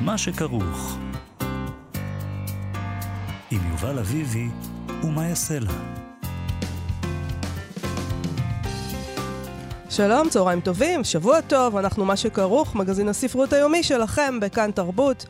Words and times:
מה 0.00 0.18
שכרוך. 0.18 0.98
עם 3.50 3.60
יובל 3.70 3.98
אביבי 3.98 4.48
ומה 5.02 5.28
יעשה 5.28 5.58
לה. 5.58 5.70
שלום, 9.90 10.28
צהריים 10.28 10.60
טובים, 10.60 11.04
שבוע 11.04 11.40
טוב, 11.40 11.76
אנחנו 11.76 12.04
מה 12.04 12.16
שכרוך, 12.16 12.74
מגזין 12.74 13.08
הספרות 13.08 13.52
היומי 13.52 13.82
שלכם 13.82 14.40
בכאן 14.40 14.70
תרבות. 14.70 15.26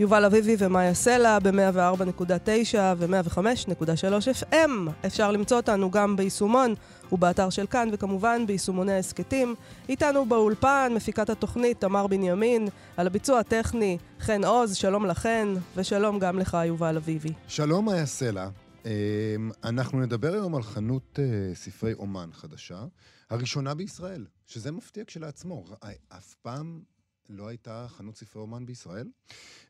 יובל 0.00 0.24
אביבי 0.24 0.56
ומאיה 0.58 0.94
סלע 0.94 1.38
ב-104.9 1.38 2.76
ו-105.3 2.96 4.44
FM. 4.44 4.70
אפשר 5.06 5.32
למצוא 5.32 5.56
אותנו 5.56 5.90
גם 5.90 6.16
ביישומון 6.16 6.74
ובאתר 7.12 7.50
של 7.50 7.66
כאן, 7.66 7.88
וכמובן 7.92 8.46
ביישומוני 8.46 8.92
ההסכתים. 8.92 9.54
איתנו 9.88 10.26
באולפן, 10.26 10.92
מפיקת 10.96 11.30
התוכנית 11.30 11.80
תמר 11.80 12.06
בנימין, 12.06 12.68
על 12.96 13.06
הביצוע 13.06 13.38
הטכני 13.38 13.98
חן 14.20 14.44
עוז, 14.44 14.76
שלום 14.76 15.06
לכן, 15.06 15.48
ושלום 15.76 16.18
גם 16.18 16.38
לך, 16.38 16.56
יובל 16.66 16.96
אביבי. 16.96 17.32
שלום, 17.48 17.84
מאיה 17.84 18.06
סלע. 18.06 18.48
אמ, 18.84 18.90
אנחנו 19.64 20.00
נדבר 20.00 20.32
היום 20.32 20.54
על 20.54 20.62
חנות 20.62 21.18
אה, 21.18 21.54
ספרי 21.54 21.92
אומן 21.92 22.28
חדשה, 22.32 22.84
הראשונה 23.30 23.74
בישראל, 23.74 24.26
שזה 24.46 24.72
מפתיע 24.72 25.04
כשלעצמו. 25.06 25.64
אף 26.08 26.34
פעם 26.42 26.80
לא 27.30 27.48
הייתה 27.48 27.86
חנות 27.88 28.16
ספרי 28.16 28.42
אומן 28.42 28.66
בישראל. 28.66 29.08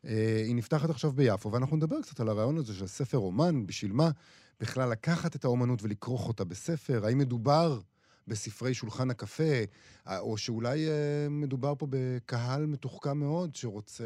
אה, 0.05 0.43
היא 0.45 0.55
נפתחת 0.55 0.89
עכשיו 0.89 1.11
ביפו, 1.11 1.51
ואנחנו 1.51 1.77
נדבר 1.77 2.01
קצת 2.01 2.19
על 2.19 2.29
הרעיון 2.29 2.57
הזה 2.57 2.73
של 2.73 2.87
ספר 2.87 3.17
אומן, 3.17 3.65
בשביל 3.65 3.91
מה 3.91 4.11
בכלל 4.59 4.89
לקחת 4.89 5.35
את 5.35 5.45
האומנות 5.45 5.83
ולכרוך 5.83 6.27
אותה 6.27 6.43
בספר, 6.43 7.05
האם 7.05 7.17
מדובר 7.17 7.79
בספרי 8.27 8.73
שולחן 8.73 9.09
הקפה, 9.09 9.43
אה, 10.07 10.19
או 10.19 10.37
שאולי 10.37 10.87
אה, 10.87 11.27
מדובר 11.29 11.73
פה 11.77 11.87
בקהל 11.89 12.65
מתוחכם 12.65 13.17
מאוד 13.17 13.55
שרוצה 13.55 14.03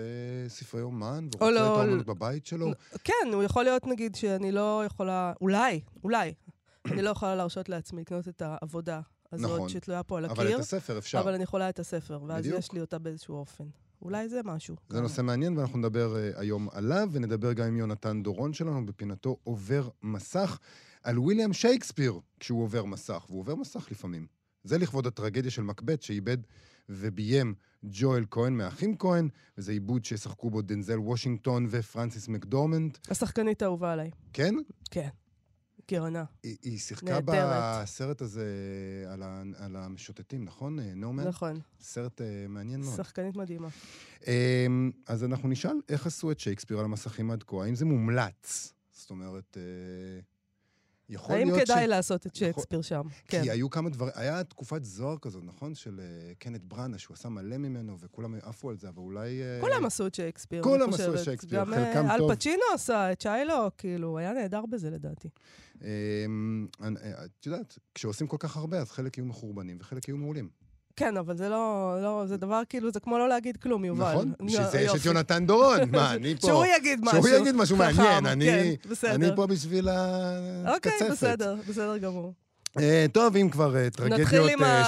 ספרי 0.47 0.81
אומן, 0.81 1.27
ורוצה 1.35 1.51
לא, 1.51 1.73
את 1.73 1.79
האומנות 1.79 2.05
בבית 2.05 2.45
שלו. 2.45 2.71
כן, 3.03 3.13
הוא 3.33 3.43
יכול 3.43 3.63
להיות, 3.63 3.87
נגיד, 3.87 4.15
שאני 4.15 4.51
לא 4.51 4.83
יכולה, 4.85 5.33
אולי, 5.41 5.81
אולי, 6.03 6.33
אני 6.91 7.01
לא 7.01 7.09
יכולה 7.09 7.35
להרשות 7.35 7.69
לעצמי 7.69 8.01
לקנות 8.01 8.27
את 8.27 8.41
העבודה 8.41 9.01
הזאת 9.35 9.55
נכון, 9.55 9.69
שתלויה 9.69 10.03
פה 10.03 10.17
על 10.17 10.25
הקיר. 10.25 10.43
אבל 10.43 10.55
את 10.55 10.59
הספר 10.59 10.97
אפשר. 10.97 11.19
אבל 11.19 11.33
אני 11.33 11.43
יכולה 11.43 11.69
את 11.69 11.79
הספר, 11.79 12.19
ואז 12.27 12.45
בדיוק. 12.45 12.59
יש 12.59 12.71
לי 12.71 12.81
אותה 12.81 12.99
באיזשהו 12.99 13.35
אופן. 13.35 13.63
אולי 14.01 14.29
זה 14.29 14.41
משהו. 14.43 14.75
זה 14.89 15.01
נושא 15.01 15.21
מעניין, 15.21 15.57
ואנחנו 15.57 15.79
נדבר 15.79 16.15
uh, 16.15 16.39
היום 16.39 16.67
עליו, 16.71 17.09
ונדבר 17.11 17.53
גם 17.53 17.67
עם 17.67 17.77
יונתן 17.77 18.23
דורון 18.23 18.53
שלנו 18.53 18.85
בפינתו 18.85 19.37
עובר 19.43 19.89
מסך, 20.03 20.59
על 21.03 21.19
ויליאם 21.19 21.53
שייקספיר 21.53 22.19
כשהוא 22.39 22.63
עובר 22.63 22.85
מסך, 22.85 23.25
והוא 23.29 23.39
עובר 23.39 23.55
מסך 23.55 23.87
לפעמים. 23.91 24.27
זה 24.63 24.77
לכבוד 24.77 25.07
הטרגדיה 25.07 25.51
של 25.51 25.61
מקבט, 25.61 26.01
שאיבד 26.01 26.37
וביים 26.89 27.53
ג'ואל 27.83 28.25
כהן 28.31 28.53
מהאחים 28.53 28.97
כהן, 28.97 29.29
וזה 29.57 29.71
עיבוד 29.71 30.05
שישחקו 30.05 30.49
בו 30.49 30.61
דנזל 30.61 30.99
וושינגטון 30.99 31.67
ופרנסיס 31.69 32.27
מקדורמנט. 32.27 32.97
השחקנית 33.09 33.61
האהובה 33.61 33.93
עליי. 33.93 34.11
כן? 34.33 34.55
כן. 34.91 35.09
גאונה. 35.91 36.23
היא, 36.43 36.57
היא 36.61 36.79
שיחקה 36.79 37.05
נהדרת. 37.05 37.83
בסרט 37.83 38.21
הזה 38.21 38.45
על, 39.07 39.23
ה, 39.23 39.43
על 39.57 39.75
המשוטטים, 39.75 40.45
נכון? 40.45 40.79
נומן? 40.79 41.23
אה, 41.23 41.29
נכון. 41.29 41.59
סרט 41.81 42.21
uh, 42.21 42.23
מעניין 42.49 42.81
מאוד. 42.81 42.95
שחקנית 42.95 43.35
מדהימה. 43.35 43.67
Um, 44.21 44.27
אז 45.07 45.23
אנחנו 45.23 45.49
נשאל 45.49 45.77
איך 45.89 46.07
עשו 46.07 46.31
את 46.31 46.39
שייקספיר 46.39 46.79
על 46.79 46.85
המסכים 46.85 47.31
עד 47.31 47.43
כה, 47.43 47.63
האם 47.63 47.75
זה 47.75 47.85
מומלץ? 47.85 48.73
זאת 48.91 49.09
אומרת... 49.09 49.57
Uh, 49.57 50.34
יכול 51.09 51.35
האם 51.35 51.47
כדאי 51.59 51.85
ש... 51.85 51.89
לעשות 51.89 52.27
את 52.27 52.35
שייקספיר 52.35 52.81
שם? 52.81 53.01
כן. 53.27 53.43
כי 53.43 53.51
היו 53.51 53.69
כמה 53.69 53.89
דברים, 53.89 54.13
היה 54.15 54.43
תקופת 54.43 54.83
זוהר 54.83 55.17
כזאת, 55.17 55.43
נכון? 55.43 55.75
של 55.75 55.99
uh, 55.99 56.35
קנט 56.39 56.61
בראנה, 56.63 56.97
שהוא 56.97 57.13
עשה 57.13 57.29
מלא 57.29 57.57
ממנו, 57.57 57.99
וכולם 57.99 58.35
עפו 58.41 58.69
על 58.69 58.77
זה, 58.77 58.89
אבל 58.89 58.97
אולי... 58.97 59.41
Uh... 59.41 59.61
כולם 59.61 59.85
עשו 59.85 60.07
את 60.07 60.15
שייקספיר. 60.15 60.63
כולם 60.63 60.93
עשו 60.93 61.15
את 61.15 61.23
שייקספיר, 61.23 61.65
חלקם 61.65 61.83
טוב. 61.93 61.95
גם 61.95 62.09
אל 62.09 62.35
פצ'ינו 62.35 62.63
עשה 62.73 63.11
את 63.11 63.21
שיילו, 63.21 63.71
כאילו, 63.77 64.17
היה 64.17 64.33
נהדר 64.33 64.65
בזה 64.69 64.89
לדעתי. 64.89 65.29
אמ, 65.81 66.67
את 67.25 67.45
יודעת, 67.45 67.77
כשעושים 67.95 68.27
כל 68.27 68.37
כך 68.39 68.57
הרבה, 68.57 68.79
אז 68.79 68.91
חלק 68.91 69.17
יהיו 69.17 69.25
מחורבנים 69.25 69.77
וחלק 69.79 70.07
יהיו 70.07 70.17
מעולים. 70.17 70.64
כן, 70.95 71.17
אבל 71.17 71.37
זה 71.37 71.49
לא, 71.49 71.95
לא, 72.01 72.23
זה 72.25 72.37
דבר 72.37 72.61
כאילו, 72.69 72.91
זה 72.91 72.99
כמו 72.99 73.17
לא 73.17 73.29
להגיד 73.29 73.57
כלום, 73.57 73.85
יובל. 73.85 74.13
נכון, 74.13 74.33
בשביל 74.41 74.67
זה 74.67 74.79
יש 74.81 74.95
את 74.95 75.05
יונתן 75.05 75.45
דורון. 75.45 75.79
מה, 75.91 76.11
אני 76.15 76.35
פה... 76.35 76.47
שהוא 76.47 76.65
יגיד 76.77 76.99
משהו. 77.01 77.23
שהוא 77.23 77.35
יגיד 77.35 77.55
משהו 77.55 77.77
מעניין, 77.77 78.25
אני, 78.25 78.77
כן, 79.01 79.07
אני 79.07 79.27
פה 79.35 79.47
בשביל 79.47 79.89
הקצפת. 79.89 80.75
אוקיי, 80.75 81.11
בסדר, 81.11 81.55
בסדר 81.67 81.97
גמור. 81.97 82.33
Uh, 82.77 82.81
טוב, 83.11 83.35
אם 83.35 83.49
כבר 83.49 83.73
uh, 83.75 83.95
טרגדיות 83.97 84.29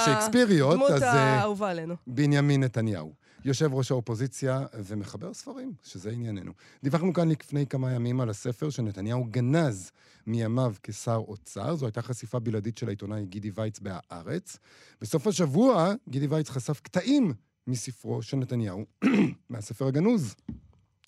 שייקספיריות, 0.04 0.74
אז... 0.74 0.92
נתחיל 0.92 0.96
עם 0.96 0.96
הדמות 0.96 1.02
האהובה 1.02 1.70
עלינו. 1.70 1.94
בנימין 2.06 2.64
נתניהו. 2.64 3.12
יושב 3.44 3.74
ראש 3.74 3.90
האופוזיציה 3.90 4.66
ומחבר 4.74 5.34
ספרים, 5.34 5.72
שזה 5.82 6.10
ענייננו. 6.10 6.52
דיווחנו 6.82 7.12
כאן 7.12 7.28
לפני 7.28 7.66
כמה 7.66 7.92
ימים 7.92 8.20
על 8.20 8.30
הספר 8.30 8.70
שנתניהו 8.70 9.24
גנז 9.24 9.90
מימיו 10.26 10.74
כשר 10.82 11.22
אוצר. 11.28 11.76
זו 11.76 11.86
הייתה 11.86 12.02
חשיפה 12.02 12.38
בלעדית 12.38 12.78
של 12.78 12.86
העיתונאי 12.88 13.24
גידי 13.24 13.50
וייץ 13.54 13.78
בהארץ. 13.78 14.58
בסוף 15.00 15.26
השבוע 15.26 15.92
גידי 16.08 16.26
וייץ 16.26 16.50
חשף 16.50 16.80
קטעים 16.80 17.32
מספרו 17.66 18.22
של 18.22 18.36
נתניהו, 18.36 18.86
מהספר 19.50 19.86
הגנוז. 19.86 20.34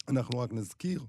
אנחנו 0.08 0.38
רק 0.38 0.52
נזכיר 0.52 1.04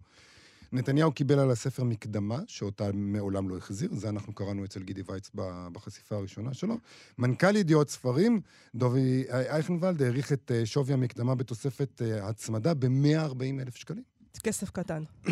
נתניהו 0.71 1.11
קיבל 1.11 1.39
על 1.39 1.51
הספר 1.51 1.83
מקדמה, 1.83 2.39
שאותה 2.47 2.89
מעולם 2.93 3.49
לא 3.49 3.57
החזיר, 3.57 3.89
זה 3.93 4.09
אנחנו 4.09 4.33
קראנו 4.33 4.65
אצל 4.65 4.83
גידי 4.83 5.01
וייץ 5.05 5.29
בחשיפה 5.71 6.15
הראשונה 6.15 6.53
שלו. 6.53 6.77
מנכ"ל 7.17 7.55
ידיעות 7.55 7.89
ספרים, 7.89 8.41
דובי 8.75 9.23
אייכנוולד, 9.29 10.01
העריך 10.01 10.33
את 10.33 10.51
אה, 10.51 10.65
שווי 10.65 10.93
המקדמה 10.93 11.35
בתוספת 11.35 12.01
אה, 12.01 12.27
הצמדה 12.27 12.73
ב-140 12.73 13.61
אלף 13.61 13.75
שקלים. 13.75 14.03
כסף 14.43 14.69
קטן. 14.69 15.03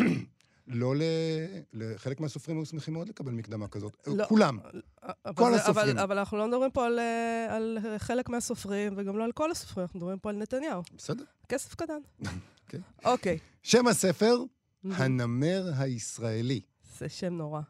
לא 0.66 0.96
ל... 0.96 1.02
לחלק 1.72 2.20
מהסופרים 2.20 2.56
היו 2.56 2.66
שמחים 2.66 2.94
מאוד 2.94 3.08
לקבל 3.08 3.32
מקדמה 3.32 3.68
כזאת. 3.68 3.92
לא, 4.06 4.24
כולם. 4.28 4.58
כל 5.34 5.50
זה, 5.50 5.56
הסופרים. 5.56 5.88
אבל, 5.88 5.98
אבל 5.98 6.18
אנחנו 6.18 6.38
לא 6.38 6.48
מדברים 6.48 6.70
פה 6.70 6.86
על, 6.86 6.98
אה, 6.98 7.56
על 7.56 7.78
חלק 7.98 8.28
מהסופרים, 8.28 8.94
וגם 8.96 9.18
לא 9.18 9.24
על 9.24 9.32
כל 9.32 9.50
הסופרים, 9.50 9.82
אנחנו 9.82 9.98
מדברים 9.98 10.18
פה 10.18 10.30
על 10.30 10.36
נתניהו. 10.36 10.82
בסדר. 10.96 11.24
כסף 11.48 11.74
קטן. 11.74 12.00
כן. 12.68 12.80
אוקיי. 13.04 13.38
שם 13.62 13.86
הספר, 13.86 14.44
הנמר 14.84 15.72
הישראלי. 15.76 16.60
זה 16.98 17.08
שם 17.08 17.32
נורא. 17.32 17.60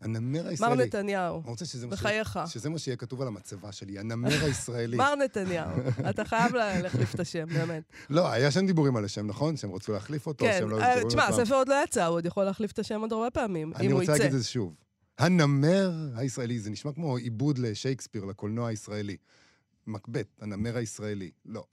הנמר 0.00 0.48
הישראלי. 0.48 0.76
מר 0.76 0.84
נתניהו, 0.84 1.42
בחייך. 1.88 2.38
שזה 2.46 2.70
מה 2.70 2.78
שיהיה 2.78 2.96
כתוב 2.96 3.22
על 3.22 3.28
המצבה 3.28 3.72
שלי, 3.72 3.98
הנמר 3.98 4.44
הישראלי. 4.44 4.96
מר 4.96 5.14
נתניהו, 5.14 5.70
אתה 6.10 6.24
חייב 6.24 6.54
להחליף 6.54 7.14
את 7.14 7.20
השם, 7.20 7.46
באמת. 7.46 7.82
לא, 8.10 8.30
היה 8.30 8.50
שם 8.50 8.66
דיבורים 8.66 8.96
על 8.96 9.04
השם, 9.04 9.26
נכון? 9.26 9.56
שהם 9.56 9.72
רצו 9.72 9.92
להחליף 9.92 10.26
אותו, 10.26 10.44
כן, 10.44 10.56
שהם 10.58 10.70
לא 10.70 10.80
אה, 10.80 11.04
תשמע, 11.08 11.26
הספר 11.26 11.54
עוד 11.54 11.68
לא 11.68 11.74
יצא, 11.84 12.06
הוא 12.06 12.16
עוד 12.16 12.26
יכול 12.26 12.44
להחליף 12.44 12.72
את 12.72 12.78
השם 12.78 13.00
עוד 13.00 13.12
הרבה 13.12 13.30
פעמים, 13.30 13.68
אם 13.68 13.72
הוא 13.72 13.82
יצא. 13.82 13.84
אני 13.84 13.92
רוצה 13.92 14.12
להגיד 14.12 14.34
את 14.34 14.42
זה 14.42 14.48
שוב. 14.48 14.74
הנמר 15.18 15.92
הישראלי, 16.14 16.58
זה 16.58 16.70
נשמע 16.70 16.92
כמו 16.92 17.16
עיבוד 17.16 17.58
לשייקספיר, 17.58 18.24
לקולנוע 18.24 18.68
הישראלי. 18.68 19.16
מקבט, 19.86 20.26
הנמר 20.40 20.76
הישראלי. 20.76 21.30
לא, 21.46 21.64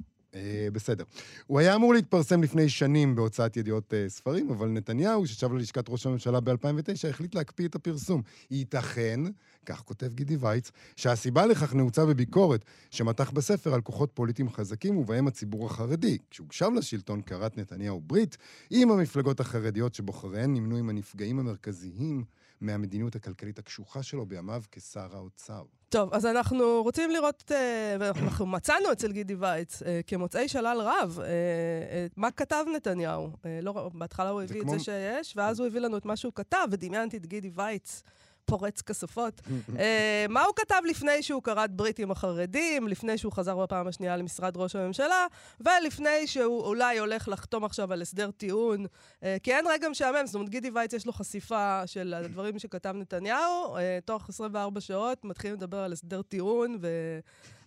בסדר. 0.74 1.04
הוא 1.48 1.60
היה 1.60 1.76
אמור 1.76 1.94
להתפרסם 1.94 2.44
לפני 2.44 2.70
שנים 2.70 3.16
בהוצאת 3.16 3.58
ידיעות 3.58 3.94
אה, 3.94 4.06
ספרים, 4.10 4.50
אבל 4.50 4.68
נתניהו, 4.68 5.28
ששב 5.28 5.54
ללשכת 5.54 5.90
ראש 5.90 6.06
הממשלה 6.06 6.40
ב-2009, 6.40 7.08
החליט 7.10 7.36
להקפיא 7.36 7.68
את 7.68 7.76
הפרסום. 7.76 8.22
ייתכן, 8.52 9.20
כך 9.66 9.82
כותב 9.82 10.14
גידי 10.14 10.36
וייץ, 10.40 10.72
שהסיבה 10.96 11.46
לכך 11.46 11.74
נעוצה 11.74 12.06
בביקורת 12.06 12.66
שמתח 12.92 13.32
בספר 13.32 13.74
על 13.74 13.82
כוחות 13.82 14.12
פוליטיים 14.14 14.50
חזקים, 14.50 14.98
ובהם 14.98 15.28
הציבור 15.28 15.66
החרדי. 15.66 16.18
כשהוא 16.32 16.48
שב 16.52 16.70
לשלטון 16.76 17.22
כרת 17.22 17.58
נתניהו 17.58 18.02
ברית 18.02 18.38
עם 18.70 18.92
המפלגות 18.92 19.40
החרדיות 19.40 19.96
שבוחריהן 19.96 20.54
נמנו 20.54 20.78
עם 20.78 20.90
הנפגעים 20.90 21.40
המרכזיים 21.40 22.24
מהמדיניות 22.62 23.16
הכלכלית 23.16 23.60
הקשוחה 23.60 24.04
שלו 24.04 24.26
בימיו 24.26 24.64
כשר 24.72 25.16
האוצר. 25.16 25.64
טוב, 25.90 26.14
אז 26.14 26.26
אנחנו 26.26 26.82
רוצים 26.84 27.12
לראות, 27.12 27.52
אה, 27.52 27.96
ואנחנו 28.00 28.46
מצאנו 28.46 28.92
אצל 28.92 29.12
גידי 29.12 29.36
וייץ, 29.36 29.84
אה, 29.84 30.02
כמוצאי 30.08 30.48
שלל 30.48 30.78
רב, 30.82 31.20
אה, 31.24 32.08
מה 32.16 32.32
כתב 32.32 32.66
נתניהו. 32.76 33.30
לא, 33.62 33.90
בהתחלה 33.94 34.30
הוא 34.30 34.42
הביא 34.42 34.62
את 34.62 34.70
זה 34.70 34.80
שיש, 34.80 35.38
ואז 35.38 35.60
הוא 35.60 35.68
הביא 35.68 35.80
לנו 35.82 35.98
את 35.98 36.06
מה 36.06 36.16
שהוא 36.16 36.34
כתב, 36.36 36.68
ודמיינתי 36.72 37.18
את 37.18 37.26
גידי 37.26 37.52
וייץ. 37.54 38.04
פורץ 38.46 38.82
כספות. 38.82 39.42
uh, 39.46 39.72
מה 40.30 40.44
הוא 40.44 40.54
כתב 40.56 40.82
לפני 40.90 41.24
שהוא 41.24 41.44
כרת 41.44 41.72
ברית 41.72 42.00
עם 42.00 42.12
החרדים, 42.12 42.88
לפני 42.88 43.18
שהוא 43.18 43.32
חזר 43.32 43.58
בפעם 43.58 43.88
השנייה 43.88 44.18
למשרד 44.18 44.58
ראש 44.58 44.76
הממשלה, 44.76 45.26
ולפני 45.60 46.28
שהוא 46.28 46.64
אולי 46.64 47.00
הולך 47.00 47.28
לחתום 47.28 47.66
עכשיו 47.66 47.94
על 47.94 48.02
הסדר 48.02 48.32
טיעון, 48.32 48.86
uh, 48.86 49.26
כי 49.44 49.54
אין 49.54 49.66
רגע 49.68 49.90
משעמם, 49.90 50.26
זאת 50.26 50.36
אומרת, 50.36 50.50
גידי 50.50 50.70
וייץ 50.74 50.94
יש 50.94 51.06
לו 51.06 51.14
חשיפה 51.14 51.88
של 51.88 52.14
הדברים 52.14 52.60
שכתב 52.60 52.94
נתניהו, 52.96 53.76
uh, 53.76 53.80
תוך 54.06 54.30
24 54.30 54.82
שעות 54.82 55.26
מתחילים 55.26 55.58
לדבר 55.58 55.78
על 55.78 55.94
הסדר 55.94 56.22
טיעון, 56.22 56.78
ו... 56.82 56.88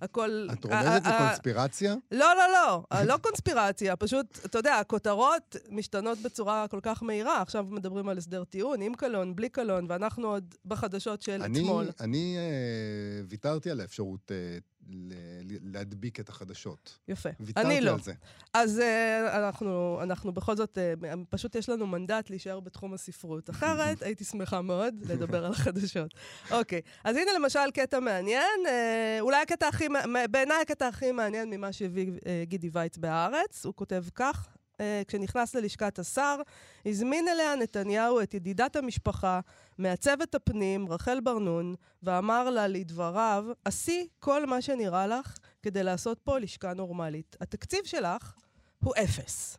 הכל... 0.00 0.48
את 0.52 0.64
רומזת 0.64 1.02
לקונספירציה? 1.06 1.94
לא, 2.12 2.26
לא, 2.34 2.42
לא, 2.52 3.04
לא 3.04 3.16
קונספירציה, 3.16 3.96
פשוט, 3.96 4.38
אתה 4.44 4.58
יודע, 4.58 4.74
הכותרות 4.74 5.56
משתנות 5.70 6.18
בצורה 6.18 6.68
כל 6.68 6.80
כך 6.82 7.02
מהירה. 7.02 7.42
עכשיו 7.42 7.66
מדברים 7.70 8.08
על 8.08 8.18
הסדר 8.18 8.44
טיעון, 8.44 8.82
עם 8.82 8.94
קלון, 8.94 9.36
בלי 9.36 9.48
קלון, 9.48 9.86
ואנחנו 9.88 10.28
עוד 10.28 10.54
בחדשות 10.64 11.22
של 11.22 11.42
אתמול. 11.44 11.86
אני 12.00 12.36
אה, 12.38 13.22
ויתרתי 13.28 13.70
על 13.70 13.80
האפשרות 13.80 14.32
אה, 14.32 14.58
ל- 14.88 15.73
להדביק 15.73 16.20
את 16.20 16.29
החדשות. 16.29 16.99
יפה. 17.08 17.29
ויתרתי 17.40 17.67
אני 17.67 17.81
לא. 17.81 17.90
על 17.90 18.00
זה. 18.00 18.12
אז 18.55 18.79
uh, 18.79 19.37
אנחנו, 19.37 19.99
אנחנו 20.02 20.32
בכל 20.32 20.56
זאת, 20.56 20.79
uh, 20.79 21.06
פשוט 21.31 21.55
יש 21.55 21.69
לנו 21.69 21.87
מנדט 21.87 22.31
להישאר 22.31 22.61
בתחום 22.61 22.94
הספרות. 22.94 23.50
אחרת, 23.55 24.02
הייתי 24.02 24.25
שמחה 24.25 24.62
מאוד 24.62 24.94
לדבר 25.08 25.44
על 25.44 25.52
החדשות. 25.52 26.14
אוקיי, 26.50 26.81
אז 27.05 27.17
הנה 27.17 27.31
למשל 27.37 27.70
קטע 27.75 28.00
מעניין, 28.00 28.61
uh, 28.64 28.69
אולי 29.20 29.43
הקטע 29.43 29.69
הכי, 29.69 29.88
בעיניי 30.31 30.62
הקטע 30.62 30.88
הכי 30.88 31.12
מעניין 31.12 31.50
ממה 31.50 31.73
שהביא 31.73 32.12
uh, 32.19 32.23
גידי 32.43 32.70
וייץ 32.73 32.99
בהארץ. 32.99 33.67
הוא 33.67 33.75
כותב 33.75 34.05
כך, 34.14 34.49
uh, 34.73 34.81
כשנכנס 35.08 35.55
ללשכת 35.55 35.99
השר, 35.99 36.37
הזמין 36.87 37.29
אליה 37.29 37.56
נתניהו 37.56 38.20
את 38.20 38.35
ידידת 38.35 38.76
המשפחה, 38.76 39.40
מעצבת 39.78 40.34
הפנים, 40.34 40.92
רחל 40.92 41.20
ברנון, 41.20 41.75
ואמר 42.02 42.50
לה, 42.50 42.69
לדבריו, 42.69 43.44
עשי 43.64 44.08
כל 44.19 44.46
מה 44.46 44.62
שנראה 44.62 45.06
לך 45.06 45.36
כדי 45.62 45.82
לעשות 45.82 46.19
פה 46.19 46.38
לשכה 46.38 46.75
נורמלית. 46.75 47.36
התקציב 47.40 47.80
שלך 47.84 48.34
הוא 48.84 48.94
אפס. 49.04 49.58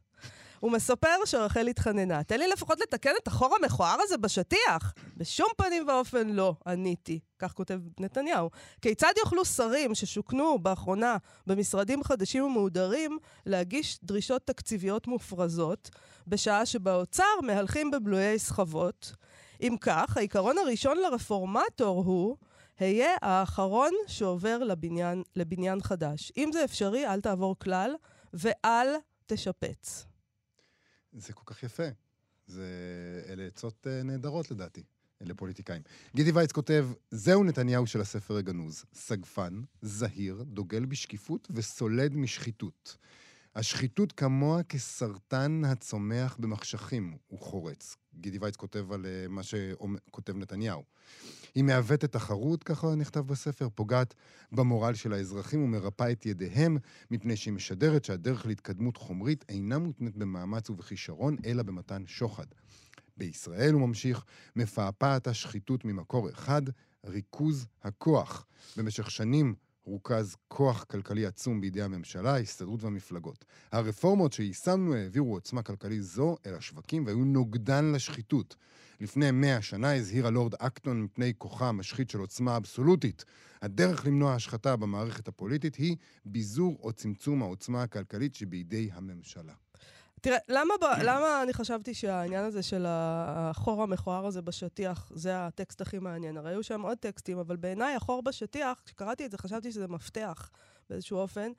הוא 0.59 0.71
מספר 0.71 1.25
שרחל 1.25 1.67
התחננה, 1.67 2.23
תן 2.23 2.39
לי 2.39 2.47
לפחות 2.47 2.79
לתקן 2.79 3.11
את 3.23 3.27
החור 3.27 3.55
המכוער 3.61 3.97
הזה 4.01 4.17
בשטיח. 4.17 4.93
בשום 5.17 5.47
פנים 5.57 5.87
ואופן 5.87 6.29
לא, 6.29 6.55
עניתי. 6.67 7.19
כך 7.39 7.53
כותב 7.53 7.79
נתניהו. 7.99 8.49
כיצד 8.81 9.13
יוכלו 9.17 9.45
שרים 9.45 9.95
ששוכנו 9.95 10.59
באחרונה 10.59 11.17
במשרדים 11.47 12.03
חדשים 12.03 12.43
ומהודרים 12.43 13.17
להגיש 13.45 13.99
דרישות 14.03 14.47
תקציביות 14.47 15.07
מופרזות, 15.07 15.89
בשעה 16.27 16.65
שבאוצר 16.65 17.23
מהלכים 17.43 17.91
בבלויי 17.91 18.39
סחבות? 18.39 19.13
אם 19.61 19.75
כך, 19.81 20.17
העיקרון 20.17 20.57
הראשון 20.57 20.97
לרפורמטור 20.97 22.03
הוא 22.03 22.37
היה 22.79 23.15
האחרון 23.21 23.91
שעובר 24.07 24.57
לבניין, 24.57 25.23
לבניין 25.35 25.81
חדש. 25.81 26.31
אם 26.37 26.49
זה 26.53 26.63
אפשרי, 26.63 27.07
אל 27.07 27.21
תעבור 27.21 27.59
כלל 27.59 27.95
ואל 28.33 28.87
תשפץ. 29.25 30.05
זה 31.13 31.33
כל 31.33 31.43
כך 31.45 31.63
יפה. 31.63 31.87
זה... 32.47 32.65
אלה 33.29 33.45
עצות 33.45 33.87
אה, 33.87 34.03
נהדרות 34.03 34.51
לדעתי, 34.51 34.83
לפוליטיקאים. 35.21 35.81
גידי 36.15 36.31
וייץ 36.31 36.51
כותב, 36.51 36.87
זהו 37.11 37.43
נתניהו 37.43 37.87
של 37.87 38.01
הספר 38.01 38.37
הגנוז. 38.37 38.85
סגפן, 38.93 39.61
זהיר, 39.81 40.43
דוגל 40.47 40.85
בשקיפות 40.85 41.47
וסולד 41.51 42.15
משחיתות. 42.15 42.97
השחיתות 43.55 44.11
כמוה 44.11 44.63
כסרטן 44.63 45.61
הצומח 45.65 46.37
במחשכים, 46.39 47.17
הוא 47.27 47.39
חורץ. 47.39 47.95
גידי 48.15 48.37
וייץ 48.41 48.55
כותב 48.55 48.91
על 48.91 49.05
uh, 49.05 49.29
מה 49.29 49.43
שכותב 49.43 50.37
נתניהו. 50.37 50.83
היא 51.55 51.63
מעוותת 51.63 52.11
תחרות, 52.11 52.63
ככה 52.63 52.95
נכתב 52.95 53.19
בספר, 53.19 53.69
פוגעת 53.75 54.13
במורל 54.51 54.93
של 54.93 55.13
האזרחים 55.13 55.63
ומרפאה 55.63 56.11
את 56.11 56.25
ידיהם, 56.25 56.77
מפני 57.11 57.35
שהיא 57.35 57.53
משדרת 57.53 58.05
שהדרך 58.05 58.45
להתקדמות 58.45 58.97
חומרית 58.97 59.45
אינה 59.49 59.77
מותנית 59.77 60.17
במאמץ 60.17 60.69
ובכישרון, 60.69 61.35
אלא 61.45 61.63
במתן 61.63 62.03
שוחד. 62.07 62.45
בישראל, 63.17 63.73
הוא 63.73 63.87
ממשיך, 63.87 64.23
מפעפעת 64.55 65.27
השחיתות 65.27 65.85
ממקור 65.85 66.29
אחד, 66.29 66.61
ריכוז 67.05 67.67
הכוח. 67.83 68.45
במשך 68.77 69.11
שנים 69.11 69.55
רוכז 69.89 70.35
כוח 70.47 70.83
כלכלי 70.83 71.25
עצום 71.25 71.61
בידי 71.61 71.81
הממשלה, 71.81 72.33
ההסתדרות 72.33 72.83
והמפלגות. 72.83 73.45
הרפורמות 73.71 74.33
שיישמנו 74.33 74.95
העבירו 74.95 75.33
עוצמה 75.33 75.63
כלכלית 75.63 76.03
זו 76.03 76.35
אל 76.45 76.55
השווקים 76.55 77.05
והיו 77.05 77.25
נוגדן 77.25 77.91
לשחיתות. 77.95 78.55
לפני 79.01 79.31
מאה 79.31 79.61
שנה 79.61 79.95
הזהיר 79.95 80.27
הלורד 80.27 80.53
אקטון 80.59 81.03
מפני 81.03 81.33
כוחה 81.37 81.69
המשחית 81.69 82.09
של 82.09 82.19
עוצמה 82.19 82.57
אבסולוטית. 82.57 83.25
הדרך 83.61 84.05
למנוע 84.05 84.33
השחתה 84.33 84.75
במערכת 84.75 85.27
הפוליטית 85.27 85.75
היא 85.75 85.95
ביזור 86.25 86.77
או 86.83 86.93
צמצום 86.93 87.41
העוצמה 87.41 87.83
הכלכלית 87.83 88.35
שבידי 88.35 88.89
הממשלה. 88.93 89.53
תראה, 90.21 90.37
למה, 90.49 90.73
ב, 90.81 90.85
למה 91.03 91.43
אני 91.43 91.53
חשבתי 91.53 91.93
שהעניין 91.93 92.45
הזה 92.45 92.63
של 92.63 92.85
החור 92.87 93.83
המכוער 93.83 94.25
הזה 94.25 94.41
בשטיח, 94.41 95.11
זה 95.15 95.45
הטקסט 95.45 95.81
הכי 95.81 95.99
מעניין? 95.99 96.37
הרי 96.37 96.49
היו 96.49 96.63
שם 96.63 96.81
עוד 96.81 96.97
טקסטים, 96.97 97.39
אבל 97.39 97.55
בעיניי 97.55 97.95
החור 97.95 98.21
בשטיח, 98.21 98.81
כשקראתי 98.85 99.25
את 99.25 99.31
זה, 99.31 99.37
חשבתי 99.37 99.71
שזה 99.71 99.87
מפתח 99.87 100.51
באיזשהו 100.89 101.17
אופן 101.17 101.51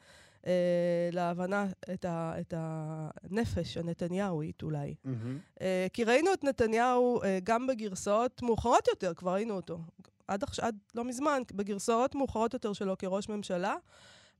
אה, 0.46 1.08
להבנה 1.12 1.66
את, 1.92 2.04
ה, 2.04 2.34
את 2.40 2.54
הנפש 2.56 3.76
הנתניהואית 3.76 4.62
אולי. 4.62 4.94
Mm-hmm. 4.94 5.08
אה, 5.60 5.86
כי 5.92 6.04
ראינו 6.04 6.32
את 6.32 6.44
נתניהו 6.44 7.22
אה, 7.22 7.38
גם 7.44 7.66
בגרסאות 7.66 8.42
מאוחרות 8.42 8.88
יותר, 8.88 9.14
כבר 9.14 9.32
ראינו 9.32 9.54
אותו. 9.54 9.78
עד, 10.28 10.44
עד 10.60 10.76
לא 10.94 11.04
מזמן, 11.04 11.42
בגרסאות 11.54 12.14
מאוחרות 12.14 12.54
יותר 12.54 12.72
שלו 12.72 12.98
כראש 12.98 13.28
ממשלה. 13.28 13.74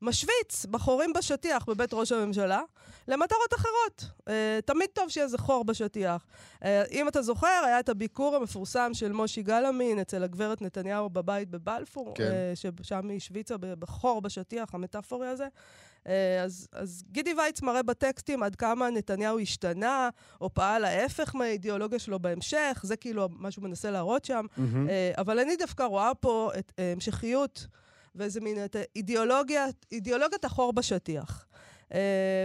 משוויץ 0.03 0.67
בחורים 0.71 1.13
בשטיח 1.13 1.65
בבית 1.65 1.95
ראש 1.95 2.13
הממשלה 2.13 2.63
למטרות 3.09 3.55
אחרות. 3.55 4.05
Uh, 4.21 4.33
תמיד 4.65 4.89
טוב 4.93 5.09
שיהיה 5.09 5.25
איזה 5.25 5.39
חור 5.39 5.65
בשטיח. 5.65 6.27
Uh, 6.55 6.67
אם 6.91 7.09
אתה 7.09 7.23
זוכר, 7.23 7.63
היה 7.67 7.81
את 7.81 7.89
הביקור 7.89 8.37
המפורסם 8.37 8.91
של 8.95 9.13
מושי 9.13 9.43
גלאמין 9.43 9.99
אצל 9.99 10.23
הגברת 10.23 10.63
נתניהו 10.63 11.11
בבית 11.11 11.51
בבלפור, 11.51 12.15
כן. 12.15 12.25
uh, 12.25 12.57
ששם 12.83 13.09
היא 13.09 13.17
השוויצה 13.17 13.57
בחור 13.59 14.21
בשטיח, 14.21 14.75
המטאפורי 14.75 15.29
הזה. 15.29 15.47
אז, 16.45 16.69
אז 16.73 17.03
גידי 17.11 17.35
וייץ 17.35 17.63
מראה 17.63 17.83
בטקסטים 17.83 18.43
עד 18.43 18.57
כמה 18.57 18.91
נתניהו 18.91 19.39
השתנה, 19.39 20.09
או 20.41 20.55
פעל 20.55 20.85
ההפך 20.85 21.35
מהאידיאולוגיה 21.35 21.99
שלו 21.99 22.19
בהמשך, 22.19 22.81
זה 22.83 22.97
כאילו 22.97 23.29
מה 23.33 23.51
שהוא 23.51 23.65
מנסה 23.65 23.91
להראות 23.91 24.25
שם. 24.25 24.47
Mm-hmm. 24.57 24.61
אבל 25.19 25.39
אני 25.39 25.57
דווקא 25.57 25.83
רואה 25.83 26.15
פה 26.15 26.51
את 26.59 26.73
uh, 26.77 26.81
המשכיות. 26.93 27.67
ואיזה 28.15 28.41
מין 28.41 28.59
אידיאולוגיה, 28.97 29.67
אידיאולוגיית 29.93 30.45
החור 30.45 30.73
בשטיח. 30.73 31.47
Uh, 31.91 31.93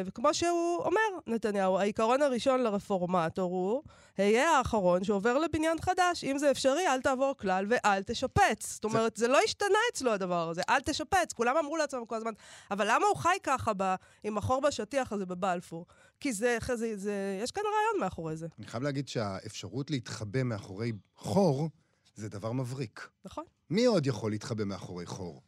וכמו 0.05 0.33
שהוא 0.33 0.77
אומר, 0.77 1.01
נתניהו, 1.27 1.79
העיקרון 1.79 2.21
הראשון 2.21 2.63
לרפורמטור 2.63 3.51
הוא, 3.51 3.83
היה 4.17 4.49
האחרון 4.49 5.03
שעובר 5.03 5.37
לבניין 5.37 5.77
חדש. 5.81 6.23
אם 6.23 6.37
זה 6.37 6.51
אפשרי, 6.51 6.87
אל 6.87 7.01
תעבור 7.01 7.33
כלל 7.37 7.65
ואל 7.69 8.03
תשפץ. 8.03 8.73
זאת 8.73 8.83
אומרת, 8.83 9.17
זה 9.17 9.27
לא 9.27 9.39
השתנה 9.45 9.77
אצלו 9.93 10.11
הדבר 10.11 10.49
הזה, 10.49 10.61
אל 10.69 10.79
תשפץ. 10.79 11.33
כולם 11.33 11.57
אמרו 11.57 11.77
לעצמם 11.77 12.05
כל 12.05 12.15
הזמן, 12.15 12.31
אבל 12.71 12.87
למה 12.87 13.05
הוא 13.07 13.17
חי 13.17 13.37
ככה 13.43 13.71
ב, 13.77 13.95
עם 14.23 14.37
החור 14.37 14.61
בשטיח 14.61 15.11
הזה 15.11 15.25
בבלפור? 15.25 15.85
כי 16.19 16.33
זה, 16.33 16.57
זה, 16.75 16.97
זה, 16.97 17.39
יש 17.43 17.51
כאן 17.51 17.63
רעיון 17.63 18.01
מאחורי 18.01 18.37
זה. 18.37 18.47
אני 18.59 18.67
חייב 18.67 18.83
להגיד 18.83 19.07
שהאפשרות 19.07 19.91
להתחבא 19.91 20.43
מאחורי 20.43 20.91
חור 21.15 21.69
זה 22.15 22.29
דבר 22.29 22.51
מבריק. 22.51 23.07
נכון. 23.25 23.43
מי 23.69 23.85
עוד 23.85 24.07
יכול 24.07 24.31
להתחבא 24.31 24.63
מאחורי 24.63 25.05
חור? 25.05 25.41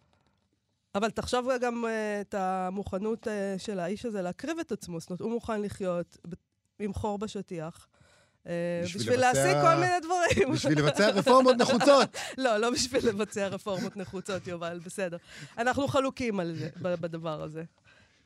אבל 0.98 1.10
תחשוב 1.10 1.48
גם 1.62 1.86
uh, 1.86 1.88
את 2.22 2.34
המוכנות 2.34 3.28
uh, 3.28 3.30
של 3.58 3.80
האיש 3.80 4.06
הזה 4.06 4.22
להקריב 4.22 4.60
את 4.60 4.72
עצמו. 4.72 5.00
זאת 5.00 5.10
אומרת, 5.10 5.22
הוא 5.22 5.32
מוכן 5.32 5.62
לחיות 5.62 6.18
עם 6.80 6.94
חור 6.94 7.18
בשטיח. 7.18 7.88
Uh, 8.44 8.50
בשביל 8.84 9.02
בשביל 9.02 9.20
לבצע- 9.20 9.34
להשיג 9.34 9.62
כל 9.62 9.76
מיני 9.76 10.00
דברים. 10.02 10.54
בשביל 10.54 10.80
לבצע 10.80 11.10
רפורמות 11.10 11.56
נחוצות. 11.58 12.18
לא, 12.38 12.58
לא 12.58 12.70
בשביל 12.72 13.08
לבצע 13.08 13.48
רפורמות 13.48 13.98
נחוצות, 13.98 14.48
יובל, 14.48 14.80
בסדר. 14.86 15.18
אנחנו 15.58 15.88
חלוקים 15.88 16.40
על 16.40 16.54
זה, 16.56 16.70
בדבר 16.82 17.44
הזה. 17.44 17.64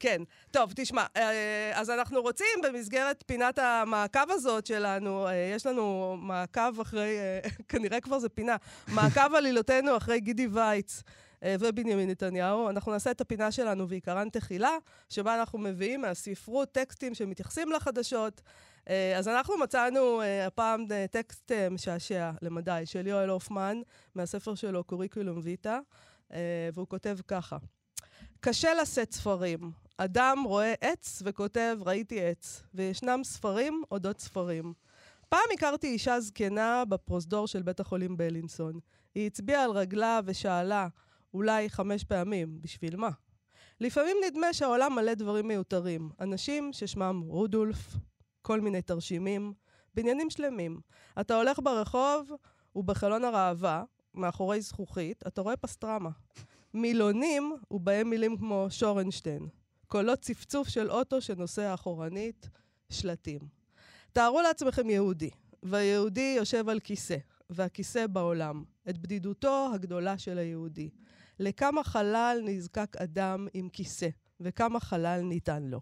כן. 0.02 0.22
טוב, 0.52 0.74
תשמע, 0.76 1.06
אה, 1.18 1.72
אז 1.74 1.90
אנחנו 1.90 2.22
רוצים 2.22 2.48
במסגרת 2.64 3.24
פינת 3.28 3.60
המעקב 3.60 4.30
הזאת 4.30 4.66
שלנו, 4.66 5.28
אה, 5.28 5.34
יש 5.56 5.66
לנו 5.66 6.18
מעקב 6.22 6.80
אחרי, 6.82 7.18
אה, 7.20 7.40
כנראה 7.70 8.02
כבר 8.02 8.20
זה 8.20 8.30
פינה, 8.30 8.56
מעקב 8.88 9.36
עלילותינו 9.38 9.98
אחרי 9.98 10.20
גידי 10.20 10.48
וייץ. 10.48 11.04
אה, 11.44 11.56
ובנימין 11.60 12.10
נתניהו. 12.10 12.70
אנחנו 12.70 12.92
נעשה 12.92 13.12
את 13.12 13.22
הפינה 13.22 13.52
שלנו 13.52 13.90
ועיקרן 13.90 14.30
תחילה, 14.30 14.78
שבה 15.10 15.40
אנחנו 15.40 15.60
מביאים 15.60 16.02
מהספרות 16.02 16.72
טקסטים 16.72 17.14
שמתייחסים 17.14 17.72
לחדשות. 17.72 18.42
אה, 18.90 19.18
אז 19.18 19.28
אנחנו 19.28 19.58
מצאנו 19.58 20.22
אה, 20.22 20.48
הפעם 20.48 20.86
טקסט 21.12 21.52
משעשע 21.72 22.32
למדי 22.42 22.82
של 22.86 23.08
יואל 23.08 23.30
הופמן, 23.30 23.78
מהספר 24.16 24.56
שלו 24.56 24.84
קוריקולום 24.84 25.40
ויטה, 25.44 25.80
והוא 26.74 26.88
כותב 26.88 27.18
ככה: 27.28 27.58
קשה 28.40 28.74
לשאת 28.74 29.12
ספרים. 29.12 29.72
אדם 29.98 30.44
רואה 30.46 30.74
עץ 30.82 31.22
וכותב 31.26 31.78
ראיתי 31.86 32.26
עץ, 32.26 32.64
וישנם 32.74 33.22
ספרים 33.24 33.84
אודות 33.92 34.20
ספרים. 34.20 34.74
פעם 35.30 35.42
הכרתי 35.54 35.88
אישה 35.88 36.20
זקנה 36.20 36.84
בפרוזדור 36.86 37.48
של 37.48 37.62
בית 37.62 37.80
החולים 37.80 38.18
בלינסון. 38.18 38.80
היא 39.16 39.28
הצביעה 39.28 39.64
על 39.64 39.72
רגלה 39.72 40.20
ושאלה, 40.26 40.88
אולי 41.34 41.70
חמש 41.70 42.04
פעמים, 42.04 42.62
בשביל 42.62 42.96
מה? 42.96 43.10
לפעמים 43.80 44.18
נדמה 44.28 44.54
שהעולם 44.54 44.96
מלא 44.96 45.14
דברים 45.14 45.48
מיותרים. 45.48 46.10
אנשים 46.20 46.74
ששמם 46.74 47.22
רודולף, 47.26 47.96
כל 48.42 48.62
מיני 48.62 48.82
תרשימים, 48.82 49.54
בניינים 49.94 50.30
שלמים. 50.30 50.80
אתה 51.22 51.38
הולך 51.38 51.60
ברחוב, 51.64 52.32
ובחלון 52.76 53.24
הראווה, 53.24 53.84
מאחורי 54.14 54.62
זכוכית, 54.62 55.24
אתה 55.28 55.42
רואה 55.42 55.58
פסטרמה. 55.58 56.10
מילונים, 56.74 57.56
ובהם 57.72 58.10
מילים 58.10 58.38
כמו 58.38 58.68
שורנשטיין. 58.70 59.48
קולות 59.88 60.20
צפצוף 60.20 60.68
של 60.68 60.92
אוטו 60.92 61.22
שנוסע 61.22 61.74
אחורנית, 61.74 62.50
שלטים. 62.90 63.40
תארו 64.12 64.42
לעצמכם 64.42 64.90
יהודי, 64.90 65.30
והיהודי 65.64 66.34
יושב 66.38 66.70
על 66.70 66.80
כיסא, 66.80 67.18
והכיסא 67.50 68.08
בעולם. 68.08 68.64
את 68.90 68.98
בדידותו 68.98 69.70
הגדולה 69.74 70.18
של 70.18 70.38
היהודי. 70.38 70.90
לכמה 71.42 71.84
חלל 71.84 72.42
נזקק 72.46 72.98
אדם 72.98 73.48
עם 73.54 73.70
כיסא, 73.70 74.08
וכמה 74.40 74.80
חלל 74.80 75.22
ניתן 75.22 75.64
לו. 75.64 75.82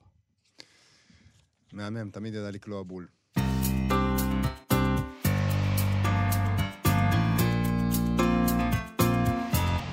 מהמם, 1.74 2.10
תמיד 2.10 2.34
ידע 2.34 2.52
לקלוע 2.52 2.84
בול. 2.84 3.08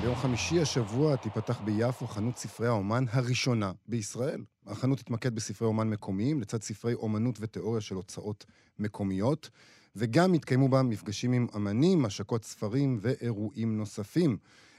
ביום 0.01 0.15
חמישי 0.15 0.61
השבוע 0.61 1.17
תיפתח 1.17 1.61
ביפו 1.61 2.07
חנות 2.07 2.37
ספרי 2.37 2.67
האומן 2.67 3.05
הראשונה 3.11 3.73
בישראל. 3.89 4.45
החנות 4.67 4.99
תתמקד 4.99 5.35
בספרי 5.35 5.69
אומן 5.69 5.91
מקומיים, 5.91 6.41
לצד 6.41 6.63
ספרי 6.63 6.95
אומנות 6.95 7.39
ותיאוריה 7.41 7.81
של 7.81 7.95
הוצאות 7.95 8.45
מקומיות, 8.79 9.51
וגם 9.97 10.35
יתקיימו 10.35 10.69
בה 10.69 10.83
מפגשים 10.83 11.33
עם 11.33 11.47
אמנים, 11.57 12.05
השקות 12.05 12.45
ספרים 12.45 12.99
ואירועים 13.01 13.77
נוספים. 13.77 14.39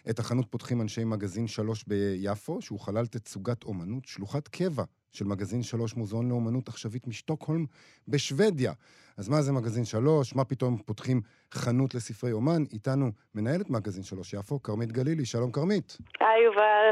את 0.09 0.19
החנות 0.19 0.45
פותחים 0.49 0.81
אנשי 0.81 1.03
מגזין 1.03 1.47
3 1.47 1.83
ביפו, 1.87 2.61
שהוא 2.61 2.79
חלל 2.79 3.05
תצוגת 3.05 3.63
אומנות, 3.63 4.05
שלוחת 4.05 4.47
קבע 4.47 4.83
של 5.11 5.25
מגזין 5.25 5.63
3 5.63 5.95
מוזיאון 5.95 6.29
לאומנות 6.29 6.67
עכשווית 6.67 7.07
משטוקהולם 7.07 7.65
בשוודיה. 8.07 8.73
אז 9.17 9.29
מה 9.29 9.41
זה 9.41 9.51
מגזין 9.51 9.85
3? 9.85 10.35
מה 10.35 10.45
פתאום 10.45 10.77
פותחים 10.77 11.21
חנות 11.51 11.95
לספרי 11.95 12.31
אומן? 12.31 12.63
איתנו 12.73 13.11
מנהלת 13.35 13.69
מגזין 13.69 14.03
3 14.03 14.33
יפו, 14.33 14.63
כרמית 14.63 14.91
גלילי. 14.91 15.25
שלום 15.25 15.51
כרמית. 15.51 15.97
היי 16.19 16.43
יובל. 16.43 16.89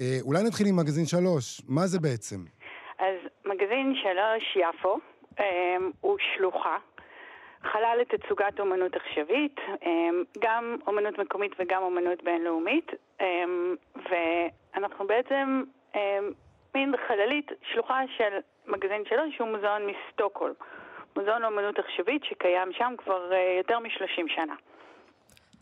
אה, 0.00 0.18
אולי 0.22 0.42
נתחיל 0.42 0.66
עם 0.66 0.76
מגזין 0.76 1.06
3. 1.06 1.62
מה 1.68 1.86
זה 1.86 2.00
בעצם? 2.00 2.44
אז 2.98 3.16
מגזין 3.44 3.94
3 4.02 4.56
יפו 4.56 4.98
אה, 5.40 5.44
הוא 6.00 6.16
שלוחה 6.36 6.76
חלל 7.72 7.98
לתצוגת 8.00 8.60
אומנות 8.60 8.92
עכשווית, 8.94 9.56
אמ, 9.86 10.24
גם 10.38 10.76
אומנות 10.86 11.18
מקומית 11.18 11.52
וגם 11.58 11.82
אומנות 11.82 12.22
בינלאומית, 12.22 12.86
אמ, 13.20 13.74
ואנחנו 14.10 15.06
בעצם 15.06 15.62
אמ, 15.94 16.30
מין 16.74 16.94
חללית, 17.08 17.50
שלוחה 17.72 18.00
של 18.16 18.38
מגזין 18.66 19.02
שלו, 19.08 19.22
שהוא 19.36 19.48
מוזיאון 19.48 19.82
מסטוקהולם. 19.86 20.54
מוזיאון 21.16 21.42
לאומנות 21.42 21.74
עכשווית 21.78 22.24
שקיים 22.24 22.72
שם 22.72 22.94
כבר 22.98 23.32
אה, 23.32 23.54
יותר 23.58 23.78
מ-30 23.78 24.34
שנה. 24.34 24.54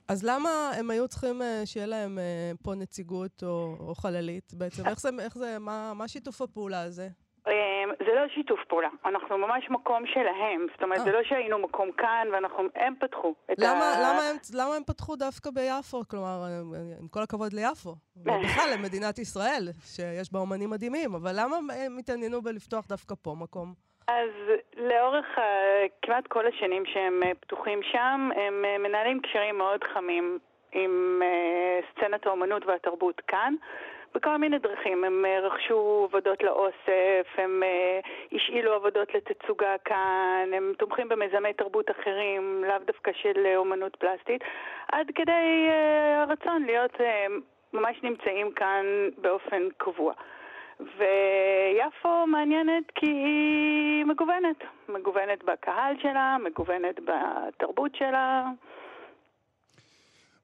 אז 0.08 0.25
למה 0.25 0.70
הם 0.78 0.90
היו 0.90 1.08
צריכים 1.08 1.42
אה, 1.42 1.62
שיהיה 1.64 1.87
להם 1.87 2.18
אה, 2.18 2.52
פה 2.62 2.75
נציגות 2.75 3.42
או, 3.42 3.76
או 3.80 3.94
חללית 3.94 4.52
בעצם? 4.54 4.82
איך 4.88 5.00
זה, 5.00 5.08
איך 5.25 5.34
זה, 5.34 5.58
מה, 5.61 5.92
מה 5.94 6.08
שיתוף 6.08 6.42
הפעולה 6.42 6.82
הזה? 6.82 7.08
זה 7.98 8.14
לא 8.14 8.28
שיתוף 8.34 8.60
פעולה, 8.68 8.88
אנחנו 9.04 9.38
ממש 9.38 9.70
מקום 9.70 10.06
שלהם. 10.06 10.66
זאת 10.72 10.82
אומרת, 10.82 11.00
זה 11.00 11.10
אה. 11.10 11.16
לא 11.16 11.22
שהיינו 11.22 11.58
מקום 11.58 11.92
כאן 11.92 12.28
ואנחנו... 12.32 12.62
הם 12.74 12.94
פתחו 13.00 13.34
את 13.52 13.58
למה, 13.58 13.84
ה... 13.84 14.00
למה, 14.00 14.22
הם, 14.30 14.36
למה 14.54 14.74
הם 14.74 14.84
פתחו 14.84 15.16
דווקא 15.16 15.50
ביפו? 15.50 16.02
כלומר, 16.10 16.42
עם 17.00 17.08
כל 17.08 17.22
הכבוד 17.22 17.52
ליפו. 17.52 17.94
ובכלל 18.16 18.70
למדינת 18.78 19.18
ישראל, 19.18 19.62
שיש 19.84 20.32
בה 20.32 20.38
אומנים 20.38 20.70
מדהימים, 20.70 21.14
אבל 21.14 21.32
למה 21.34 21.56
הם 21.56 21.98
התעניינו 21.98 22.42
בלפתוח 22.42 22.86
דווקא 22.88 23.14
פה 23.22 23.34
מקום? 23.38 23.74
אז 24.08 24.30
לאורך 24.76 25.26
uh, 25.36 25.40
כמעט 26.02 26.26
כל 26.26 26.46
השנים 26.46 26.86
שהם 26.86 27.20
uh, 27.22 27.34
פתוחים 27.40 27.80
שם, 27.82 28.30
הם 28.36 28.64
uh, 28.64 28.82
מנהלים 28.82 29.20
קשרים 29.20 29.58
מאוד 29.58 29.84
חמים 29.84 30.38
עם 30.72 31.22
uh, 31.22 31.86
סצנת 31.92 32.26
האומנות 32.26 32.66
והתרבות 32.66 33.20
כאן. 33.26 33.54
בכל 34.14 34.37
מיני 34.37 34.59
דרכים. 34.59 35.04
הם 35.04 35.25
אה, 35.25 35.40
רכשו 35.40 36.06
עבודות 36.09 36.42
לאוסף, 36.42 37.26
הם 37.37 37.62
אה, 37.62 38.00
השאילו 38.33 38.73
עבודות 38.73 39.14
לתצוגה 39.14 39.75
כאן, 39.85 40.50
הם 40.52 40.73
תומכים 40.78 41.09
במיזמי 41.09 41.52
תרבות 41.52 41.90
אחרים, 41.90 42.64
לאו 42.66 42.78
דווקא 42.87 43.12
של 43.12 43.47
אה, 43.47 43.56
אומנות 43.56 43.97
פלסטית, 43.97 44.42
עד 44.92 45.06
כדי 45.14 45.68
הרצון 46.16 46.62
להיות 46.64 46.97
ממש 47.73 47.97
נמצאים 48.02 48.52
כאן 48.52 48.85
באופן 49.18 49.62
קבוע. 49.76 50.12
ויפו 50.80 52.26
מעניינת 52.26 52.90
כי 52.94 53.06
היא 53.06 54.04
מגוונת. 54.04 54.64
מגוונת 54.88 55.44
בקהל 55.44 55.94
שלה, 56.02 56.37
מגוונת 56.44 57.00
בתרבות 57.04 57.94
שלה. 57.94 58.44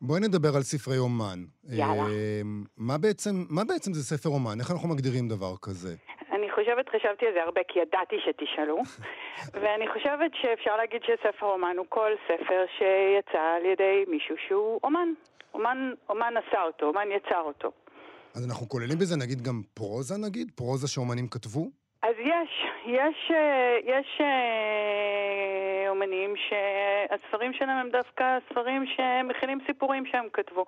בואי 0.02 0.21
נדבר 0.21 0.49
על 0.57 0.62
ספרי 0.62 0.99
אומן. 0.99 1.38
יאללה. 1.64 2.02
אה, 2.02 2.40
מה 2.76 2.99
בעצם, 2.99 3.35
מה 3.50 3.62
בעצם 3.64 3.92
זה 3.92 4.02
ספר 4.02 4.28
אומן? 4.28 4.61
איך 4.61 4.71
אנחנו 4.71 4.88
מגדירים 4.88 5.28
דבר 5.28 5.54
כזה? 5.62 5.95
אני 6.33 6.50
חושבת, 6.54 6.88
חשבתי 6.88 7.26
על 7.26 7.33
זה 7.35 7.42
הרבה 7.42 7.61
כי 7.69 7.78
ידעתי 7.78 8.16
שתשאלו, 8.25 8.76
ואני 9.61 9.87
חושבת 9.92 10.30
שאפשר 10.40 10.76
להגיד 10.76 11.00
שספר 11.02 11.47
אומן 11.47 11.75
הוא 11.78 11.87
כל 11.88 12.11
ספר 12.28 12.61
שיצא 12.76 13.42
על 13.57 13.64
ידי 13.73 14.04
מישהו 14.09 14.37
שהוא 14.49 14.80
אומן. 14.83 15.09
אומן, 15.54 15.92
אומן 16.09 16.35
עשה 16.37 16.62
אותו, 16.62 16.87
אומן 16.87 17.09
יצר 17.16 17.40
אותו. 17.40 17.71
אז 18.35 18.47
אנחנו 18.49 18.69
כוללים 18.69 18.99
בזה 18.99 19.16
נגיד 19.16 19.42
גם 19.42 19.62
פרוזה 19.75 20.14
נגיד? 20.26 20.50
פרוזה 20.54 20.88
שאומנים 20.88 21.28
כתבו? 21.28 21.71
אז 22.02 22.14
יש, 22.19 22.52
יש, 22.87 23.30
אה, 23.30 23.78
יש 23.85 24.21
אה, 24.21 25.50
אומנים 25.90 26.35
שהספרים 26.37 27.52
שלהם 27.52 27.76
הם 27.76 27.90
דווקא 27.90 28.38
ספרים 28.50 28.85
שמכילים 28.87 29.59
סיפורים 29.66 30.06
שהם 30.06 30.28
כתבו, 30.32 30.64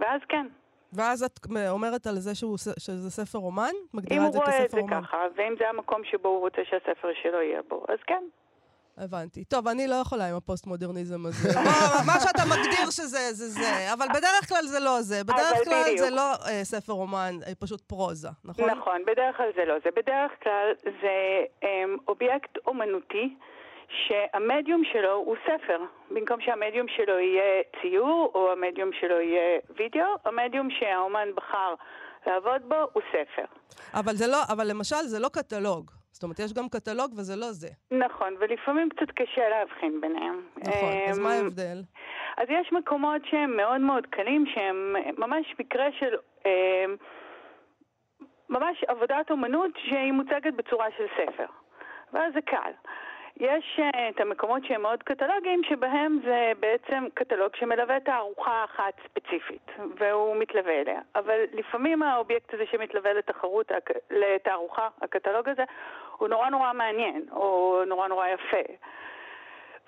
ואז 0.00 0.20
כן. 0.28 0.46
ואז 0.92 1.22
את 1.22 1.38
אומרת 1.68 2.06
על 2.06 2.14
זה 2.14 2.34
שהוא, 2.34 2.58
שזה 2.58 3.10
ספר 3.10 3.38
אומן? 3.38 3.74
מגדירה 3.94 4.26
את 4.26 4.32
זה 4.32 4.38
כספר 4.38 4.50
אומן? 4.52 4.92
אם 4.92 4.98
הוא 4.98 5.00
רואה 5.00 5.00
את 5.00 5.00
זה 5.00 5.06
ככה, 5.06 5.26
ואם 5.36 5.54
זה 5.58 5.68
המקום 5.68 6.04
שבו 6.04 6.28
הוא 6.28 6.40
רוצה 6.40 6.62
שהספר 6.64 7.08
שלו 7.22 7.42
יהיה 7.42 7.60
בו, 7.68 7.84
אז 7.88 7.98
כן. 8.06 8.24
הבנתי. 8.98 9.44
טוב, 9.44 9.68
אני 9.68 9.86
לא 9.86 9.94
יכולה 9.94 10.28
עם 10.28 10.36
הפוסט-מודרניזם 10.36 11.26
הזה. 11.26 11.48
מה 12.08 12.12
שאתה 12.20 12.42
מגדיר 12.44 12.90
שזה, 12.90 13.32
זה 13.32 13.48
זה, 13.48 13.92
אבל 13.92 14.06
בדרך 14.08 14.48
כלל 14.48 14.62
זה 14.62 14.80
לא 14.80 15.00
זה. 15.00 15.24
בדרך 15.24 15.64
כלל 15.64 15.82
בדיוק. 15.82 15.98
זה 15.98 16.10
לא 16.10 16.32
אה, 16.48 16.64
ספר 16.64 16.92
אומן, 16.92 17.34
אה, 17.46 17.52
פשוט 17.54 17.80
פרוזה, 17.80 18.28
נכון? 18.44 18.70
נכון, 18.70 19.02
בדרך 19.06 19.36
כלל 19.36 19.50
זה 19.56 19.64
לא 19.64 19.74
זה. 19.84 19.90
בדרך 19.96 20.32
כלל 20.42 20.72
זה 20.82 21.44
אה, 21.64 21.84
אובייקט 22.08 22.58
אומנותי. 22.66 23.36
שהמדיום 23.88 24.82
שלו 24.92 25.12
הוא 25.12 25.36
ספר. 25.42 25.80
במקום 26.10 26.40
שהמדיום 26.40 26.86
שלו 26.88 27.18
יהיה 27.18 27.62
ציור 27.80 28.30
או 28.34 28.52
המדיום 28.52 28.90
שלו 29.00 29.20
יהיה 29.20 29.58
וידאו, 29.76 30.14
המדיום 30.24 30.68
שהאומן 30.70 31.28
בחר 31.34 31.74
לעבוד 32.26 32.62
בו 32.68 32.76
הוא 32.92 33.02
ספר. 33.08 33.44
אבל 33.94 34.12
זה 34.12 34.26
לא, 34.26 34.38
אבל 34.52 34.70
למשל 34.70 34.96
זה 34.96 35.18
לא 35.18 35.28
קטלוג. 35.28 35.90
זאת 36.12 36.22
אומרת, 36.22 36.38
יש 36.38 36.52
גם 36.52 36.68
קטלוג 36.68 37.12
וזה 37.16 37.36
לא 37.36 37.52
זה. 37.52 37.68
נכון, 37.90 38.34
ולפעמים 38.38 38.88
קצת 38.88 39.10
קשה 39.10 39.48
להבחין 39.48 40.00
ביניהם. 40.00 40.42
נכון, 40.56 40.94
אז 41.10 41.18
מה 41.18 41.38
אמ, 41.38 41.44
ההבדל? 41.44 41.82
אז 42.36 42.46
יש 42.48 42.72
מקומות 42.72 43.22
שהם 43.30 43.56
מאוד 43.56 43.80
מאוד 43.80 44.06
קלים, 44.06 44.44
שהם 44.54 44.96
ממש 45.18 45.54
מקרה 45.58 45.86
של... 45.98 46.14
אמ, 46.46 46.96
ממש 48.48 48.84
עבודת 48.88 49.30
אומנות 49.30 49.70
שהיא 49.76 50.12
מוצגת 50.12 50.54
בצורה 50.56 50.86
של 50.96 51.04
ספר. 51.16 51.46
ואז 52.12 52.32
זה 52.34 52.40
קל. 52.40 52.72
יש 53.40 53.80
uh, 53.80 53.96
את 54.08 54.20
המקומות 54.20 54.64
שהם 54.64 54.82
מאוד 54.82 55.02
קטלוגיים, 55.02 55.64
שבהם 55.64 56.18
זה 56.24 56.52
בעצם 56.60 57.04
קטלוג 57.14 57.56
שמלווה 57.56 58.00
תערוכה 58.00 58.64
אחת 58.64 58.94
ספציפית, 59.04 59.70
והוא 59.98 60.36
מתלווה 60.36 60.80
אליה. 60.80 61.00
אבל 61.14 61.40
לפעמים 61.52 62.02
האובייקט 62.02 62.54
הזה 62.54 62.64
שמתלווה 62.70 63.12
לתחרות, 63.12 63.72
לתערוכה, 64.10 64.88
הקטלוג 65.02 65.48
הזה, 65.48 65.64
הוא 66.16 66.28
נורא 66.28 66.48
נורא 66.50 66.72
מעניין, 66.72 67.26
או 67.32 67.82
נורא 67.86 68.08
נורא 68.08 68.26
יפה. 68.26 68.72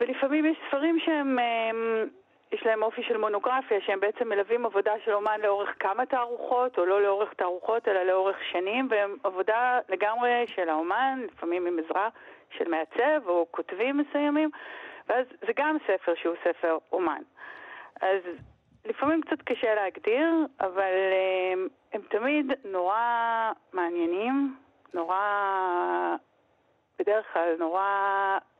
ולפעמים 0.00 0.46
יש 0.46 0.56
ספרים 0.68 0.98
שהם... 0.98 1.38
הם, 1.38 2.08
יש 2.52 2.66
להם 2.66 2.82
אופי 2.82 3.02
של 3.02 3.16
מונוגרפיה, 3.16 3.80
שהם 3.80 4.00
בעצם 4.00 4.28
מלווים 4.28 4.66
עבודה 4.66 4.92
של 5.04 5.12
אומן 5.12 5.40
לאורך 5.42 5.74
כמה 5.80 6.06
תערוכות, 6.06 6.78
או 6.78 6.86
לא 6.86 7.02
לאורך 7.02 7.34
תערוכות, 7.34 7.88
אלא 7.88 8.02
לאורך 8.02 8.36
שנים, 8.52 8.86
והם 8.90 9.16
עבודה 9.24 9.78
לגמרי 9.88 10.44
של 10.46 10.68
האומן, 10.68 11.26
לפעמים 11.34 11.66
עם 11.66 11.78
עזרה 11.78 12.08
של 12.58 12.68
מעצב 12.68 13.28
או 13.28 13.46
כותבים 13.50 13.96
מסוימים, 13.98 14.50
ואז 15.08 15.26
זה 15.46 15.52
גם 15.56 15.76
ספר 15.86 16.12
שהוא 16.22 16.34
ספר 16.44 16.78
אומן. 16.92 17.22
אז 18.00 18.22
לפעמים 18.84 19.20
קצת 19.20 19.42
קשה 19.44 19.74
להגדיר, 19.74 20.46
אבל 20.60 20.92
הם, 21.52 21.68
הם 21.92 22.00
תמיד 22.10 22.46
נורא 22.64 23.52
מעניינים, 23.72 24.56
נורא, 24.94 25.16
בדרך 26.98 27.26
כלל 27.32 27.56
נורא 27.58 27.82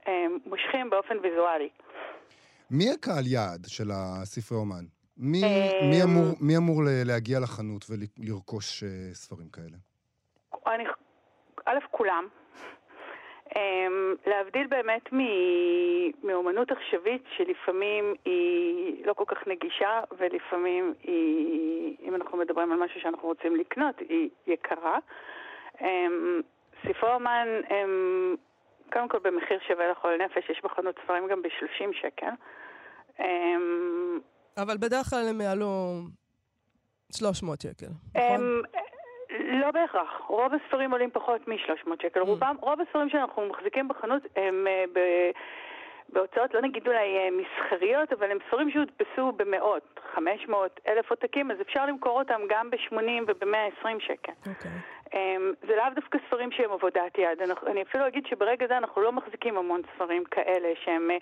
הם, 0.07 0.39
מושכים 0.47 0.91
באופן 0.91 1.17
ויזואלי. 1.23 1.69
מי 2.71 2.91
הקהל 2.91 3.27
יעד 3.27 3.65
של 3.67 3.91
הספרי 3.91 4.59
אומן? 4.59 4.85
מי, 5.17 5.41
מי, 5.91 6.03
אמור, 6.03 6.25
מי 6.41 6.57
אמור 6.57 6.83
להגיע 7.05 7.41
לחנות 7.41 7.85
ולרכוש 7.91 8.83
אה, 8.83 8.89
ספרים 9.13 9.49
כאלה? 9.49 9.77
אני, 10.67 10.85
א', 11.65 11.79
כולם. 11.91 12.29
Um, 13.59 14.31
להבדיל 14.31 14.67
באמת 14.67 15.13
מאומנות 16.25 16.71
עכשווית 16.71 17.23
שלפעמים 17.37 18.15
היא 18.25 19.07
לא 19.07 19.13
כל 19.13 19.25
כך 19.27 19.47
נגישה 19.47 20.01
ולפעמים 20.19 20.95
היא, 21.03 21.97
אם 22.03 22.15
אנחנו 22.15 22.39
מדברים 22.39 22.73
על 22.73 22.79
משהו 22.79 23.01
שאנחנו 23.01 23.29
רוצים 23.29 23.57
לקנות, 23.57 23.95
היא 24.09 24.31
יקרה. 24.47 24.99
Um, 25.79 25.83
ספרי 26.83 27.15
אומן 27.15 27.49
הם 27.69 27.91
קודם 28.93 29.09
כל 29.09 29.19
במחיר 29.19 29.59
שווה 29.69 29.91
לכל 29.91 30.17
נפש, 30.25 30.51
יש 30.51 30.61
בחנות 30.65 30.95
ספרים 31.05 31.29
גם 31.29 31.43
ב-30 31.43 32.01
שקל. 32.01 32.31
Um, 33.19 33.23
אבל 34.57 34.77
בדרך 34.77 35.07
כלל 35.07 35.29
הם 35.29 35.41
יעלו 35.41 36.01
300 37.13 37.61
שקל, 37.61 37.87
נכון? 38.15 38.63
לא 39.31 39.71
בהכרח. 39.71 40.21
רוב 40.27 40.53
הספרים 40.55 40.91
עולים 40.91 41.11
פחות 41.11 41.49
מ-300 41.49 41.91
שקל. 42.03 42.21
Mm. 42.21 42.25
רובם, 42.25 42.57
רוב 42.61 42.81
הספרים 42.81 43.09
שאנחנו 43.09 43.47
מחזיקים 43.47 43.89
בחנות 43.89 44.23
הם 44.37 44.67
אה, 44.67 44.85
ב... 44.93 45.01
בהוצאות, 46.13 46.55
לא 46.55 46.61
נגיד 46.61 46.87
אולי 46.89 47.17
אה, 47.19 47.29
מסחריות, 47.31 48.13
אבל 48.13 48.31
הם 48.31 48.39
ספרים 48.49 48.71
שהודפסו 48.71 49.33
במאות, 49.33 50.01
500, 50.15 50.81
אלף 50.89 51.11
עותקים, 51.11 51.51
אז 51.51 51.61
אפשר 51.61 51.87
למכור 51.87 52.19
אותם 52.19 52.41
גם 52.49 52.71
ב-80 52.71 53.23
וב-120 53.27 53.87
שקל. 54.01 54.33
אוקיי. 54.47 54.71
אמ, 55.15 55.53
זה 55.67 55.77
לאו 55.77 55.85
דווקא 55.95 56.19
ספרים 56.27 56.51
שהם 56.53 56.73
עבודת 56.73 57.19
יד. 57.19 57.43
אנחנו- 57.43 57.69
אני 57.69 57.83
אפילו 57.83 58.07
אגיד 58.07 58.27
שברגע 58.27 58.67
זה 58.67 58.77
אנחנו 58.77 59.03
לא 59.03 59.13
מחזיקים 59.13 59.57
המון 59.59 59.83
ספרים 59.95 60.25
כאלה 60.25 60.69
שהם 60.85 61.11
אה, 61.11 61.17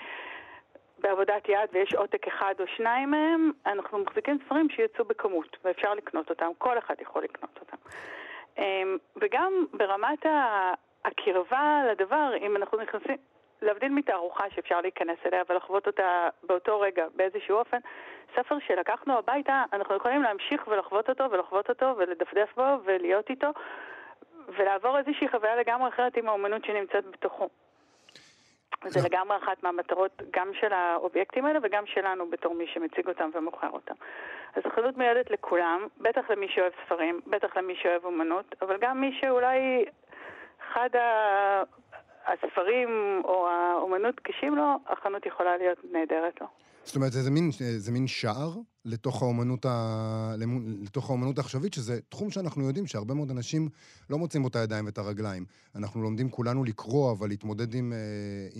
בעבודת 1.06 1.48
יד 1.48 1.68
ויש 1.72 1.94
עותק 1.94 2.26
אחד 2.26 2.54
או 2.60 2.66
שניים 2.66 3.10
מהם, 3.10 3.50
אנחנו 3.66 3.98
מחזיקים 3.98 4.38
ספרים 4.44 4.68
שיצאו 4.68 5.04
בכמות 5.04 5.56
ואפשר 5.64 5.94
לקנות 5.94 6.30
אותם, 6.30 6.50
כל 6.58 6.78
אחד 6.78 6.94
יכול 7.00 7.22
לקנות 7.22 7.58
אותם. 7.60 7.76
אמ, 8.58 8.96
וגם 9.16 9.52
ברמת 9.72 10.26
הקרבה 11.04 11.82
לדבר, 11.90 12.32
אם 12.40 12.56
אנחנו 12.56 12.78
נכנסים, 12.78 13.16
להבדיל 13.62 13.88
מתערוכה 13.88 14.44
שאפשר 14.54 14.80
להיכנס 14.80 15.18
אליה 15.26 15.42
ולחוות 15.48 15.86
אותה 15.86 16.28
באותו 16.42 16.80
רגע 16.80 17.06
באיזשהו 17.14 17.56
אופן, 17.56 17.78
ספר 18.34 18.58
שלקחנו 18.66 19.18
הביתה, 19.18 19.64
אנחנו 19.72 19.96
יכולים 19.96 20.22
להמשיך 20.22 20.68
ולחוות 20.68 21.08
אותו 21.08 21.30
ולחוות 21.30 21.68
אותו 21.68 21.94
ולדפדף 21.96 22.54
בו 22.56 22.76
ולהיות 22.84 23.30
איתו 23.30 23.48
ולעבור 24.48 24.98
איזושהי 24.98 25.28
חוויה 25.28 25.56
לגמרי 25.56 25.88
אחרת 25.88 26.16
עם 26.16 26.28
האומנות 26.28 26.64
שנמצאת 26.64 27.06
בתוכו. 27.06 27.48
זה 28.86 29.00
לגמרי 29.08 29.36
אחת 29.36 29.62
מהמטרות 29.62 30.22
גם 30.30 30.50
של 30.60 30.72
האובייקטים 30.72 31.44
האלה 31.44 31.58
וגם 31.62 31.86
שלנו 31.86 32.30
בתור 32.30 32.54
מי 32.54 32.66
שמציג 32.66 33.08
אותם 33.08 33.30
ומוכר 33.34 33.70
אותם. 33.70 33.94
אז 34.56 34.62
החנות 34.66 34.96
מיועדת 34.96 35.30
לכולם, 35.30 35.86
בטח 36.00 36.30
למי 36.30 36.48
שאוהב 36.48 36.72
ספרים, 36.84 37.20
בטח 37.26 37.56
למי 37.56 37.74
שאוהב 37.82 38.04
אומנות, 38.04 38.54
אבל 38.62 38.76
גם 38.80 39.00
מי 39.00 39.18
שאולי 39.20 39.84
אחד. 40.62 40.90
הספרים 42.26 43.22
או 43.24 43.48
האומנות 43.48 44.20
קשים 44.20 44.56
לו, 44.56 44.78
החנות 44.86 45.26
יכולה 45.26 45.56
להיות 45.56 45.78
נהדרת 45.92 46.40
לו. 46.40 46.46
זאת 46.86 46.96
אומרת, 46.96 47.12
זה 47.12 47.30
מין, 47.30 47.50
זה 47.84 47.92
מין 47.92 48.06
שער 48.06 48.52
לתוך 48.84 49.22
האומנות, 49.22 49.64
ה... 49.64 50.34
לתוך 50.84 51.10
האומנות 51.10 51.38
העכשווית, 51.38 51.74
שזה 51.74 51.94
תחום 52.08 52.30
שאנחנו 52.30 52.62
יודעים 52.68 52.86
שהרבה 52.86 53.14
מאוד 53.14 53.30
אנשים 53.36 53.62
לא 54.10 54.18
מוצאים 54.18 54.42
בו 54.42 54.48
את 54.48 54.56
הידיים 54.56 54.86
ואת 54.86 54.98
הרגליים. 54.98 55.44
אנחנו 55.78 56.02
לומדים 56.02 56.28
כולנו 56.28 56.64
לקרוא, 56.64 57.12
אבל 57.12 57.28
להתמודד 57.28 57.74
עם, 57.74 57.92
אה, 57.92 57.98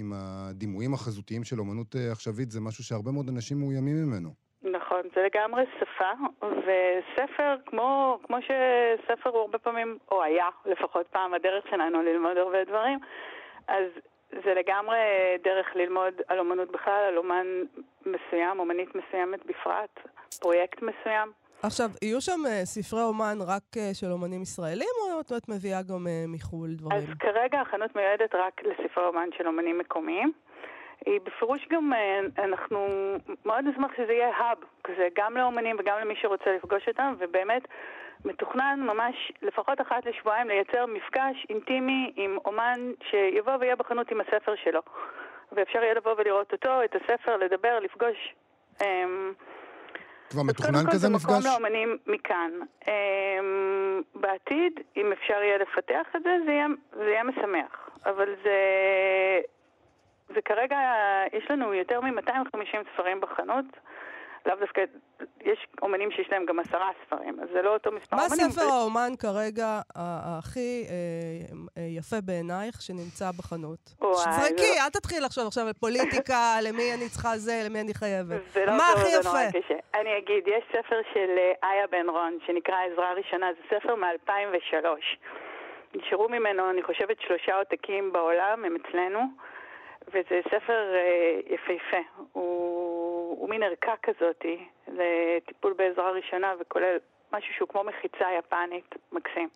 עם 0.00 0.12
הדימויים 0.16 0.94
החזותיים 0.94 1.44
של 1.44 1.60
אומנות 1.60 1.96
אה, 1.96 2.12
עכשווית 2.12 2.50
זה 2.50 2.60
משהו 2.60 2.84
שהרבה 2.84 3.10
מאוד 3.12 3.28
אנשים 3.28 3.56
מאוימים 3.60 3.96
ממנו. 4.04 4.30
נכון, 4.62 5.02
זה 5.14 5.20
לגמרי 5.28 5.62
שפה, 5.78 6.10
וספר, 6.66 7.56
כמו, 7.66 8.18
כמו 8.26 8.36
שספר 8.46 9.30
הוא 9.30 9.40
הרבה 9.40 9.58
פעמים, 9.58 9.98
או 10.10 10.22
היה 10.22 10.48
לפחות 10.66 11.06
פעם, 11.06 11.34
הדרך 11.34 11.64
שלנו 11.70 12.02
ללמוד 12.02 12.36
הרבה 12.36 12.64
דברים, 12.64 12.98
אז 13.68 13.86
זה 14.30 14.54
לגמרי 14.54 14.98
דרך 15.44 15.66
ללמוד 15.74 16.14
על 16.28 16.38
אומנות 16.38 16.72
בכלל, 16.72 17.04
על 17.08 17.16
אומן 17.16 17.46
מסוים, 18.06 18.58
אומנית 18.58 18.88
מסוימת 18.94 19.46
בפרט, 19.46 20.00
פרויקט 20.40 20.82
מסוים. 20.82 21.32
עכשיו, 21.62 21.90
יהיו 22.02 22.20
שם 22.20 22.40
אה, 22.46 22.64
ספרי 22.64 23.02
אומן 23.02 23.38
רק 23.46 23.62
אה, 23.76 23.90
של 23.94 24.06
אומנים 24.12 24.42
ישראלים, 24.42 24.94
או 25.12 25.20
את 25.20 25.48
מביאה 25.48 25.82
גם 25.82 26.06
אה, 26.06 26.24
מחו"ל 26.28 26.70
אז 26.70 26.76
דברים? 26.76 27.14
כרגע 27.18 27.60
החנות 27.60 27.96
מיועדת 27.96 28.34
רק 28.34 28.60
לספרי 28.62 29.04
אומן 29.06 29.28
של 29.38 29.46
אומנים 29.46 29.78
מקומיים. 29.78 30.32
היא 31.06 31.20
בפירוש 31.24 31.66
גם, 31.70 31.92
אה, 31.92 32.44
אנחנו 32.44 32.86
מאוד 33.44 33.64
נשמח 33.64 33.90
שזה 33.96 34.12
יהיה 34.12 34.36
האב, 34.36 34.58
כזה 34.84 35.08
גם 35.16 35.36
לאומנים 35.36 35.76
וגם 35.78 35.98
למי 36.00 36.14
שרוצה 36.16 36.50
לפגוש 36.56 36.88
אותם, 36.88 37.14
ובאמת 37.18 37.62
מתוכנן 38.26 38.80
ממש 38.82 39.32
לפחות 39.42 39.80
אחת 39.80 40.06
לשבועיים 40.06 40.48
לייצר 40.48 40.86
מפגש 40.86 41.46
אינטימי 41.50 42.12
עם 42.16 42.38
אומן 42.44 42.80
שיבוא 43.10 43.52
ויהיה 43.60 43.76
בחנות 43.76 44.10
עם 44.10 44.20
הספר 44.20 44.54
שלו. 44.64 44.80
ואפשר 45.52 45.82
יהיה 45.82 45.94
לבוא 45.94 46.14
ולראות 46.18 46.52
אותו, 46.52 46.84
את 46.84 46.94
הספר, 46.94 47.36
לדבר, 47.36 47.78
לפגוש. 47.78 48.34
אמ, 48.82 49.32
כבר 50.30 50.42
מתוכנן 50.42 50.72
קודם 50.72 50.84
כל 50.86 50.92
כזה 50.92 51.08
זה 51.08 51.14
מפגש? 51.14 51.30
מקום 51.30 51.52
לאומנים 51.52 51.98
מכאן. 52.06 52.50
אמ, 52.88 54.02
בעתיד, 54.14 54.80
אם 54.96 55.12
אפשר 55.12 55.42
יהיה 55.42 55.58
לפתח 55.58 56.06
את 56.16 56.22
זה, 56.22 56.30
זה 56.46 56.52
יהיה, 56.52 56.66
זה 56.92 57.10
יהיה 57.10 57.24
משמח. 57.24 57.90
אבל 58.06 58.34
זה, 58.42 58.58
זה 60.34 60.42
כרגע, 60.44 60.78
יש 61.32 61.50
לנו 61.50 61.74
יותר 61.74 62.00
מ-250 62.00 62.94
ספרים 62.94 63.20
בחנות. 63.20 63.64
לאו 64.46 64.54
דווקא, 64.60 64.80
יש 65.44 65.66
אומנים 65.82 66.10
שיש 66.10 66.28
להם 66.30 66.44
גם 66.46 66.58
עשרה 66.58 66.90
ספרים, 67.06 67.40
אז 67.40 67.48
זה 67.52 67.62
לא 67.62 67.72
אותו 67.74 67.92
מספר 67.92 68.16
מה 68.16 68.22
אומנים. 68.30 68.50
ספר 68.50 68.62
האומן 68.72 69.12
כרגע 69.18 69.80
הכי 69.96 70.84
אה, 70.88 70.94
אה, 71.78 71.88
יפה 71.98 72.16
בעינייך 72.24 72.82
שנמצא 72.82 73.30
בחנות? 73.38 73.78
זרקי, 74.12 74.56
זה- 74.74 74.84
אל 74.84 74.90
תתחיל 74.90 75.24
לחשוב 75.24 75.46
עכשיו 75.46 75.66
על 75.66 75.72
פוליטיקה, 75.72 76.38
למי 76.68 76.94
אני 76.94 77.08
צריכה 77.08 77.28
זה, 77.36 77.62
למי 77.66 77.80
אני 77.80 77.94
חייבת. 77.94 78.40
זה 78.52 78.66
לא 78.66 78.72
מה 78.76 78.84
הכי 78.96 79.08
יפה? 79.20 79.58
קשה. 79.62 79.74
אני 80.00 80.18
אגיד, 80.18 80.48
יש 80.48 80.64
ספר 80.72 81.00
של 81.14 81.30
אה, 81.38 81.70
איה 81.70 81.86
בן 81.86 82.08
רון, 82.08 82.38
שנקרא 82.46 82.74
עזרה 82.92 83.12
ראשונה, 83.12 83.46
זה 83.52 83.76
ספר 83.78 83.94
מ-2003. 83.94 84.86
נשארו 85.94 86.28
ממנו, 86.28 86.70
אני 86.70 86.82
חושבת, 86.82 87.16
שלושה 87.20 87.54
עותקים 87.58 88.12
בעולם, 88.12 88.64
הם 88.64 88.76
אצלנו, 88.76 89.20
וזה 90.08 90.40
ספר 90.50 90.94
אה, 90.94 91.40
יפהפה. 91.54 92.02
הוא, 92.32 92.95
הוא 93.38 93.50
מין 93.50 93.62
ערכה 93.62 93.94
כזאת 94.02 94.44
לטיפול 94.88 95.72
בעזרה 95.72 96.10
ראשונה, 96.10 96.54
וכולל 96.60 96.96
משהו 97.32 97.54
שהוא 97.54 97.68
כמו 97.68 97.84
מחיצה 97.84 98.26
יפנית, 98.38 98.94
מקסים. 99.12 99.48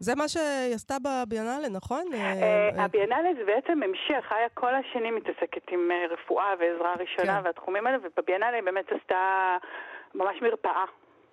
זה 0.00 0.14
מה 0.14 0.28
שהיא 0.28 0.74
עשתה 0.74 0.94
בביאנלה, 1.04 1.68
נכון? 1.68 2.04
אה, 2.14 2.18
אה, 2.18 2.70
אה, 2.78 2.84
הביאנלה 2.84 3.28
זה 3.38 3.44
בעצם 3.44 3.82
המשך, 3.82 4.32
איה 4.32 4.48
כל 4.54 4.74
השנים 4.74 5.16
מתעסקת 5.16 5.70
עם 5.70 5.90
אה, 5.90 6.06
רפואה 6.10 6.54
ועזרה 6.58 6.94
ראשונה 6.94 7.38
כן. 7.40 7.44
והתחומים 7.44 7.86
האלה, 7.86 7.98
ובביאנלה 8.02 8.56
היא 8.56 8.62
באמת 8.62 8.92
עשתה 8.92 9.56
ממש 10.14 10.42
מרפאה. 10.42 10.84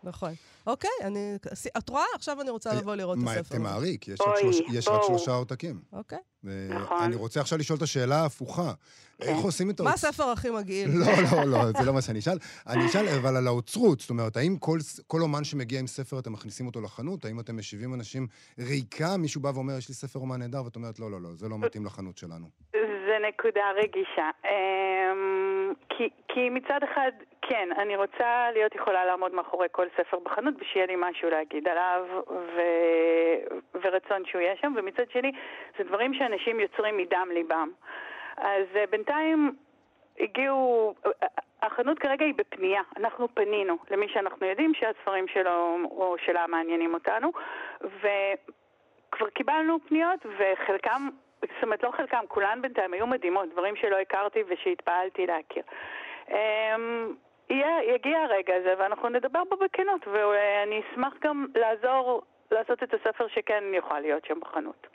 נכון. 0.06 0.34
אוקיי, 0.68 0.90
אני... 1.04 1.36
את 1.78 1.90
רואה? 1.90 2.04
עכשיו 2.16 2.42
אני 2.42 2.50
רוצה 2.50 2.74
לבוא 2.74 2.96
לראות 2.96 3.18
את 3.18 3.24
מה, 3.24 3.32
הספר. 3.34 3.56
תמהרי, 3.56 3.98
כי 4.02 4.12
יש 4.12 4.22
רק 4.22 4.28
אוי, 4.28 4.54
שלוש- 4.54 4.72
יש 4.74 4.88
רק. 4.88 5.02
שלושה 5.08 5.32
עותקים. 5.32 5.80
אוקיי. 5.94 6.18
אה, 6.48 6.52
נכון. 6.82 7.04
אני 7.04 7.16
רוצה 7.16 7.42
עכשיו 7.42 7.60
לשאול 7.60 7.78
את 7.78 7.82
השאלה 7.84 8.22
ההפוכה. 8.22 8.74
איך 9.22 9.38
עושים 9.38 9.70
את 9.70 9.82
מה 9.82 9.90
האוצרות? 9.90 10.10
הספר 10.14 10.24
הכי 10.24 10.50
מגעיל? 10.50 10.90
לא, 10.98 11.06
לא, 11.32 11.44
לא, 11.46 11.72
זה 11.80 11.84
לא 11.86 11.94
מה 11.94 12.02
שאני 12.02 12.20
אשאל. 12.20 12.38
אני 12.68 12.86
אשאל, 12.88 13.08
אבל 13.08 13.36
על 13.36 13.48
האוצרות, 13.48 14.00
זאת 14.00 14.10
אומרת, 14.10 14.38
האם 14.38 14.58
כל, 14.58 14.80
כל 15.08 15.22
אומן 15.22 15.44
שמגיע 15.44 15.80
עם 15.80 15.88
ספר, 15.88 16.20
אתם 16.20 16.34
מכניסים 16.34 16.66
אותו 16.68 16.82
לחנות? 16.82 17.26
האם 17.26 17.40
אתם 17.40 17.58
משיבים 17.58 17.94
אנשים 17.94 18.28
ריקה? 18.60 19.18
מישהו 19.18 19.42
בא 19.42 19.52
ואומר, 19.56 19.78
יש 19.78 19.90
לי 19.90 19.96
ספר 19.96 20.20
אומן 20.20 20.40
נהדר, 20.40 20.64
ואת 20.66 20.76
אומרת, 20.76 21.00
לא, 21.00 21.12
לא, 21.12 21.22
לא, 21.22 21.30
זה 21.36 21.50
לא 21.50 21.60
מתאים 21.60 21.86
לחנות 21.86 22.18
שלנו. 22.18 22.50
זה 23.16 23.28
נקודה 23.28 23.72
רגישה. 23.72 24.30
אמ, 24.46 25.74
כי, 25.90 26.10
כי 26.28 26.50
מצד 26.50 26.84
אחד, 26.84 27.12
כן, 27.42 27.70
אני 27.78 27.96
רוצה 27.96 28.48
להיות 28.54 28.76
יכולה 28.76 29.06
לעמוד 29.06 29.34
מאחורי 29.34 29.68
כל 29.72 29.88
ספר 29.98 30.20
בחנות 30.20 30.54
ושיהיה 30.60 30.86
לי 30.86 30.96
משהו 30.98 31.30
להגיד 31.30 31.68
עליו 31.68 32.06
ו, 32.30 32.62
ורצון 33.74 34.26
שהוא 34.26 34.42
יהיה 34.42 34.56
שם, 34.62 34.74
ומצד 34.76 35.12
שני, 35.12 35.32
זה 35.78 35.84
דברים 35.84 36.14
שאנשים 36.14 36.60
יוצרים 36.60 36.98
מדם 36.98 37.28
ליבם. 37.34 37.72
אז 38.38 38.66
אה, 38.76 38.84
בינתיים 38.90 39.56
הגיעו, 40.20 40.94
החנות 41.62 42.00
כרגע 42.00 42.26
היא 42.26 42.34
בפנייה, 42.38 42.82
אנחנו 42.98 43.28
פנינו 43.34 43.78
למי 43.92 44.08
שאנחנו 44.10 44.46
יודעים 44.46 44.74
שהספרים 44.74 45.28
שלו 45.28 45.78
או 45.92 46.16
שלה 46.26 46.48
מעניינים 46.48 46.94
אותנו, 46.94 47.32
וכבר 47.82 49.30
קיבלנו 49.30 49.78
פניות 49.88 50.26
וחלקם 50.26 51.10
זאת 51.56 51.64
אומרת, 51.64 51.84
לא 51.84 51.92
חלקם, 51.98 52.24
כולן 52.28 52.62
בינתיים 52.62 52.94
היו 52.94 53.08
מדהימות, 53.08 53.50
דברים 53.52 53.76
שלא 53.76 53.96
הכרתי 53.96 54.40
ושהתפעלתי 54.48 55.26
להכיר. 55.26 55.64
אמ, 56.30 57.16
יהיה, 57.50 57.96
יגיע 57.96 58.18
הרגע 58.20 58.54
הזה 58.56 58.74
ואנחנו 58.80 59.10
נדבר 59.10 59.44
בו 59.50 59.56
בכנות, 59.56 60.08
ואני 60.08 60.82
אשמח 60.82 61.14
גם 61.24 61.46
לעזור 61.56 62.22
לעשות 62.52 62.84
את 62.84 62.94
הספר 62.94 63.28
שכן 63.28 63.64
יוכל 63.76 64.00
להיות 64.00 64.26
שם 64.26 64.40
בחנות. 64.42 64.88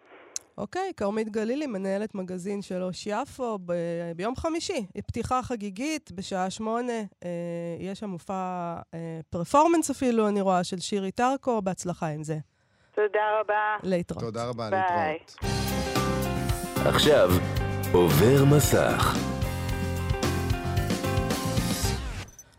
אוקיי, 0.59 0.93
כרמית 0.97 1.29
גלילי, 1.29 1.67
מנהלת 1.67 2.15
מגזין 2.15 2.63
של 2.63 2.83
אוש 2.83 3.07
יפו, 3.07 3.59
ב- 3.67 4.13
ביום 4.17 4.37
חמישי. 4.37 4.87
פתיחה 5.07 5.43
חגיגית 5.43 6.13
בשעה 6.13 6.51
שמונה. 6.51 6.99
אה, 7.25 7.29
יש 7.79 7.99
שם 7.99 8.07
מופע 8.07 8.33
אה, 8.95 9.21
פרפורמנס 9.31 9.91
אפילו, 9.91 10.29
אני 10.29 10.41
רואה, 10.41 10.65
של 10.65 10.79
שירי 10.79 11.13
טרקו. 11.13 11.63
בהצלחה 11.63 12.07
עם 12.07 12.23
זה. 12.23 12.35
תודה 12.95 13.41
רבה. 13.41 13.77
להתראות. 13.83 14.25
תודה 14.25 14.49
רבה, 14.49 14.71
ביי. 14.71 14.81
להתראות. 14.81 15.70
עכשיו 16.87 17.29
עובר 17.93 18.45
מסך. 18.45 19.17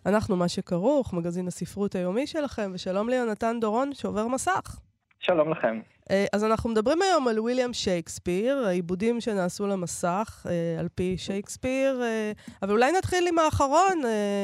אנחנו 0.05 0.35
מה 0.35 0.47
שכרוך, 0.47 1.13
מגזין 1.13 1.47
הספרות 1.47 1.95
היומי 1.95 2.27
שלכם, 2.27 2.71
ושלום 2.73 3.09
ליונתן 3.09 3.57
דורון, 3.61 3.93
שעובר 3.93 4.27
מסך. 4.27 4.79
שלום 5.19 5.51
לכם. 5.51 5.79
אה, 6.11 6.25
אז 6.33 6.43
אנחנו 6.43 6.69
מדברים 6.69 7.01
היום 7.01 7.27
על 7.27 7.39
ויליאם 7.39 7.73
שייקספיר, 7.73 8.57
העיבודים 8.65 9.21
שנעשו 9.21 9.67
למסך 9.67 10.45
אה, 10.49 10.79
על 10.79 10.87
פי 10.95 11.17
שייקספיר, 11.17 12.01
אה, 12.03 12.31
אבל 12.61 12.71
אולי 12.71 12.91
נתחיל 12.91 13.27
עם 13.27 13.39
האחרון, 13.39 14.01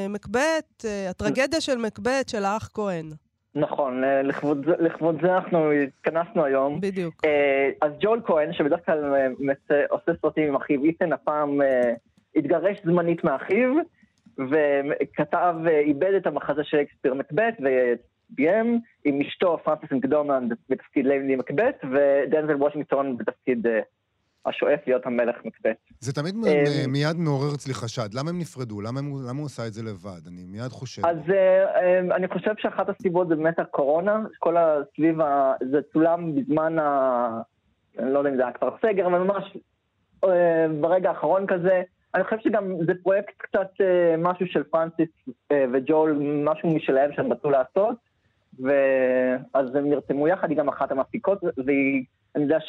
מקבט, 0.10 0.86
הטרגדיה 1.10 1.62
של 1.62 1.78
מקבט 1.78 2.30
של 2.30 2.46
האח 2.46 2.70
כהן. 2.74 3.12
נכון, 3.60 4.04
לכבוד, 4.24 4.66
לכבוד 4.80 5.18
זה 5.22 5.36
אנחנו 5.36 5.72
התכנסנו 5.72 6.46
היום. 6.46 6.82
בדיוק. 6.82 7.16
אז 7.82 7.92
ג'ול 8.00 8.22
כהן, 8.26 8.54
שבדרך 8.54 8.86
כלל 8.86 9.16
עושה 9.90 10.12
סרטים 10.22 10.48
עם 10.48 10.56
אחיו 10.56 10.84
איתן, 10.84 11.14
הפעם 11.14 11.62
התגרש 12.36 12.78
זמנית 12.86 13.24
מאחיו, 13.24 13.74
וכתב, 14.38 15.56
איבד 15.68 16.14
את 16.14 16.28
המחזה 16.28 16.64
של 16.64 16.78
שייקספיר 16.78 17.14
מקבט, 17.14 17.54
ביים 18.30 18.80
עם 19.06 19.22
אשתו 19.22 19.58
פרנסס 19.64 19.92
מקדורמנד 19.92 20.54
בתפקיד 20.70 21.06
ליידי 21.06 21.36
מקבת, 21.36 21.86
ודנזל 21.92 22.56
וושינגטון 22.56 23.18
בתפקיד 23.18 23.68
אה, 23.68 23.80
השואף 24.48 24.80
להיות 24.88 25.06
המלך 25.06 25.36
מקבת. 25.46 25.78
זה 26.00 26.14
תמיד 26.14 26.36
אה, 26.48 26.88
מיד 26.88 27.18
מעורר 27.18 27.56
אצלי 27.56 27.74
חשד. 27.74 28.14
למה 28.14 28.30
הם 28.30 28.40
נפרדו? 28.40 28.82
למה, 28.82 29.00
הוא 29.40 29.46
עשה 29.46 29.68
את 29.68 29.74
זה 29.74 29.84
לבד? 29.84 30.28
אני 30.28 30.44
מיד 30.48 30.72
חושב. 30.72 31.06
אז 31.06 31.18
אה, 31.30 32.00
אני 32.00 32.28
חושב 32.28 32.52
שאחת 32.58 32.90
הסיבות 32.90 33.28
זה 33.28 33.36
באמת 33.36 33.60
הקורונה, 33.60 34.24
כל 34.40 34.58
הסביב, 34.58 35.18
זה 35.72 35.78
צולם 35.94 36.36
בזמן 36.36 36.80
ה... 36.80 37.42
אני 38.00 38.14
לא 38.14 38.20
יודע 38.20 38.30
אם 38.30 38.36
זה 38.36 38.44
היה 38.44 38.52
כבר 38.52 38.76
סגר, 38.82 39.08
אבל 39.08 39.20
ממש 39.20 39.58
ברגע 40.82 41.10
האחרון 41.10 41.48
כזה. 41.48 41.82
אני 42.16 42.24
חושב 42.24 42.38
שגם 42.44 42.76
זה 42.86 42.94
פרויקט 43.04 43.34
קצת 43.38 43.68
משהו 44.18 44.48
של 44.48 44.64
פרנסיס 44.64 45.10
וג'ול, 45.74 46.20
משהו 46.46 46.76
משלהם 46.76 47.12
שהם 47.14 47.34
רצו 47.34 47.50
לעשות. 47.50 47.96
ואז 48.60 49.76
הם 49.76 49.90
נרתמו 49.90 50.28
יחד, 50.28 50.50
היא 50.50 50.58
גם 50.58 50.68
אחת 50.68 50.92
המפיקות, 50.92 51.40
והיא, 51.66 52.04
אני 52.36 52.44
יודע 52.44 52.60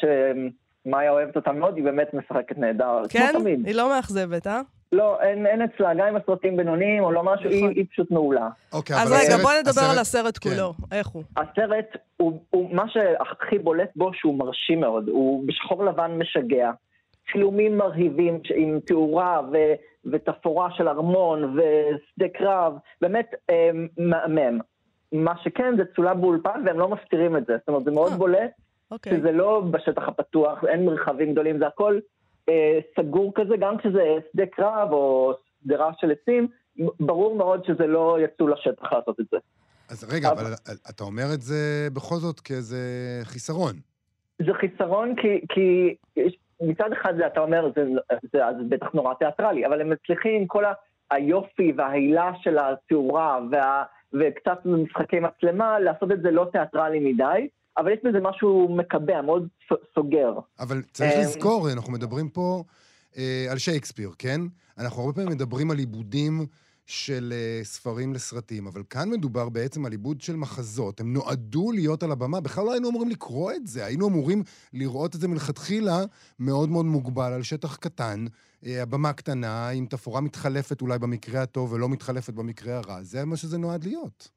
שמאיה 0.83 1.11
אוהבת 1.11 1.35
אותה 1.35 1.51
מאוד, 1.51 1.75
היא 1.75 1.83
באמת 1.83 2.13
משחקת 2.13 2.57
נהדר. 2.57 3.01
כן? 3.09 3.33
היא 3.65 3.75
לא 3.75 3.89
מאכזבת, 3.89 4.47
אה? 4.47 4.61
לא, 4.91 5.21
אין, 5.21 5.45
אין 5.45 5.61
אצלה, 5.61 5.93
גם 5.93 6.07
עם 6.07 6.15
הסרטים 6.15 6.57
בינוניים 6.57 7.03
או 7.03 7.11
לא 7.11 7.23
משהו, 7.23 7.49
היא, 7.49 7.63
נכון. 7.63 7.73
היא 7.75 7.85
פשוט 7.91 8.11
מעולה. 8.11 8.49
אוקיי, 8.73 8.95
אז 8.95 9.11
רגע, 9.11 9.21
הסרט, 9.21 9.41
בוא 9.41 9.51
נדבר 9.59 9.69
הסרט, 9.69 9.91
על 9.91 9.99
הסרט 9.99 10.37
כן. 10.41 10.49
כולו, 10.49 10.73
איך 10.91 11.07
הוא? 11.07 11.23
הסרט, 11.37 11.97
הוא, 12.17 12.39
הוא, 12.49 12.75
מה 12.75 12.83
שהכי 12.89 13.59
בולט 13.59 13.89
בו 13.95 14.11
שהוא 14.13 14.37
מרשים 14.37 14.79
מאוד, 14.79 15.07
הוא 15.09 15.47
בשחור 15.47 15.85
לבן 15.85 16.11
משגע, 16.17 16.71
צילומים 17.31 17.77
מרהיבים 17.77 18.39
עם 18.55 18.79
תאורה 18.85 19.41
ו, 19.51 19.57
ותפאורה 20.05 20.69
של 20.71 20.87
ארמון 20.87 21.43
ושדה 21.43 22.29
קרב, 22.33 22.73
באמת 23.01 23.35
אה, 23.49 23.69
מהמם. 23.97 24.59
מה 25.11 25.33
שכן, 25.43 25.77
זה 25.77 25.83
צולם 25.95 26.21
באולפן 26.21 26.63
והם 26.65 26.79
לא 26.79 26.89
מסתירים 26.89 27.37
את 27.37 27.45
זה. 27.45 27.57
זאת 27.57 27.67
אומרת, 27.67 27.83
זה 27.83 27.91
מאוד 27.91 28.11
אה, 28.11 28.17
בולט, 28.17 28.51
אוקיי. 28.91 29.17
שזה 29.17 29.31
לא 29.31 29.61
בשטח 29.71 30.07
הפתוח, 30.07 30.63
אין 30.65 30.85
מרחבים 30.85 31.31
גדולים, 31.31 31.59
זה 31.59 31.67
הכל 31.67 31.99
אה, 32.49 32.79
סגור 32.99 33.31
כזה, 33.35 33.57
גם 33.59 33.77
כשזה 33.77 34.15
שדה 34.33 34.45
קרב 34.45 34.91
או 34.91 35.33
שדרה 35.63 35.91
של 35.97 36.11
עצים, 36.11 36.47
ברור 36.99 37.35
מאוד 37.35 37.65
שזה 37.65 37.87
לא 37.87 38.17
יצאו 38.23 38.47
לשטח 38.47 38.93
לעשות 38.93 39.19
את 39.19 39.25
זה. 39.31 39.37
אז 39.89 40.13
רגע, 40.13 40.31
אבל, 40.31 40.41
אבל 40.41 40.53
אתה 40.89 41.03
אומר 41.03 41.33
את 41.33 41.41
זה 41.41 41.87
בכל 41.93 42.15
זאת 42.15 42.39
כאיזה 42.39 42.77
חיסרון. 43.23 43.73
זה 44.39 44.53
חיסרון 44.53 45.15
כי, 45.15 45.45
כי 45.49 45.95
מצד 46.61 46.91
אחד 46.93 47.13
זה, 47.17 47.27
אתה 47.27 47.39
אומר, 47.39 47.71
זה, 47.75 47.83
זה, 48.33 48.39
זה 48.57 48.63
בטח 48.69 48.87
נורא 48.93 49.13
תיאטרלי, 49.13 49.65
אבל 49.65 49.81
הם 49.81 49.89
מצליחים 49.89 50.41
עם 50.41 50.47
כל 50.47 50.63
היופי 51.11 51.73
וההילה 51.77 52.31
של 52.41 52.57
התאורה 52.57 53.39
וה... 53.51 53.83
וקצת 54.13 54.59
במשחקי 54.65 55.19
מצלמה, 55.19 55.79
לעשות 55.79 56.11
את 56.11 56.21
זה 56.21 56.31
לא 56.31 56.47
תיאטרלי 56.51 56.99
מדי, 56.99 57.47
אבל 57.79 57.91
יש 57.91 57.99
בזה 58.03 58.19
משהו 58.21 58.75
מקבע, 58.75 59.21
מאוד 59.21 59.47
סוגר. 59.95 60.33
אבל 60.59 60.81
צריך 60.91 61.13
אמ, 61.13 61.21
לזכור, 61.21 61.71
אנחנו 61.71 61.93
מדברים 61.93 62.29
פה 62.29 62.63
אה, 63.17 63.47
על 63.51 63.57
שייקספיר, 63.57 64.09
כן? 64.17 64.41
אנחנו 64.77 65.01
הרבה 65.01 65.13
פעמים 65.13 65.29
מדברים 65.31 65.71
על 65.71 65.77
עיבודים 65.77 66.45
של 66.85 67.33
uh, 67.33 67.65
ספרים 67.65 68.13
לסרטים, 68.13 68.67
אבל 68.67 68.81
כאן 68.89 69.09
מדובר 69.09 69.49
בעצם 69.49 69.85
על 69.85 69.91
עיבוד 69.91 70.21
של 70.21 70.35
מחזות. 70.35 70.99
הם 70.99 71.13
נועדו 71.13 71.71
להיות 71.71 72.03
על 72.03 72.11
הבמה, 72.11 72.41
בכלל 72.41 72.65
לא 72.65 72.71
היינו 72.71 72.89
אמורים 72.89 73.09
לקרוא 73.09 73.51
את 73.51 73.67
זה, 73.67 73.85
היינו 73.85 74.07
אמורים 74.07 74.43
לראות 74.73 75.15
את 75.15 75.19
זה 75.19 75.27
מלכתחילה 75.27 75.97
מאוד 76.39 76.69
מאוד 76.69 76.85
מוגבל 76.85 77.33
על 77.33 77.43
שטח 77.43 77.75
קטן, 77.75 78.25
uh, 78.63 78.67
הבמה 78.81 79.13
קטנה, 79.13 79.69
עם 79.69 79.85
תפאורה 79.85 80.21
מתחלפת 80.21 80.81
אולי 80.81 80.99
במקרה 80.99 81.41
הטוב 81.41 81.73
ולא 81.73 81.89
מתחלפת 81.89 82.33
במקרה 82.33 82.77
הרע. 82.77 83.01
זה 83.01 83.25
מה 83.25 83.35
שזה 83.35 83.57
נועד 83.57 83.83
להיות. 83.83 84.29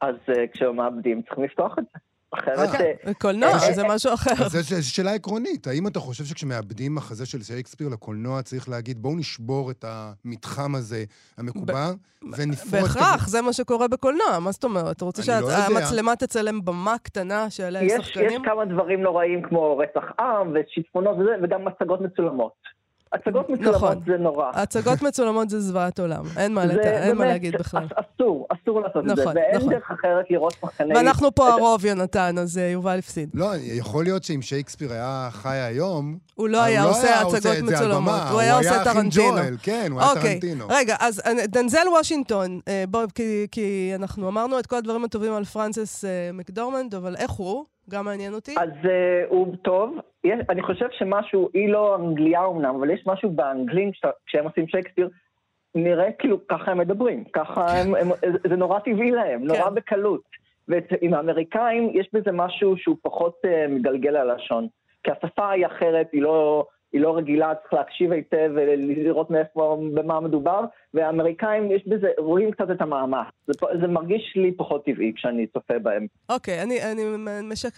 אז 0.00 0.14
uh, 0.28 0.32
כשמאבדים 0.52 1.22
צריכים 1.22 1.44
לפתוח 1.44 1.78
את 1.78 1.84
זה. 1.92 1.98
אחרת... 2.34 2.80
אה, 3.06 3.14
קולנוע, 3.14 3.58
זה 3.72 3.82
משהו 3.88 4.14
אחר. 4.14 4.48
זו 4.48 4.94
שאלה 4.94 5.12
עקרונית. 5.12 5.66
האם 5.66 5.86
אתה 5.86 6.00
חושב 6.00 6.24
שכשמאבדים 6.24 6.94
מחזה 6.94 7.26
של 7.26 7.42
שייקספיר 7.42 7.88
לקולנוע, 7.88 8.42
צריך 8.42 8.68
להגיד, 8.68 9.02
בואו 9.02 9.16
נשבור 9.16 9.70
את 9.70 9.84
המתחם 9.88 10.74
הזה 10.74 11.04
המקובע, 11.38 11.90
ונפרוט... 12.36 12.82
בהכרח, 12.82 13.28
זה 13.28 13.42
מה 13.42 13.52
שקורה 13.52 13.88
בקולנוע. 13.88 14.38
מה 14.40 14.52
זאת 14.52 14.64
אומרת? 14.64 14.96
אתה 14.96 15.04
רוצה 15.04 15.40
לא 15.40 15.50
שהמצלמה 15.50 16.16
תצלם 16.16 16.64
במה 16.64 16.98
קטנה 17.02 17.50
שעליה 17.50 18.02
שחקנים? 18.02 18.26
יש 18.26 18.36
כמה 18.44 18.64
דברים 18.64 19.00
נוראים 19.00 19.42
כמו 19.42 19.78
רצח 19.78 20.04
עם 20.20 20.54
ושיטפונות 20.54 21.16
וגם 21.42 21.64
מצגות 21.64 22.00
מצולמות. 22.00 22.83
הצגות 23.14 23.50
מצולמות 23.50 23.74
נכון. 23.74 23.98
זה 24.06 24.16
נורא. 24.18 24.50
הצגות 24.54 25.02
מצולמות 25.02 25.50
זה 25.50 25.60
זוועת 25.60 26.00
עולם, 26.00 26.24
אין 26.36 26.54
מה, 26.54 26.64
לת... 26.64 26.78
אין 26.78 27.16
מה 27.16 27.24
להגיד 27.24 27.54
בכלל. 27.58 27.86
אסור, 27.94 28.46
אסור 28.48 28.80
לעשות 28.80 29.04
נכון, 29.04 29.10
את 29.10 29.16
זה, 29.16 29.22
נכון, 29.22 29.36
ואין 29.36 29.56
נכון. 29.56 29.72
דרך 29.72 29.90
אחרת 29.90 30.24
לראות 30.30 30.54
שחקני... 30.60 30.94
ואנחנו 30.94 31.34
פה 31.34 31.48
הרוב, 31.52 31.84
יונתן, 31.84 32.38
אז 32.38 32.58
אה, 32.58 32.62
יובל 32.62 32.98
הפסיד. 32.98 33.30
לא, 33.34 33.46
יכול 33.60 34.04
להיות 34.04 34.24
שאם 34.24 34.42
שייקספיר 34.42 34.92
היה 34.92 35.28
חי 35.32 35.56
היום... 35.56 36.18
הוא 36.34 36.48
לא 36.48 36.62
היה 36.62 36.84
לא 36.84 36.90
עושה 36.90 37.20
הצגות 37.20 37.58
מצולמות, 37.62 38.20
הוא 38.30 38.40
היה 38.40 38.56
עושה 38.56 38.84
טרנטינו. 38.84 39.24
הוא 39.24 39.34
היה 39.34 39.40
אחים 39.40 39.50
ג'ואל, 39.50 39.56
כן, 39.62 39.88
הוא 39.92 40.00
היה 40.00 40.10
אוקיי, 40.10 40.40
טרנטינו. 40.40 40.66
רגע, 40.68 40.96
אז 41.00 41.22
אה, 41.26 41.46
דנזל 41.46 41.88
וושינגטון, 41.96 42.60
אה, 42.68 42.84
בואו, 42.88 43.06
כי 43.50 43.92
אנחנו 43.94 44.28
אמרנו 44.28 44.58
את 44.58 44.66
כל 44.66 44.76
הדברים 44.76 45.04
הטובים 45.04 45.32
על 45.32 45.44
פרנסס 45.44 46.04
מקדורמנד, 46.32 46.94
אבל 46.94 47.16
איך 47.16 47.30
הוא? 47.30 47.64
גם 47.90 48.04
מעניין 48.04 48.34
אותי. 48.34 48.54
אז 48.58 48.70
uh, 48.82 48.88
הוא 49.28 49.56
טוב. 49.56 49.98
יש, 50.24 50.40
אני 50.48 50.62
חושב 50.62 50.86
שמשהו, 50.98 51.48
היא 51.54 51.68
לא 51.68 51.96
אנגליה 51.96 52.46
אמנם, 52.46 52.74
אבל 52.74 52.90
יש 52.90 53.02
משהו 53.06 53.30
באנגלים, 53.30 53.90
כשהם 54.26 54.44
עושים 54.44 54.68
שייקספיר, 54.68 55.08
נראה 55.74 56.12
כאילו 56.12 56.46
ככה 56.48 56.70
הם 56.70 56.78
מדברים. 56.78 57.24
ככה 57.32 57.66
כן. 57.68 57.74
הם, 57.88 57.94
הם, 57.94 58.08
זה 58.48 58.56
נורא 58.56 58.78
טבעי 58.78 59.10
להם, 59.10 59.40
כן. 59.40 59.46
נורא 59.46 59.70
בקלות. 59.70 60.22
ועם 60.68 61.14
האמריקאים 61.14 61.90
יש 61.94 62.08
בזה 62.12 62.32
משהו 62.32 62.76
שהוא 62.76 62.96
פחות 63.02 63.34
uh, 63.44 63.70
מגלגל 63.70 64.16
הלשון. 64.16 64.68
כי 65.04 65.10
השפה 65.10 65.50
היא 65.50 65.66
אחרת, 65.66 66.08
היא 66.12 66.22
לא... 66.22 66.66
היא 66.94 67.00
לא 67.00 67.16
רגילה, 67.16 67.52
צריך 67.54 67.72
להקשיב 67.72 68.12
היטב 68.12 68.50
ולראות 68.54 69.30
מאיפה, 69.30 69.76
במה 69.94 70.20
מדובר, 70.20 70.64
והאמריקאים, 70.94 71.70
יש 71.70 71.88
בזה, 71.88 72.08
רואים 72.18 72.50
קצת 72.50 72.70
את 72.70 72.80
המאמץ. 72.80 73.26
זה, 73.46 73.52
זה 73.80 73.86
מרגיש 73.86 74.32
לי 74.36 74.52
פחות 74.56 74.84
טבעי 74.84 75.12
כשאני 75.16 75.46
צופה 75.46 75.78
בהם. 75.78 76.06
אוקיי, 76.28 76.62
אני, 76.62 76.82
אני, 76.92 77.02
משק... 77.42 77.72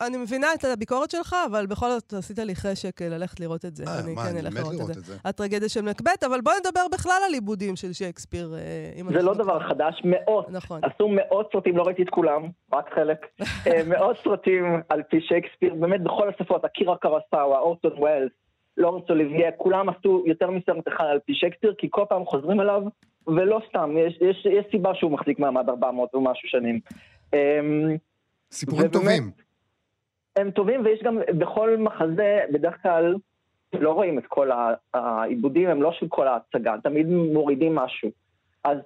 אני 0.00 0.16
מבינה 0.16 0.46
את 0.54 0.64
הביקורת 0.64 1.10
שלך, 1.10 1.36
אבל 1.50 1.66
בכל 1.66 1.86
זאת 1.90 2.12
עשית 2.12 2.38
לי 2.38 2.54
חשק 2.54 3.02
ללכת 3.02 3.40
לראות 3.40 3.64
את 3.64 3.76
זה. 3.76 3.84
אה, 3.86 4.00
אני 4.04 4.14
מה, 4.14 4.22
כן 4.22 4.28
אני 4.28 4.40
אלך 4.40 4.54
לראות, 4.54 4.74
לראות 4.74 4.90
את 4.90 5.04
זה. 5.04 5.16
הטרגדיה 5.24 5.68
של 5.68 5.82
מקבט, 5.82 6.24
אבל 6.24 6.40
בוא 6.40 6.52
נדבר 6.60 6.86
בכלל 6.92 7.20
על 7.28 7.34
עיבודים 7.34 7.76
של 7.76 7.92
שייקספיר. 7.92 8.54
אה, 8.54 9.12
זה 9.12 9.22
לא 9.22 9.34
דבר 9.34 9.60
חדש, 9.68 10.02
מאות. 10.04 10.50
נכון. 10.50 10.80
עשו 10.84 11.08
מאות 11.08 11.48
סרטים, 11.52 11.76
לא 11.76 11.82
ראיתי 11.82 12.02
את 12.02 12.10
כולם, 12.10 12.42
רק 12.72 12.94
חלק. 12.94 13.26
אה, 13.66 13.82
מאות 13.86 14.16
סרטים 14.24 14.64
על 14.88 15.02
פי 15.02 15.20
שייקספיר, 15.20 15.74
באמת 15.74 16.02
בכל 16.02 16.28
השפות, 16.28 16.64
אקירה 16.64 16.96
קרסאווה, 16.96 17.58
אורטון 17.58 17.92
ווילס. 17.98 18.32
לורנס 18.80 19.10
אוליביה, 19.10 19.52
כולם 19.52 19.88
עשו 19.88 20.22
יותר 20.26 20.50
מסרט 20.50 20.88
אחד 20.88 21.04
על 21.04 21.18
פי 21.18 21.34
שייקספיר, 21.34 21.74
כי 21.78 21.86
כל 21.90 22.04
פעם 22.08 22.24
חוזרים 22.24 22.60
אליו, 22.60 22.82
ולא 23.26 23.60
סתם, 23.68 23.94
יש, 23.98 24.18
יש, 24.20 24.46
יש 24.46 24.64
סיבה 24.70 24.94
שהוא 24.94 25.10
מחזיק 25.10 25.38
מעמד 25.38 25.68
400 25.68 26.14
ומשהו 26.14 26.48
שנים. 26.48 26.80
אמ, 27.32 27.96
סיפורים 28.52 28.86
ובאמת, 28.86 29.02
טובים. 29.02 29.30
הם 30.36 30.50
טובים, 30.50 30.84
ויש 30.84 31.02
גם 31.02 31.18
בכל 31.38 31.76
מחזה, 31.76 32.40
בדרך 32.52 32.82
כלל 32.82 33.14
לא 33.72 33.92
רואים 33.92 34.18
את 34.18 34.26
כל 34.26 34.50
העיבודים, 34.94 35.68
הם 35.68 35.82
לא 35.82 35.92
של 35.92 36.06
כל 36.08 36.28
ההצגה, 36.28 36.74
תמיד 36.82 37.06
מורידים 37.06 37.74
משהו. 37.74 38.10
אז 38.64 38.78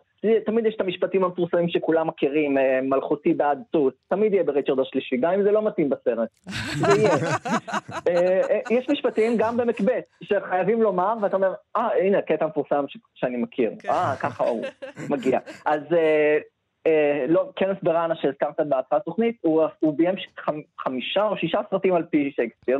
תמיד 0.46 0.66
יש 0.66 0.74
את 0.74 0.80
המשפטים 0.80 1.24
המפורסמים 1.24 1.68
שכולם 1.68 2.08
מכירים, 2.08 2.58
אה, 2.58 2.80
מלכותי 2.82 3.34
בעד 3.34 3.62
סוס, 3.72 3.94
תמיד 4.08 4.32
יהיה 4.32 4.44
בריצ'רד 4.44 4.80
השלישי, 4.80 5.16
גם 5.16 5.32
אם 5.32 5.42
זה 5.42 5.52
לא 5.52 5.62
מתאים 5.62 5.90
בסרט. 5.90 6.28
זה 6.74 7.00
יהיה. 7.00 7.10
אה, 8.08 8.40
אה, 8.50 8.60
יש 8.70 8.88
משפטים 8.90 9.37
גם 9.37 9.56
במקבט, 9.56 10.04
שחייבים 10.22 10.82
לומר, 10.82 11.14
ואתה 11.22 11.37
אומר, 11.37 11.52
אה, 11.76 11.88
הנה, 12.00 12.22
קטע 12.22 12.46
מפורסם 12.46 12.84
שאני 13.14 13.37
מכיר. 13.37 13.70
כן. 13.78 13.88
אה, 13.88 14.16
ככה 14.20 14.44
הוא 14.44 14.64
מגיע. 15.10 15.38
אז 15.64 15.80
לא, 17.28 17.50
כנס 17.56 17.76
בראנה 17.82 18.14
שהזכרת 18.16 18.60
בהתחלת 18.68 19.00
התוכנית, 19.00 19.37
הוא 19.42 19.94
ביים 19.96 20.14
חמישה 20.80 21.22
או 21.22 21.37
שישה 21.37 21.60
סרטים 21.70 21.94
על 21.94 22.02
פי 22.02 22.32
שייקספיר, 22.37 22.78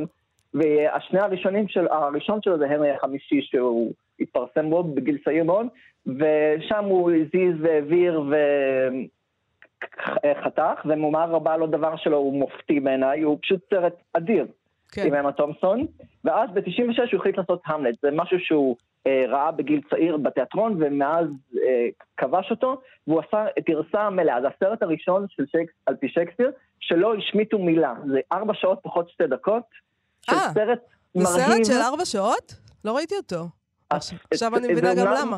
והשני 0.54 1.20
הראשונים 1.20 1.68
של, 1.68 1.87
הראשון 1.90 2.42
שלו 2.42 2.59
זה 2.59 2.64
הנרי 2.64 2.90
החמישי 2.90 3.40
שהוא 3.42 3.92
התפרסם 4.20 4.70
בו 4.70 4.85
בגיל 4.85 5.18
צעיר 5.24 5.44
מאוד, 5.44 5.66
ושם 6.07 6.85
הוא 6.85 7.11
הזיז 7.12 7.55
והעביר 7.61 8.23
חתך, 10.45 10.81
ומומר 10.85 11.31
רבה 11.31 11.57
לא 11.57 11.67
דבר 11.67 11.97
שלו 11.97 12.17
הוא 12.17 12.35
מופתי 12.38 12.81
בעיניי, 12.81 13.23
הוא 13.23 13.38
פשוט 13.43 13.61
סרט 13.71 13.95
אדיר. 14.12 14.47
כן. 14.93 15.07
עם 15.07 15.14
אמה 15.14 15.33
תומסון, 15.33 15.87
ואז 16.25 16.51
ב-96 16.55 16.99
הוא 17.12 17.21
החליט 17.21 17.38
לעשות 17.38 17.62
המלט, 17.67 17.95
זה 18.03 18.09
משהו 18.12 18.38
שהוא 18.40 18.77
אה, 19.07 19.25
ראה 19.29 19.51
בגיל 19.51 19.81
צעיר 19.90 20.17
בתיאטרון, 20.17 20.77
ומאז 20.83 21.27
אה, 21.62 21.87
כבש 22.17 22.51
אותו, 22.51 22.81
והוא 23.07 23.21
עשה 23.29 23.45
את 23.59 23.64
גרסה 23.69 24.01
המלאה, 24.01 24.40
זה 24.40 24.49
הסרט 24.57 24.83
הראשון 24.83 25.27
של 25.29 25.45
שייקס, 25.51 25.73
על 25.87 25.97
פי 25.97 26.09
שייקספיר, 26.09 26.51
שלא 26.81 27.14
השמיטו 27.14 27.59
מילה, 27.59 27.95
זה 28.12 28.21
ארבע 28.33 28.55
שעות 28.55 28.79
פחות 28.83 29.11
שתי 29.11 29.27
דקות, 29.27 29.62
של 30.23 30.33
אה, 30.33 30.51
סרט 30.55 30.79
זה 31.14 31.23
מרהיב. 31.23 31.47
סרט 31.47 31.64
של 31.64 31.83
ארבע 31.83 32.05
שעות? 32.05 32.55
לא 32.85 32.97
ראיתי 32.97 33.14
אותו. 33.17 33.45
אז- 33.90 34.12
עכשיו 34.31 34.57
אני 34.57 34.67
זה 34.67 34.73
מבינה 34.73 34.95
גם 34.95 35.07
למה. 35.21 35.37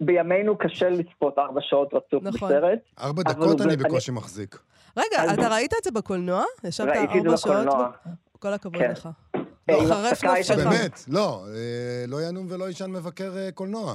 בימינו 0.00 0.58
קשה 0.58 0.88
לצפות 0.88 1.38
ארבע 1.38 1.60
שעות 1.62 1.94
רצוף 1.94 2.22
נכון. 2.22 2.48
בסרט. 2.48 2.78
ארבע 3.00 3.22
דקות 3.22 3.60
אני 3.60 3.74
אני- 3.74 3.76
בקושי 3.84 4.10
מחזיק. 4.12 4.58
רגע, 4.96 5.22
אז- 5.22 5.38
אתה 5.38 5.48
ראית 5.48 5.72
את 5.78 5.84
זה 5.84 5.90
בקולנוע? 5.90 6.44
ישבת 6.64 6.88
ראיתי 6.88 7.18
את 7.18 7.22
זה 7.22 7.28
ארבע 7.28 7.36
שעות? 7.36 7.54
בקולנוע. 7.56 7.88
ב- 8.06 8.38
כל 8.38 8.52
הכבוד 8.52 8.76
כן. 8.82 8.90
לך. 8.90 9.08
אה, 9.36 9.40
לא, 9.68 9.80
חרף 9.88 10.24
נפשך. 10.24 10.56
באמת, 10.56 11.04
לא, 11.08 11.44
אה, 11.54 12.04
לא 12.08 12.16
ינום 12.28 12.46
ולא 12.48 12.64
יישן 12.64 12.90
מבקר 12.90 13.36
אה, 13.36 13.48
קולנוע. 13.54 13.94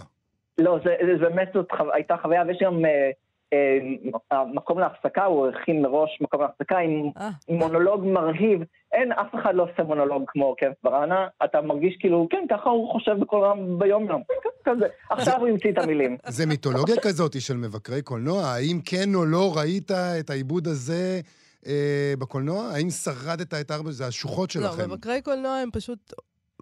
לא, 0.58 0.78
זה, 0.84 0.89
זה 1.20 1.30
באמת 1.30 1.50
זאת 1.54 1.68
חו... 1.78 1.84
הייתה 1.94 2.16
חוויה, 2.22 2.44
ויש 2.48 2.58
גם 2.63 2.82
אה, 3.54 3.78
אה, 4.32 4.44
מקום 4.54 4.80
להפסקה, 4.80 5.26
הוא 5.26 5.48
הכין 5.48 5.82
מראש 5.82 6.18
מקום 6.22 6.42
להפסקה 6.42 6.78
עם 6.78 7.10
אה, 7.18 7.30
מונולוג 7.50 8.06
מרהיב. 8.06 8.62
אין, 8.94 9.12
אף 9.12 9.36
אחד 9.36 9.56
לא 9.56 9.63
עושה 9.63 9.84
מונולוג 9.84 10.24
כמו 10.28 10.56
קנט 10.56 10.76
בראנה, 10.84 11.28
אתה 11.46 11.62
מרגיש 11.62 11.98
כאילו, 12.00 12.28
כן, 12.30 12.46
ככה 12.50 12.70
הוא 12.70 12.92
חושב 12.92 13.12
בכל 13.20 13.44
רם 13.44 13.80
ביום 13.80 14.08
יום. 14.08 14.22
כזה. 14.66 14.86
עכשיו 15.10 15.39
הוא 15.39 15.48
המציא 15.48 15.72
את 15.72 15.78
המילים. 15.78 16.18
זה 16.28 16.46
מיתולוגיה 16.46 16.96
כזאת 17.02 17.42
של 17.42 17.58
מבקרי 17.58 18.02
קולנוע? 18.02 18.44
האם 18.46 18.80
כן 18.86 19.16
או 19.16 19.26
לא 19.26 19.54
ראית 19.58 19.92
את 19.92 20.30
העיבוד 20.30 20.68
הזה 20.68 21.22
אה, 21.68 22.13
בקולנוע? 22.20 22.63
האם 22.76 22.89
שרדת 22.89 23.54
את 23.54 23.72
ארבע, 23.72 23.92
זה 23.92 24.08
השוחות 24.08 24.56
לא, 24.56 24.62
שלכם? 24.62 24.89
מבקרי 24.89 25.22
קולנוע 25.22 25.52
הם 25.52 25.70
פשוט... 25.72 26.13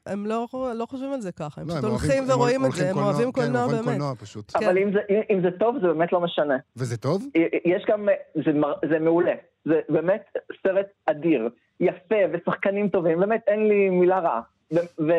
הם 0.06 0.26
לא, 0.26 0.48
לא 0.76 0.86
חושבים 0.86 1.14
על 1.14 1.22
זה 1.22 1.32
ככה, 1.32 1.62
הם 1.62 1.68
לא, 1.68 1.74
פשוט 1.74 1.84
הם 1.84 1.90
הולכים 1.90 2.24
ורואים 2.28 2.66
את 2.66 2.72
זה, 2.72 2.90
הם 2.90 2.98
אוהבים 2.98 3.32
כן, 3.32 3.42
קולנוע 3.42 3.62
אוהבים 3.62 3.86
באמת. 3.86 3.98
קולנוע 3.98 4.16
פשוט. 4.16 4.52
כן. 4.52 4.66
אבל 4.66 4.78
אם 4.78 4.92
זה, 4.94 5.00
אם, 5.10 5.22
אם 5.30 5.42
זה 5.42 5.52
טוב, 5.52 5.76
זה 5.82 5.88
באמת 5.88 6.12
לא 6.12 6.22
משנה. 6.22 6.58
וזה 6.78 6.98
טוב? 6.98 7.24
יש 7.66 7.84
גם, 7.88 8.08
זה, 8.36 8.52
זה 8.90 9.00
מעולה. 9.00 9.34
זה 9.66 9.80
באמת 9.90 10.24
סרט 10.64 10.88
אדיר, 11.06 11.50
יפה, 11.80 12.16
ושחקנים 12.34 12.90
טובים, 12.90 13.20
באמת 13.20 13.42
אין 13.48 13.68
לי 13.68 13.90
מילה 13.90 14.20
רעה. 14.20 14.42
ו, 14.74 14.76
ו, 15.00 15.14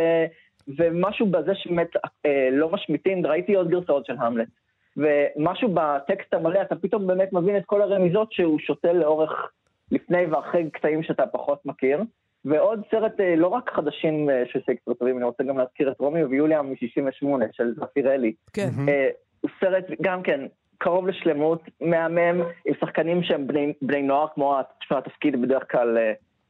ומשהו 0.79 1.27
בזה 1.27 1.53
שבאמת 1.55 1.91
אה, 2.27 2.49
לא 2.53 2.69
משמיטים, 2.73 3.27
ראיתי 3.27 3.55
עוד 3.55 3.69
גרסאות 3.69 4.07
של 4.07 4.15
המלט. 4.19 4.49
ומשהו 4.97 5.75
בטקסט 5.75 6.35
המלא, 6.35 6.63
אתה 6.63 6.77
פתאום 6.77 7.07
באמת 7.07 7.33
מבין 7.33 7.57
את 7.57 7.63
כל 7.67 7.83
הרמיזות 7.83 8.33
שהוא 8.33 8.59
שותל 8.59 8.93
לאורך, 8.93 9.31
לפני 9.91 10.27
ואחרי 10.27 10.71
קטעים 10.71 11.03
שאתה 11.03 11.27
פחות 11.27 11.67
מכיר. 11.67 12.03
ועוד 12.45 12.81
סרט, 12.91 13.21
אה, 13.21 13.37
לא 13.37 13.47
רק 13.47 13.71
חדשים 13.71 14.31
אה, 14.31 14.43
של 14.47 14.61
שייקספיר 14.67 14.95
טובים, 14.95 15.17
אני 15.17 15.25
רוצה 15.25 15.45
גם 15.45 15.59
להזכיר 15.59 15.91
את 15.91 16.01
רומי 16.01 16.25
ויוליה 16.25 16.63
מ-68 16.63 17.27
של 17.53 17.75
זפירלי. 17.75 18.33
כן. 18.53 18.69
מהמם. 18.77 18.89
אה, 18.89 19.09
הוא 19.41 19.51
סרט 19.61 19.85
גם 20.03 20.23
כן 20.23 20.41
קרוב 20.79 21.09
לשלמות, 21.09 21.63
מהמם, 21.81 22.43
עם 22.65 22.75
שחקנים 22.81 23.23
שהם 23.23 23.47
בני, 23.47 23.73
בני 23.83 24.03
נוער, 24.03 24.27
כמו 24.35 24.57
שהתפקיד 24.81 25.43
בדרך 25.43 25.71
כלל 25.71 25.99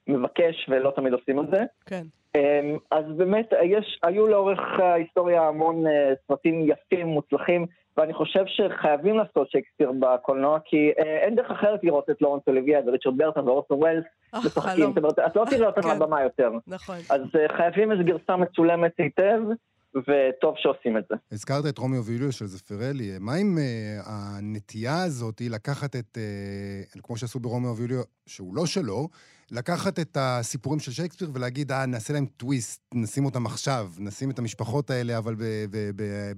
מבקש 0.09 0.69
ולא 0.69 0.93
תמיד 0.97 1.13
עושים 1.13 1.41
את 1.41 1.47
זה. 1.51 1.65
כן. 1.87 2.03
אה, 2.37 2.61
אז 2.91 3.05
באמת, 3.17 3.53
יש, 3.63 3.99
היו 4.03 4.27
לאורך 4.27 4.61
ההיסטוריה 4.79 5.43
המון 5.43 5.85
סרטים 6.29 6.69
יפים, 6.69 7.07
מוצלחים, 7.07 7.67
ואני 7.97 8.15
חושב 8.15 8.45
שחייבים 8.47 9.17
לעשות 9.19 9.51
שייקספיר 9.51 9.93
בקולנוע, 10.01 10.59
כי 10.65 10.91
אה, 10.99 11.19
אין 11.25 11.35
דרך 11.35 11.51
אחרת 11.51 11.81
לראות 11.83 12.11
את 12.11 12.23
לורנס 12.23 12.43
אוליביה 12.47 12.81
וריצ'רד 12.87 13.19
ברטון 13.19 13.49
ואורסון 13.49 13.79
ווילס 13.79 14.05
אה, 14.35 14.41
משחקים. 14.41 14.71
חלום. 14.71 14.93
זאת 14.95 14.99
אומרת, 14.99 15.19
את 15.19 15.37
לא 15.37 15.45
תראה 15.51 15.67
אותם 15.67 15.83
כן. 15.83 15.89
על 15.89 15.97
הבמה 15.97 16.23
יותר. 16.23 16.51
נכון. 16.67 16.97
אז 17.11 17.21
אה, 17.21 17.57
חייבים 17.57 17.93
איזו 17.93 18.05
גרסה 18.05 18.37
מצולמת 18.37 18.93
היטב, 18.99 19.41
וטוב 19.95 20.55
שעושים 20.57 20.99
את 20.99 21.05
זה. 21.09 21.15
הזכרת 21.33 21.67
את 21.69 21.79
רומיו 21.79 22.05
ויוליו 22.05 22.33
של 22.33 22.47
זפרלי. 22.47 23.11
מה 23.21 23.35
עם 23.35 23.59
אה, 23.59 24.01
הנטייה 24.07 25.03
הזאת 25.03 25.39
היא 25.39 25.51
לקחת 25.51 25.97
את, 25.97 26.19
אה, 26.19 27.01
כמו 27.03 27.17
שעשו 27.17 27.41
ברומיו 27.41 27.77
ויוליו, 27.77 28.03
שהוא 28.27 28.57
לא 28.57 28.67
שלו, 28.67 29.09
לקחת 29.59 29.99
את 29.99 30.17
הסיפורים 30.21 30.81
של 30.81 30.93
שייקספיר 30.93 31.29
ולהגיד, 31.35 31.73
אה, 31.73 31.87
נעשה 31.87 32.15
להם 32.15 32.27
טוויסט, 32.37 32.95
נשים 32.95 33.25
אותם 33.25 33.47
עכשיו, 33.47 33.87
נשים 34.01 34.31
את 34.31 34.39
המשפחות 34.39 34.91
האלה, 34.91 35.19
אבל 35.19 35.35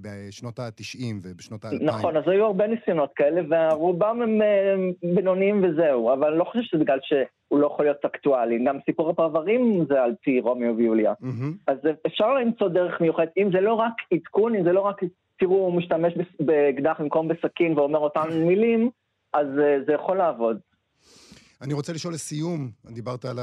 בשנות 0.01 0.59
ה-90 0.59 1.03
ובשנות 1.23 1.65
ה-2000. 1.65 1.83
נכון, 1.83 2.17
אז 2.17 2.23
היו 2.27 2.45
הרבה 2.45 2.67
ניסיונות 2.67 3.09
כאלה, 3.15 3.41
ורובם 3.49 4.21
הם 4.21 4.41
אה, 4.41 4.75
בינוניים 5.15 5.63
וזהו, 5.63 6.13
אבל 6.13 6.29
אני 6.29 6.39
לא 6.39 6.43
חושב 6.43 6.61
שזה 6.63 6.83
בגלל 6.83 6.99
שהוא 7.03 7.59
לא 7.59 7.67
יכול 7.67 7.85
להיות 7.85 8.05
אקטואלי. 8.05 8.63
גם 8.65 8.77
סיפור 8.85 9.09
הפרברים 9.09 9.85
זה 9.89 10.03
על 10.03 10.13
פי 10.21 10.39
רומאו 10.39 10.77
ויוליה. 10.77 11.13
אז 11.67 11.77
אפשר 12.07 12.33
למצוא 12.33 12.69
דרך 12.69 13.01
מיוחדת, 13.01 13.31
אם 13.37 13.49
זה 13.53 13.61
לא 13.61 13.73
רק 13.73 13.93
עדכון, 14.13 14.55
אם 14.55 14.63
זה 14.63 14.71
לא 14.71 14.81
רק, 14.81 15.01
תראו, 15.39 15.55
הוא 15.55 15.73
משתמש 15.73 16.13
באקדח 16.39 16.95
במקום 16.99 17.27
בסכין 17.27 17.77
ואומר 17.77 17.99
אותן 17.99 18.27
מילים, 18.47 18.89
אז 19.33 19.47
אה, 19.59 19.77
זה 19.87 19.93
יכול 19.93 20.17
לעבוד. 20.17 20.59
אני 21.61 21.73
רוצה 21.73 21.93
לשאול 21.93 22.13
לסיום, 22.13 22.71
דיברת 22.85 23.25
על 23.25 23.39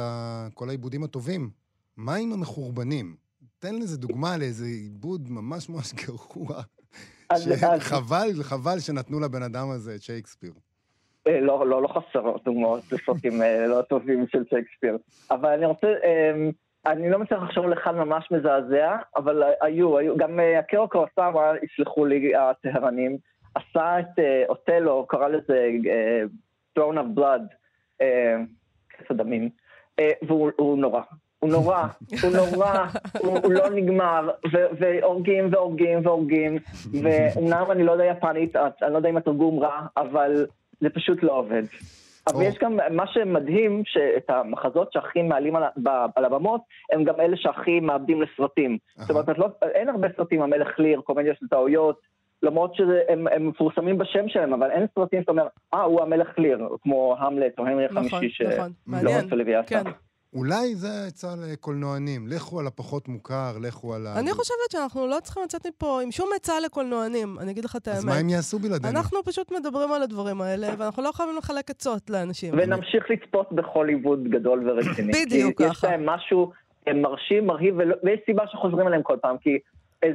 כל 0.54 0.68
העיבודים 0.68 1.04
הטובים. 1.04 1.50
מה 1.96 2.14
עם 2.14 2.32
המחורבנים? 2.32 3.16
תן 3.58 3.74
לזה 3.74 3.98
דוגמה 3.98 4.36
לאיזה 4.36 4.66
עיבוד 4.66 5.30
ממש 5.30 5.68
ממש 5.68 5.92
גרוע. 6.06 6.62
אז- 7.30 7.52
חבל, 8.42 8.78
שנתנו 8.78 9.20
לבן 9.20 9.42
אדם 9.42 9.70
הזה 9.70 9.94
את 9.94 10.02
שייקספיר. 10.02 10.52
אה, 11.26 11.40
לא, 11.40 11.66
לא, 11.66 11.82
לא 11.82 11.88
חסרות 11.88 12.44
דוגמאות 12.44 12.92
לסרטים 12.92 13.42
אה, 13.42 13.66
לא 13.66 13.82
טובים 13.82 14.26
של 14.28 14.44
שייקספיר. 14.50 14.98
אבל 15.30 15.48
אני 15.48 15.66
רוצה, 15.66 15.86
אה, 15.86 16.50
אני 16.86 17.10
לא 17.10 17.18
מצליח 17.18 17.42
לחשוב 17.42 17.64
על 17.64 17.72
אחד 17.72 17.94
ממש 17.94 18.28
מזעזע, 18.30 18.96
אבל 19.16 19.42
היו, 19.60 19.98
היו, 19.98 20.16
גם 20.16 20.40
אה, 20.40 20.58
הקרוקו 20.58 21.04
עשה, 21.04 21.30
מה 21.30 21.40
יסלחו 21.62 22.04
לי 22.06 22.32
הטהרנים, 22.36 23.16
עשה 23.54 24.00
את 24.00 24.18
אוטלו, 24.48 25.06
קרא 25.08 25.28
לזה 25.28 25.68
Throne 26.78 26.96
of 26.96 27.18
Blood, 27.18 27.61
כסף 28.98 29.12
דמים, 29.12 29.50
אה, 29.98 30.10
והוא 30.22 30.50
הוא 30.56 30.78
נורא. 30.78 31.00
הוא 31.38 31.50
נורא, 31.50 31.86
הוא 32.22 32.30
נורא, 32.32 32.86
הוא, 33.18 33.38
הוא 33.42 33.52
לא 33.52 33.70
נגמר, 33.70 34.30
והורגים 34.78 35.48
והורגים 35.52 35.98
והורגים, 36.02 36.58
ואומנם 37.02 37.66
אני 37.70 37.84
לא 37.84 37.92
יודע 37.92 38.04
יפנית, 38.04 38.56
אני 38.56 38.92
לא 38.92 38.96
יודע 38.96 39.08
אם 39.08 39.16
התרגום 39.16 39.58
רע, 39.58 39.86
אבל 39.96 40.46
זה 40.80 40.90
פשוט 40.90 41.22
לא 41.22 41.38
עובד. 41.38 41.62
אבל. 42.26 42.42
יש 42.42 42.58
גם, 42.58 42.78
מה 42.90 43.06
שמדהים, 43.06 43.82
שאת 43.84 44.30
המחזות 44.30 44.92
שהכי 44.92 45.22
מעלים 45.22 45.56
על, 46.16 46.24
הבמות, 46.24 46.60
הם 46.92 47.04
גם 47.04 47.20
אלה 47.20 47.36
שהכי 47.36 47.80
מאבדים 47.80 48.22
לסרטים. 48.22 48.78
זאת 48.96 49.10
אומרת, 49.10 49.38
לא, 49.38 49.48
אין 49.62 49.88
הרבה 49.88 50.08
סרטים, 50.16 50.42
המלך 50.42 50.78
ליר, 50.78 51.00
קומדיה 51.00 51.34
של 51.34 51.46
טעויות, 51.48 52.00
למרות 52.42 52.74
שהם 52.74 53.26
הם 53.28 53.48
מפורסמים 53.48 53.98
בשם 53.98 54.28
שלהם, 54.28 54.52
אבל 54.52 54.70
אין 54.70 54.86
סרטים 54.94 55.20
שאתה 55.20 55.32
אומר, 55.32 55.46
אה, 55.74 55.82
הוא 55.82 56.02
המלך 56.02 56.38
ליר, 56.38 56.68
כמו 56.82 57.16
המלט 57.18 57.58
או 57.58 57.66
הנרי 57.66 57.84
החמישי, 57.84 58.44
נכון. 58.44 58.72
שלא. 59.00 59.10
רצו 59.10 59.36
לוי 59.36 59.54
עשה. 59.54 59.82
אולי 60.34 60.74
זה 60.74 60.88
העצה 61.04 61.28
לקולנוענים. 61.46 62.28
לכו 62.28 62.60
על 62.60 62.66
הפחות 62.66 63.08
מוכר, 63.08 63.52
לכו 63.62 63.94
על 63.94 64.06
ה... 64.06 64.18
אני 64.18 64.30
חושבת 64.32 64.70
שאנחנו 64.70 65.06
לא 65.06 65.16
צריכים 65.22 65.42
לצאת 65.42 65.66
מפה 65.66 66.00
עם 66.02 66.10
שום 66.10 66.30
עצה 66.36 66.52
לקולנוענים, 66.64 67.36
אני 67.40 67.50
אגיד 67.52 67.64
לך 67.64 67.76
את 67.76 67.88
אז 67.88 68.04
מה 68.04 68.12
האמת. 68.12 68.24
הם 68.24 68.30
יעשו 68.30 68.58
בלעדינו? 68.58 68.98
אנחנו 68.98 69.22
פשוט 69.24 69.52
מדברים 69.52 69.92
על 69.92 70.02
הדברים 70.02 70.40
האלה, 70.40 70.68
ואנחנו 70.78 71.02
לא 71.02 71.12
חייבים 71.12 71.36
לחלק 71.36 71.70
עצות 71.70 72.10
לאנשים. 72.10 72.54
ונמשיך 72.56 73.10
לצפות 73.10 73.52
בהוליווד 73.52 74.28
גדול 74.28 74.70
ורציני. 74.70 75.12
בדיוק 75.12 75.58
כי 75.58 75.64
יש 75.64 75.70
ככה. 75.70 75.88
להם 75.90 76.06
משהו 76.06 76.52
מרשים, 76.86 77.46
מרהיב, 77.46 77.74
ויש 78.02 78.20
סיבה 78.26 78.44
שחוזרים 78.52 78.86
אליהם 78.86 79.02
כל 79.02 79.16
פעם, 79.22 79.36
כי 79.38 79.58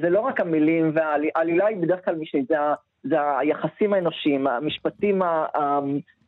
זה 0.02 0.10
לא 0.10 0.20
רק 0.20 0.40
המילים, 0.40 0.92
והעלילה 0.96 1.66
היא 1.68 1.78
בדרך 1.78 2.06
כלל 2.06 2.16
משנית, 2.16 2.48
זה, 2.48 2.56
זה 3.04 3.16
היחסים 3.40 3.94
האנושיים, 3.94 4.48
המשפטים 4.48 5.22
ה- 5.22 5.46
ה- 5.56 5.80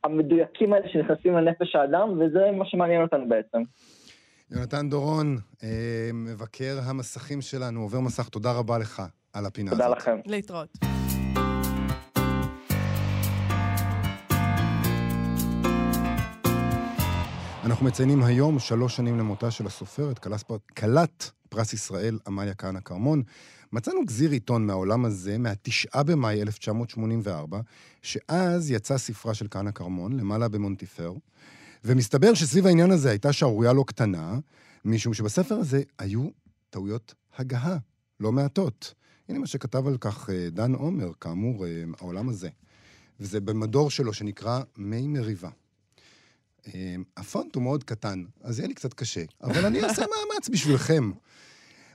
המדויקים 0.03 0.73
האלה 0.73 0.89
שנכנסים 0.89 1.33
לנפש 1.33 1.75
האדם, 1.75 2.19
וזה 2.19 2.51
מה 2.57 2.65
שמעניין 2.65 3.01
אותנו 3.01 3.29
בעצם. 3.29 3.61
יונתן 4.51 4.89
דורון, 4.89 5.37
אה, 5.63 5.69
מבקר 6.13 6.77
המסכים 6.89 7.41
שלנו, 7.41 7.81
עובר 7.81 7.99
מסך, 7.99 8.29
תודה 8.29 8.51
רבה 8.51 8.77
לך 8.77 9.01
על 9.33 9.45
הפינה 9.45 9.71
תודה 9.71 9.85
הזאת. 9.85 9.97
לכם. 9.97 10.17
להתראות. 10.25 10.69
אנחנו 17.69 17.85
מציינים 17.85 18.23
היום 18.23 18.59
שלוש 18.59 18.95
שנים 18.95 19.17
למותה 19.17 19.51
של 19.51 19.67
הסופרת, 19.67 20.19
כלת 20.19 20.43
פר- 20.43 20.57
פרס 21.49 21.73
ישראל, 21.73 22.19
עמליה 22.27 22.53
כהנא 22.53 22.79
כרמון. 22.79 23.23
מצאנו 23.73 24.05
גזיר 24.05 24.31
עיתון 24.31 24.65
מהעולם 24.65 25.05
הזה, 25.05 25.37
מהתשעה 25.37 26.03
במאי 26.03 26.41
1984, 26.41 27.59
שאז 28.01 28.71
יצא 28.71 28.97
ספרה 28.97 29.33
של 29.33 29.47
כהנא 29.51 29.71
כרמון, 29.71 30.19
למעלה 30.19 30.47
במונטיפר, 30.47 31.13
ומסתבר 31.83 32.33
שסביב 32.33 32.67
העניין 32.67 32.91
הזה 32.91 33.09
הייתה 33.09 33.33
שערורייה 33.33 33.73
לא 33.73 33.83
קטנה, 33.87 34.39
משום 34.85 35.13
שבספר 35.13 35.55
הזה 35.55 35.81
היו 35.99 36.27
טעויות 36.69 37.13
הגהה, 37.37 37.77
לא 38.19 38.31
מעטות. 38.31 38.93
הנה 39.29 39.39
מה 39.39 39.47
שכתב 39.47 39.87
על 39.87 39.97
כך 39.97 40.29
אה, 40.29 40.49
דן 40.49 40.73
עומר, 40.73 41.11
כאמור, 41.21 41.65
אה, 41.65 41.83
העולם 41.99 42.29
הזה. 42.29 42.49
וזה 43.19 43.39
במדור 43.39 43.91
שלו 43.91 44.13
שנקרא 44.13 44.61
מי 44.77 45.07
מריבה. 45.07 45.49
אה, 46.75 46.95
הפונט 47.17 47.55
הוא 47.55 47.63
מאוד 47.63 47.83
קטן, 47.83 48.23
אז 48.41 48.59
יהיה 48.59 48.67
לי 48.67 48.73
קצת 48.73 48.93
קשה, 48.93 49.23
אבל 49.43 49.65
אני 49.65 49.83
אעשה 49.83 50.01
מאמץ 50.11 50.49
בשבילכם. 50.49 51.11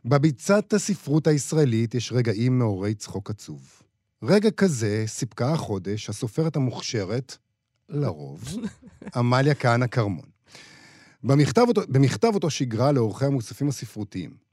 בביצת 0.05 0.73
הספרות 0.73 1.27
הישראלית 1.27 1.95
יש 1.95 2.13
רגעים 2.13 2.59
מעוררי 2.59 2.95
צחוק 2.95 3.31
עצוב. 3.31 3.83
רגע 4.23 4.51
כזה 4.51 5.05
סיפקה 5.07 5.53
החודש 5.53 6.11
הסופרת 6.11 6.57
המוכשרת, 6.57 7.37
לרוב, 7.89 8.45
עמליה 9.17 9.55
כהנא 9.55 9.87
כרמון. 9.87 10.27
במכתב 11.25 11.65
אותו, 11.69 11.81
במכתב 11.89 12.31
אותו 12.35 12.51
שיגרה 12.51 12.93
לאורחי 12.93 13.27
המוספים 13.27 13.69
הספרותיים. 13.69 14.44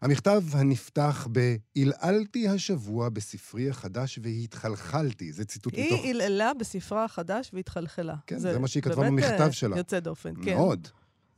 המכתב 0.00 0.42
הנפתח 0.52 1.28
ב"עלעלתי 1.32 2.48
השבוע 2.48 3.08
בספרי 3.08 3.70
החדש 3.70 4.18
והתחלחלתי", 4.22 5.32
זה 5.32 5.44
ציטוט 5.44 5.74
היא 5.74 5.86
מתוך... 5.86 6.04
היא 6.04 6.10
עלעלה 6.10 6.54
בספרה 6.54 7.04
החדש 7.04 7.50
והתחלחלה. 7.52 8.14
כן, 8.26 8.38
זה 8.38 8.58
מה 8.58 8.68
שהיא 8.68 8.82
כתבה 8.82 9.06
במכתב 9.06 9.38
באמת 9.38 9.54
שלה. 9.54 9.74
אה, 9.74 9.80
יוצא 9.80 10.00
דופן, 10.00 10.32
כן. 10.44 10.54
מאוד. 10.54 10.88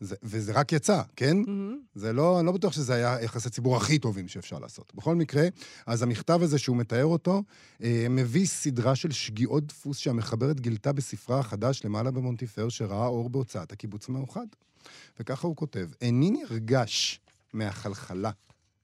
זה, 0.00 0.16
וזה 0.22 0.52
רק 0.52 0.72
יצא, 0.72 1.02
כן? 1.16 1.36
מהמם. 1.36 1.78
זה 1.94 2.12
לא, 2.12 2.38
אני 2.38 2.46
לא 2.46 2.52
בטוח 2.52 2.72
שזה 2.72 2.94
היה 2.94 3.22
יחסי 3.22 3.50
ציבור 3.50 3.76
הכי 3.76 3.98
טובים 3.98 4.28
שאפשר 4.28 4.58
לעשות. 4.58 4.92
בכל 4.94 5.14
מקרה, 5.14 5.48
אז 5.86 6.02
המכתב 6.02 6.42
הזה 6.42 6.58
שהוא 6.58 6.76
מתאר 6.76 7.04
אותו, 7.04 7.42
אה, 7.82 8.06
מביא 8.10 8.46
סדרה 8.46 8.96
של 8.96 9.10
שגיאות 9.10 9.66
דפוס 9.66 9.98
שהמחברת 9.98 10.60
גילתה 10.60 10.92
בספרה 10.92 11.38
החדש 11.38 11.84
למעלה 11.84 12.10
במונטיפר, 12.10 12.68
שראה 12.68 13.06
אור 13.06 13.30
בהוצאת 13.30 13.72
הקיבוץ 13.72 14.08
המאוחד. 14.08 14.46
וככה 15.20 15.46
הוא 15.46 15.56
כותב, 15.56 15.88
איני 16.00 16.30
נרגש 16.30 17.20
מהחלחלה 17.54 18.30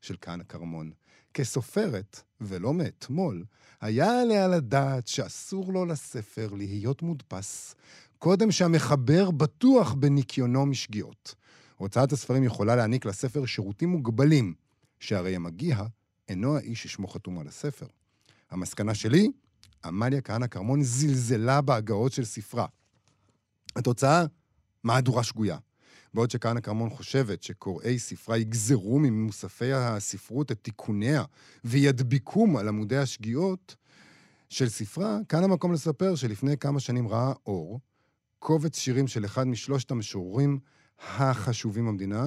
של 0.00 0.16
כהנא 0.20 0.44
כרמון. 0.44 0.90
כסופרת, 1.34 2.22
ולא 2.40 2.74
מאתמול, 2.74 3.44
היה 3.80 4.20
עליה 4.20 4.48
לדעת 4.48 5.06
שאסור 5.06 5.72
לו 5.72 5.86
לספר 5.86 6.48
להיות 6.52 7.02
מודפס, 7.02 7.74
קודם 8.18 8.50
שהמחבר 8.50 9.30
בטוח 9.30 9.92
בניקיונו 9.92 10.66
משגיאות. 10.66 11.34
הוצאת 11.76 12.12
הספרים 12.12 12.44
יכולה 12.44 12.76
להעניק 12.76 13.04
לספר 13.04 13.46
שירותים 13.46 13.88
מוגבלים, 13.88 14.54
שהרי 15.00 15.36
המגיע 15.36 15.82
אינו 16.28 16.56
האיש 16.56 16.82
ששמו 16.82 17.08
חתום 17.08 17.38
על 17.38 17.48
הספר. 17.48 17.86
המסקנה 18.50 18.94
שלי, 18.94 19.30
עמליה 19.84 20.20
כהנא 20.20 20.46
כרמון 20.46 20.82
זלזלה 20.82 21.60
בהגאות 21.60 22.12
של 22.12 22.24
ספרה. 22.24 22.66
התוצאה, 23.76 24.24
מהדורה 24.84 25.22
שגויה. 25.22 25.58
בעוד 26.14 26.30
שכהנא 26.30 26.60
כרמון 26.60 26.90
חושבת 26.90 27.42
שקוראי 27.42 27.98
ספרה 27.98 28.38
יגזרו 28.38 28.98
ממוספי 28.98 29.72
הספרות 29.72 30.52
את 30.52 30.58
תיקוניה 30.62 31.24
וידביקום 31.64 32.56
על 32.56 32.68
עמודי 32.68 32.96
השגיאות 32.96 33.76
של 34.48 34.68
ספרה, 34.68 35.18
כאן 35.28 35.44
המקום 35.44 35.72
לספר 35.72 36.14
שלפני 36.14 36.56
כמה 36.56 36.80
שנים 36.80 37.08
ראה 37.08 37.32
אור 37.46 37.80
קובץ 38.38 38.78
שירים 38.78 39.08
של 39.08 39.24
אחד 39.24 39.46
משלושת 39.46 39.90
המשוררים 39.90 40.58
החשובים 40.98 41.86
במדינה, 41.86 42.24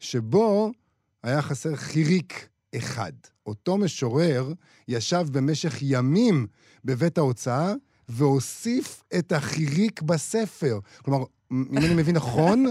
שבו 0.00 0.72
היה 1.22 1.42
חסר 1.42 1.76
חיריק 1.76 2.48
אחד. 2.76 3.12
אותו 3.46 3.76
משורר 3.78 4.52
ישב 4.88 5.26
במשך 5.32 5.74
ימים 5.82 6.46
בבית 6.84 7.18
ההוצאה 7.18 7.72
והוסיף 8.08 9.02
את 9.18 9.32
החיריק 9.32 10.02
בספר. 10.02 10.78
כלומר, 11.02 11.24
אם 11.52 11.78
אני 11.78 11.94
מבין 11.94 12.16
נכון, 12.16 12.66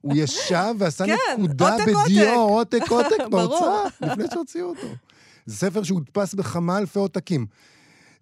הוא 0.00 0.14
ישב 0.16 0.74
ועשה 0.78 1.06
כן, 1.06 1.42
נקודה 1.42 1.76
בדיו, 1.86 2.34
עותק. 2.34 2.80
עותק. 2.88 3.16
בהוצאה, 3.30 3.84
לפני 4.00 4.24
שהוציאו 4.32 4.68
אותו. 4.68 4.88
זה 5.46 5.56
ספר 5.56 5.82
שהודפס 5.82 6.34
בכמה 6.34 6.78
אלפי 6.78 6.98
עותקים. 6.98 7.46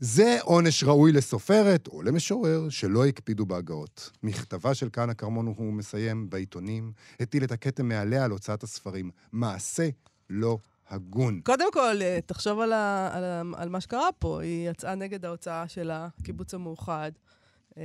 זה 0.01 0.39
עונש 0.43 0.85
ראוי 0.85 1.13
לסופרת 1.13 1.87
או 1.89 2.03
למשורר 2.03 2.69
שלא 2.69 3.07
הקפידו 3.07 3.47
בהגאות. 3.47 4.11
מכתבה 4.23 4.75
של 4.75 4.89
כהנא 4.93 5.13
כרמון, 5.13 5.47
הוא 5.47 5.73
מסיים, 5.73 6.31
בעיתונים, 6.31 6.93
הטיל 7.21 7.45
את 7.45 7.53
הכתם 7.53 7.89
מעליה 7.89 8.25
על 8.25 8.31
הוצאת 8.31 8.63
הספרים. 8.63 9.11
מעשה 9.33 9.89
לא 10.31 10.59
הגון. 10.91 11.41
קודם 11.45 11.73
כל, 11.73 11.97
אה, 12.03 12.19
תחשוב 12.27 12.61
על, 12.61 12.73
ה, 12.73 13.11
על, 13.13 13.25
ה, 13.25 13.43
על 13.57 13.69
מה 13.69 13.81
שקרה 13.81 14.09
פה. 14.19 14.41
היא 14.43 14.71
יצאה 14.71 14.95
נגד 14.95 15.25
ההוצאה 15.25 15.69
של 15.69 15.91
הקיבוץ 15.91 16.55
המאוחד, 16.55 17.13
אה, 17.79 17.83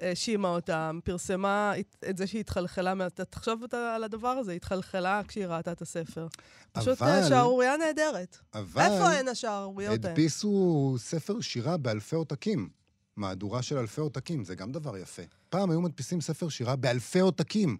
האשימה 0.00 0.48
אותם, 0.48 0.98
פרסמה 1.04 1.72
את- 1.80 2.16
זה 2.16 2.26
שהיא 2.26 2.40
התחלחלה, 2.40 2.94
תחשוב 3.30 3.62
על 3.72 4.04
הדבר 4.04 4.28
הזה, 4.28 4.52
התחלחלה 4.52 5.20
כשהיא 5.28 5.46
ראתה 5.46 5.72
את 5.72 5.82
הספר. 5.82 6.26
פשוט 6.72 7.02
אה, 7.02 7.28
שערורייה 7.28 7.76
נהדרת. 7.76 8.36
אבל 8.54 8.82
איפה 8.82 9.10
הן 9.10 9.28
השערוריות 9.28 10.04
האלה? 10.04 10.08
הדפיסו 10.14 10.94
ספר 10.98 11.40
שירה 11.40 11.76
באלפי 11.76 12.16
עותקים. 12.16 12.68
מהדורה 13.16 13.62
של 13.62 13.78
אלפי 13.78 14.00
עותקים, 14.00 14.44
זה 14.44 14.54
גם 14.54 14.72
דבר 14.72 14.96
יפה. 14.96 15.22
פעם 15.50 15.70
היו 15.70 15.80
מדפיסים 15.80 16.20
ספר 16.20 16.48
שירה 16.48 16.76
באלפי 16.76 17.18
עותקים. 17.20 17.76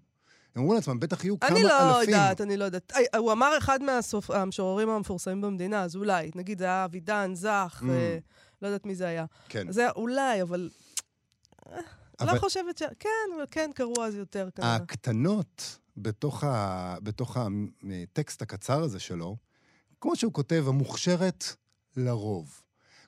הם 0.55 0.63
אמרו 0.63 0.75
לעצמם, 0.75 1.01
בטח 1.01 1.25
יהיו 1.25 1.41
כמה 1.41 1.51
אני 1.51 1.61
אלפים. 1.65 1.77
לא 1.79 2.01
יודעת, 2.03 2.41
אני 2.41 2.57
לא 2.57 2.65
יודעת. 2.65 2.93
הוא 3.17 3.33
אמר 3.33 3.53
אחד 3.59 3.79
מהמשוררים 4.31 4.89
המפורסמים 4.89 5.41
במדינה, 5.41 5.83
אז 5.83 5.97
אולי. 5.97 6.31
נגיד, 6.35 6.59
זה 6.59 6.65
היה 6.65 6.85
אבידן, 6.85 7.31
זך, 7.35 7.83
Mm. 7.83 7.91
אה, 7.91 8.19
לא 8.63 8.67
יודעת 8.67 8.87
מי 8.87 8.95
זה 8.95 9.07
היה. 9.07 9.25
כן. 9.49 9.73
זה 9.73 9.91
אולי, 9.91 10.43
אבל... 10.43 10.71
אבל- 12.21 12.35
לא 12.35 12.39
חושבת 12.41 12.79
ש... 12.79 12.83
כן, 12.99 13.09
אבל 13.37 13.45
כן 13.51 13.71
קראו 13.75 14.05
אז 14.05 14.15
יותר 14.15 14.49
כנראה. 14.55 14.77
הקטנות 14.77 15.79
בתוך, 15.97 16.45
ה... 16.45 16.97
בתוך 17.03 17.37
הטקסט 17.37 18.43
הקצר 18.43 18.83
הזה 18.83 18.99
שלו, 18.99 19.37
כמו 20.01 20.17
שהוא 20.17 20.33
כותב, 20.33 20.65
המוכשרת 20.69 21.45
לרוב. 21.97 22.63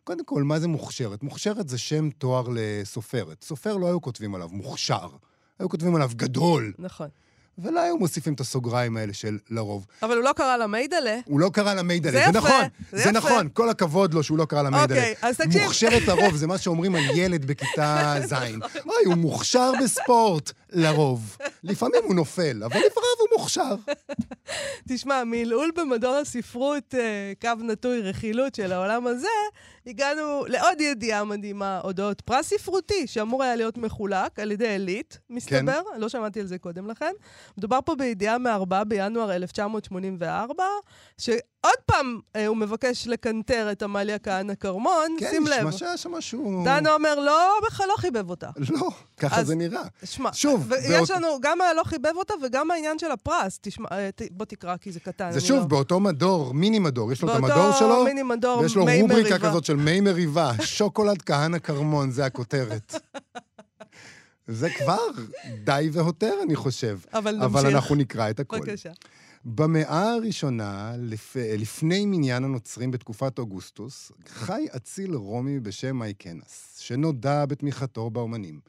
קודם 0.04 0.24
כל, 0.24 0.42
מה 0.42 0.60
זה 0.60 0.68
מוכשרת? 0.68 1.22
מוכשרת 1.22 1.68
זה 1.68 1.78
שם 1.78 2.10
תואר 2.10 2.44
לסופרת. 2.54 3.44
סופר 3.44 3.76
לא 3.76 3.86
היו 3.86 4.00
כותבים 4.00 4.34
עליו 4.34 4.48
מוכשר, 4.48 5.08
היו 5.58 5.68
כותבים 5.68 5.94
עליו 5.94 6.10
גדול, 6.16 6.72
נכון. 6.78 7.08
ולא 7.62 7.80
היו 7.80 7.96
מוסיפים 7.96 8.32
את 8.32 8.40
הסוגריים 8.40 8.96
האלה 8.96 9.12
של 9.12 9.38
לרוב. 9.50 9.86
אבל 10.02 10.16
הוא 10.16 10.24
לא 10.24 10.30
קרא 10.36 10.56
לה 10.56 10.66
מיידלה. 10.66 11.18
הוא 11.24 11.40
לא 11.40 11.50
קרא 11.52 11.74
לה 11.74 11.82
מיידלה, 11.82 12.12
זה 12.12 12.18
זה, 12.32 12.38
יפה, 12.38 12.38
נכון, 12.38 12.64
זה 12.92 12.96
זה, 12.96 13.08
יפה. 13.08 13.10
נכון, 13.10 13.48
כל 13.52 13.68
הכבוד 13.70 14.14
לו 14.14 14.22
שהוא 14.22 14.38
לא 14.38 14.44
קרא 14.44 14.62
לה 14.62 14.70
מיידלה. 14.70 14.98
אוקיי, 14.98 15.14
אז 15.22 15.36
תקשיב. 15.36 15.62
מוכשרת 15.62 16.02
לרוב, 16.08 16.36
זה 16.36 16.46
מה 16.46 16.58
שאומרים 16.62 16.94
על 16.94 17.02
ילד 17.14 17.44
בכיתה 17.44 18.14
ז'. 18.24 18.32
אוי, 18.86 19.04
הוא 19.06 19.14
מוכשר 19.14 19.72
בספורט, 19.84 20.52
לרוב. 20.72 21.36
לפעמים 21.64 22.00
הוא 22.04 22.14
נופל, 22.14 22.62
אבל 22.64 22.76
לפעמים 22.76 23.16
הוא 23.20 23.28
מוכשר. 23.38 23.74
תשמע, 24.88 25.22
מלעול 25.26 25.70
במדור 25.76 26.14
הספרות, 26.16 26.94
אה, 26.94 27.32
קו 27.40 27.62
נטוי 27.62 28.00
רכילות 28.00 28.54
של 28.54 28.72
העולם 28.72 29.06
הזה, 29.06 29.28
הגענו 29.86 30.44
לעוד 30.46 30.80
ידיעה 30.80 31.24
מדהימה 31.24 31.80
אודות 31.84 32.20
פרס 32.20 32.48
ספרותי, 32.48 33.06
שאמור 33.06 33.42
היה 33.42 33.56
להיות 33.56 33.78
מחולק 33.78 34.38
על 34.38 34.52
ידי 34.52 34.68
עילית, 34.68 35.18
מסתבר, 35.30 35.80
כן. 35.94 36.00
לא 36.00 36.08
שמעתי 36.08 36.40
על 36.40 36.46
זה 36.46 36.58
קודם 36.58 36.90
לכן. 36.90 37.12
מדובר 37.58 37.78
פה 37.84 37.94
בידיעה 37.94 38.38
מ-4 38.38 38.84
בינואר 38.84 39.32
1984, 39.32 40.64
שעוד 41.62 41.74
פעם 41.86 42.20
אה, 42.36 42.46
הוא 42.46 42.56
מבקש 42.56 43.06
לקנטר 43.06 43.68
את 43.72 43.82
עמליה 43.82 44.18
כהנא 44.18 44.54
כרמון, 44.54 45.16
כן, 45.18 45.30
שים 45.30 45.46
לב. 45.46 45.52
נשמע 45.66 45.72
שהיה 45.72 45.96
שם 45.96 46.10
משהו... 46.12 46.62
דן 46.64 46.86
עומר 46.86 47.14
לא, 47.20 47.50
בכלל 47.66 47.86
לא 47.88 47.94
חיבב 47.96 48.30
אותה. 48.30 48.50
לא, 48.70 48.88
ככה 49.16 49.40
אז- 49.40 49.46
זה 49.46 49.54
נראה. 49.54 49.82
שמע, 50.04 50.30
שוב, 50.32 50.66
ויש 50.70 50.90
באות- 50.90 51.10
לנו 51.10 51.26
גם 51.40 51.60
הלא 51.60 51.82
חיבב 51.84 52.12
אותה 52.16 52.34
וגם 52.42 52.70
העניין 52.70 52.98
של 52.98 53.10
הפרס. 53.10 53.58
תשמע, 53.62 53.88
אה, 53.92 54.10
ת- 54.16 54.22
בוא 54.32 54.46
תקרא, 54.46 54.76
כי 54.76 54.92
זה 54.92 55.00
קטן. 55.00 55.32
זה 55.32 55.40
שוב, 55.40 55.58
לא... 55.58 55.64
באותו 55.64 56.00
מדור, 56.00 56.54
מיני 56.54 56.78
מדור, 56.78 57.12
יש 57.12 57.22
לו 57.22 57.30
את 57.30 57.36
המדור 57.36 57.72
שלו, 57.78 58.04
מיני 58.04 58.22
מדור, 58.22 58.58
ויש 58.58 58.76
לו 58.76 58.82
רובריקה 58.82 59.14
מריבה. 59.14 59.38
כזאת 59.48 59.64
של 59.64 59.76
מי 59.76 60.00
מריבה, 60.00 60.52
שוקולד 60.62 61.22
כהנא 61.22 61.58
כרמון, 61.58 62.10
זה 62.10 62.24
הכותרת. 62.26 62.94
זה 64.48 64.70
כבר 64.78 64.98
די 65.64 65.88
והותר, 65.92 66.34
אני 66.42 66.56
חושב. 66.56 66.98
אבל 67.12 67.32
נמשיך. 67.36 67.44
אבל 67.44 67.66
אנחנו 67.66 67.94
נקרא 67.94 68.30
את 68.30 68.40
הכל. 68.40 68.58
בבקשה. 68.58 68.90
במאה 69.44 70.12
הראשונה, 70.12 70.92
לפ... 70.98 71.36
לפני 71.58 72.06
מניין 72.06 72.44
הנוצרים 72.44 72.90
בתקופת 72.90 73.38
אוגוסטוס, 73.38 74.12
חי 74.26 74.66
אציל 74.76 75.14
רומי 75.14 75.60
בשם 75.60 75.96
מייקנס, 75.96 76.78
שנודע 76.80 77.46
בתמיכתו 77.46 78.10
באומנים. 78.10 78.60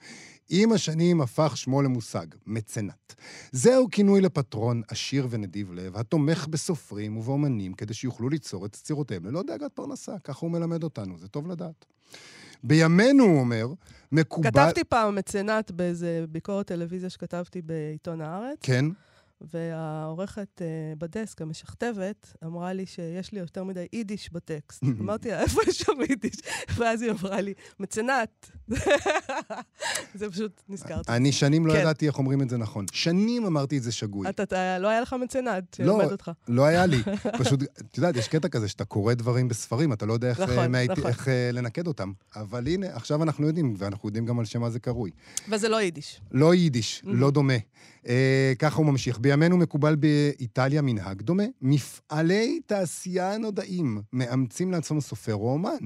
עם 0.49 0.71
השנים 0.71 1.21
הפך 1.21 1.57
שמו 1.57 1.81
למושג, 1.81 2.25
מצנט. 2.45 3.13
זהו 3.51 3.88
כינוי 3.91 4.21
לפטרון 4.21 4.81
עשיר 4.88 5.27
ונדיב 5.29 5.73
לב, 5.73 5.97
התומך 5.97 6.47
בסופרים 6.47 7.17
ובאומנים 7.17 7.73
כדי 7.73 7.93
שיוכלו 7.93 8.29
ליצור 8.29 8.65
את 8.65 8.75
יצירותיהם 8.75 9.25
ללא 9.25 9.43
דאגת 9.43 9.71
פרנסה. 9.73 10.19
ככה 10.23 10.39
הוא 10.41 10.52
מלמד 10.52 10.83
אותנו, 10.83 11.17
זה 11.17 11.27
טוב 11.27 11.48
לדעת. 11.48 11.85
בימינו, 12.63 13.23
הוא 13.23 13.39
אומר, 13.39 13.67
מקובל... 14.12 14.50
כתבתי 14.50 14.83
פעם 14.83 15.15
מצנט 15.15 15.71
באיזה 15.71 16.25
ביקורת 16.29 16.67
טלוויזיה 16.67 17.10
שכתבתי 17.10 17.62
בעיתון 17.62 18.21
הארץ, 18.21 18.58
כן, 18.62 18.85
והעורכת 19.54 20.62
uh, 20.62 21.00
בדסק, 21.00 21.42
המשכתבת, 21.42 22.33
אמרה 22.46 22.73
לי 22.73 22.85
שיש 22.85 23.31
לי 23.31 23.39
יותר 23.39 23.63
מדי 23.63 23.85
יידיש 23.94 24.33
בטקסט. 24.33 24.83
אמרתי 25.02 25.29
לה, 25.29 25.42
איפה 25.42 25.62
יש 25.67 25.77
שם 25.77 26.02
יידיש? 26.10 26.35
ואז 26.77 27.02
היא 27.02 27.12
אמרה 27.12 27.42
לי, 27.42 27.54
מצנת. 27.79 28.52
זה 30.19 30.29
פשוט, 30.31 30.62
נזכרתי. 30.69 31.12
אני 31.12 31.31
שנים 31.31 31.65
לא 31.65 31.73
כן. 31.73 31.79
ידעתי 31.79 32.08
איך 32.08 32.17
אומרים 32.17 32.42
את 32.42 32.50
זה 32.50 32.58
נכון. 32.58 32.85
שנים 32.92 33.46
אמרתי 33.46 33.77
את 33.77 33.83
זה 33.83 33.92
שגוי. 33.92 34.29
אתה, 34.29 34.79
לא 34.79 34.87
היה 34.87 35.02
לך 35.02 35.15
מצנת 35.23 35.79
לא, 35.79 35.85
שילמד 35.94 36.12
אותך. 36.12 36.31
לא 36.48 36.65
היה 36.65 36.85
לי. 36.85 36.98
פשוט, 37.37 37.63
את 37.63 37.98
יודעת, 37.98 38.15
יש 38.15 38.27
קטע 38.27 38.48
כזה 38.48 38.67
שאתה 38.67 38.85
קורא 38.85 39.13
דברים 39.13 39.48
בספרים, 39.48 39.94
אתה 39.94 40.06
לא 40.06 40.13
יודע 40.13 40.29
איך, 40.29 40.39
נכון, 40.39 40.75
אה, 40.75 40.85
נכון. 40.89 41.08
איך 41.08 41.27
אה, 41.27 41.50
לנקד 41.54 41.87
אותם. 41.87 42.12
אבל 42.35 42.67
הנה, 42.67 42.87
עכשיו 42.94 43.23
אנחנו 43.23 43.48
יודעים, 43.48 43.75
ואנחנו 43.77 44.10
יודעים 44.10 44.25
גם 44.25 44.39
על 44.39 44.46
שמה 44.46 44.69
זה 44.69 44.79
קרוי. 44.79 45.12
וזה 45.50 45.69
לא 45.69 45.81
יידיש. 45.81 46.21
לא 46.31 46.54
יידיש, 46.56 47.02
לא 47.06 47.31
דומה. 47.31 47.58
אה, 48.08 48.54
ככה 48.60 48.77
הוא 48.77 48.85
ממשיך. 48.85 49.19
בימינו 49.32 49.58
מקובל 49.58 49.96
באיטליה 49.96 50.82
מנהג 50.82 51.21
דומה. 51.21 51.44
מפעלי 51.62 52.60
תעשייה 52.65 53.38
נודעים 53.38 54.02
מאמצים 54.13 54.71
לעצמם 54.71 55.00
סופר 55.00 55.36
או 55.36 55.54
אומן, 55.54 55.86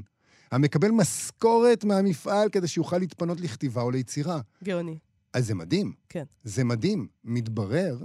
המקבל 0.51 0.91
משכורת 0.91 1.83
מהמפעל 1.83 2.49
כדי 2.49 2.67
שיוכל 2.67 2.97
להתפנות 2.97 3.41
לכתיבה 3.41 3.81
או 3.81 3.91
ליצירה. 3.91 4.39
גאוני. 4.63 4.97
אז 5.33 5.47
זה 5.47 5.55
מדהים. 5.55 5.93
כן. 6.09 6.23
זה 6.43 6.63
מדהים. 6.63 7.07
מתברר 7.23 7.97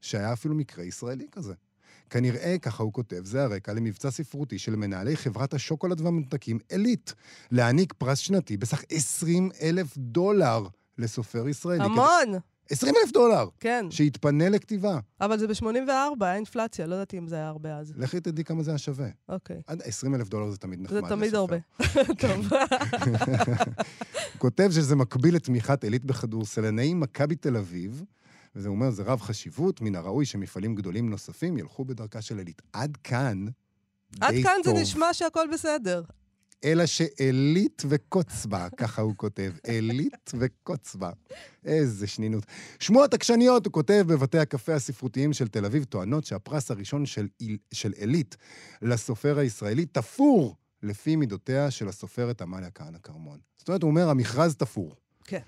שהיה 0.00 0.32
אפילו 0.32 0.54
מקרה 0.54 0.84
ישראלי 0.84 1.26
כזה. 1.32 1.54
כנראה, 2.10 2.56
ככה 2.62 2.82
הוא 2.82 2.92
כותב, 2.92 3.20
זה 3.24 3.42
הרקע 3.44 3.72
למבצע 3.72 4.10
ספרותי 4.10 4.58
של 4.58 4.76
מנהלי 4.76 5.16
חברת 5.16 5.54
השוקולד 5.54 6.00
והממתקים 6.00 6.58
עילית, 6.68 7.14
להעניק 7.50 7.92
פרס 7.92 8.18
שנתי 8.18 8.56
בסך 8.56 8.82
20 8.90 9.50
אלף 9.62 9.96
דולר 9.96 10.66
לסופר 10.98 11.48
ישראלי. 11.48 11.84
המון! 11.84 12.38
20 12.70 12.94
אלף 13.02 13.12
דולר! 13.12 13.48
כן. 13.60 13.86
שיתפנה 13.90 14.48
לכתיבה. 14.48 14.98
אבל 15.20 15.38
זה 15.38 15.46
ב-84, 15.48 16.24
היה 16.24 16.36
אינפלציה, 16.36 16.86
לא 16.86 16.94
ידעתי 16.94 17.18
אם 17.18 17.28
זה 17.28 17.36
היה 17.36 17.48
הרבה 17.48 17.78
אז. 17.78 17.92
לכי 17.96 18.20
תדעי 18.20 18.44
כמה 18.44 18.62
זה 18.62 18.70
היה 18.70 18.78
שווה. 18.78 19.08
אוקיי. 19.28 19.62
עד 19.66 19.82
20 19.84 20.14
אלף 20.14 20.28
דולר 20.28 20.50
זה 20.50 20.56
תמיד 20.56 20.80
נחמד 20.80 21.00
זה 21.00 21.08
תמיד. 21.08 21.34
הרבה. 21.34 21.56
טוב. 22.22 22.48
כותב 24.38 24.70
שזה 24.70 24.96
מקביל 24.96 25.34
לתמיכת 25.34 25.84
עילית 25.84 26.04
בכדורסלני 26.04 26.94
מכבי 26.94 27.36
תל 27.36 27.56
אביב, 27.56 28.04
וזה 28.56 28.68
אומר, 28.68 28.90
זה 28.90 29.02
רב 29.02 29.20
חשיבות, 29.20 29.80
מן 29.80 29.94
הראוי 29.94 30.24
שמפעלים 30.24 30.74
גדולים 30.74 31.10
נוספים 31.10 31.58
ילכו 31.58 31.84
בדרכה 31.84 32.22
של 32.22 32.38
עילית. 32.38 32.62
עד 32.72 32.96
כאן, 33.04 33.44
עד 34.20 34.34
די 34.34 34.42
כאן 34.42 34.52
זה 34.64 34.70
טוב. 34.70 34.80
נשמע 34.80 35.12
שהכל 35.12 35.46
בסדר. 35.52 36.02
אלא 36.64 36.86
שעילית 36.86 37.82
וקוץ 37.88 38.46
בה, 38.46 38.68
ככה 38.76 39.02
הוא 39.02 39.14
כותב, 39.16 39.52
עילית 39.66 40.32
וקוץ 40.38 40.94
בה. 40.94 41.10
איזה 41.64 42.06
שנינות. 42.06 42.46
שמועות 42.80 43.14
עקשניות, 43.14 43.66
הוא 43.66 43.72
כותב, 43.72 44.04
בבתי 44.08 44.38
הקפה 44.38 44.74
הספרותיים 44.74 45.32
של 45.32 45.48
תל 45.48 45.64
אביב, 45.64 45.84
טוענות 45.84 46.24
שהפרס 46.24 46.70
הראשון 46.70 47.06
של, 47.06 47.28
עיל- 47.38 47.58
של 47.72 47.92
עילית 47.96 48.36
לסופר 48.82 49.38
הישראלי 49.38 49.86
תפור 49.86 50.56
לפי 50.82 51.16
מידותיה 51.16 51.70
של 51.70 51.88
הסופרת 51.88 52.42
עמליה 52.42 52.70
כהנא 52.70 52.98
כרמון. 53.02 53.38
זאת 53.58 53.68
אומרת, 53.68 53.82
הוא 53.82 53.90
אומר, 53.90 54.08
המכרז 54.08 54.56
תפור. 54.56 54.94
כן. 55.24 55.40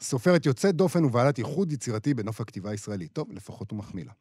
סופרת 0.00 0.46
יוצאת 0.46 0.74
דופן 0.74 1.04
ובעלת 1.04 1.38
ייחוד 1.38 1.72
יצירתי 1.72 2.14
בנוף 2.14 2.40
הכתיבה 2.40 2.70
הישראלית. 2.70 3.12
טוב, 3.12 3.32
לפחות 3.32 3.70
הוא 3.70 3.78
מחמיא 3.78 4.04
לה. 4.04 4.12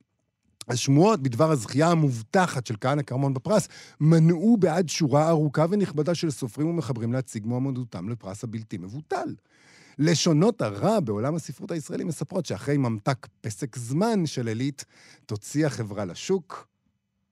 השמועות 0.68 1.22
בדבר 1.24 1.52
הזכייה 1.52 1.88
המובטחת 1.88 2.66
של 2.66 2.76
כהנא 2.82 3.02
כרמון 3.02 3.34
בפרס 3.34 3.68
מנעו 4.00 4.58
בעד 4.58 4.90
שורה 4.90 5.30
ארוכה 5.30 5.66
ונכבדה 5.70 6.16
של 6.16 6.32
סופרים 6.32 6.68
ומחברים 6.68 7.14
להציג 7.14 7.46
מועמדותם 7.46 8.10
לפרס 8.10 8.44
הבלתי 8.44 8.78
מבוטל. 8.78 9.36
לשונות 10.00 10.62
הרע 10.62 11.00
בעולם 11.00 11.36
הספרות 11.36 11.72
הישראלי 11.72 12.04
מספרות 12.04 12.46
שאחרי 12.46 12.78
ממתק 12.78 13.28
פסק 13.42 13.78
זמן 13.78 14.26
של 14.26 14.48
עילית, 14.48 14.86
תוציא 15.26 15.66
החברה 15.66 16.06
לשוק 16.06 16.68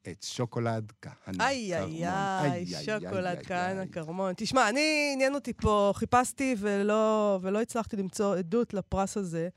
את 0.08 0.24
שוקולד 0.24 0.92
כהנא 1.02 1.44
איי, 1.44 1.72
כרמון. 1.74 1.92
איי, 1.94 2.76
איי, 2.76 2.86
שוקולד 2.86 3.38
כהנא 3.46 3.86
כרמון. 3.92 4.34
תשמע, 4.38 4.70
אני, 4.70 5.12
עניין 5.14 5.36
אותי 5.36 5.54
פה, 5.54 5.92
חיפשתי 5.96 6.56
ולא, 6.60 7.40
ולא 7.42 7.62
הצלחתי 7.62 7.98
למצוא 7.98 8.36
עדות 8.36 8.74
לפרס 8.74 9.18
הזה. 9.18 9.50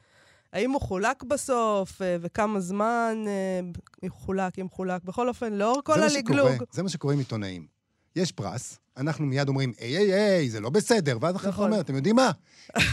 האם 0.52 0.70
הוא 0.70 0.80
חולק 0.80 1.22
בסוף, 1.22 2.02
אה, 2.02 2.16
וכמה 2.20 2.60
זמן 2.60 3.24
אה, 3.26 3.60
יחולק, 4.02 4.58
אם 4.58 4.68
חולק. 4.68 5.04
בכל 5.04 5.28
אופן, 5.28 5.52
לאור 5.52 5.80
כל 5.84 6.02
הלגלוג... 6.02 6.50
זה 6.72 6.82
מה 6.82 6.88
שקורה 6.88 7.14
עם 7.14 7.18
עיתונאים. 7.18 7.66
יש 8.16 8.32
פרס, 8.32 8.78
אנחנו 8.96 9.26
מיד 9.26 9.48
אומרים, 9.48 9.72
היי, 9.80 9.96
היי, 9.96 10.12
היי, 10.12 10.50
זה 10.50 10.60
לא 10.60 10.70
בסדר, 10.70 11.18
ואז 11.20 11.36
החברה 11.36 11.50
נכון. 11.52 11.70
אומרת, 11.70 11.84
אתם 11.84 11.96
יודעים 11.96 12.16
מה? 12.16 12.30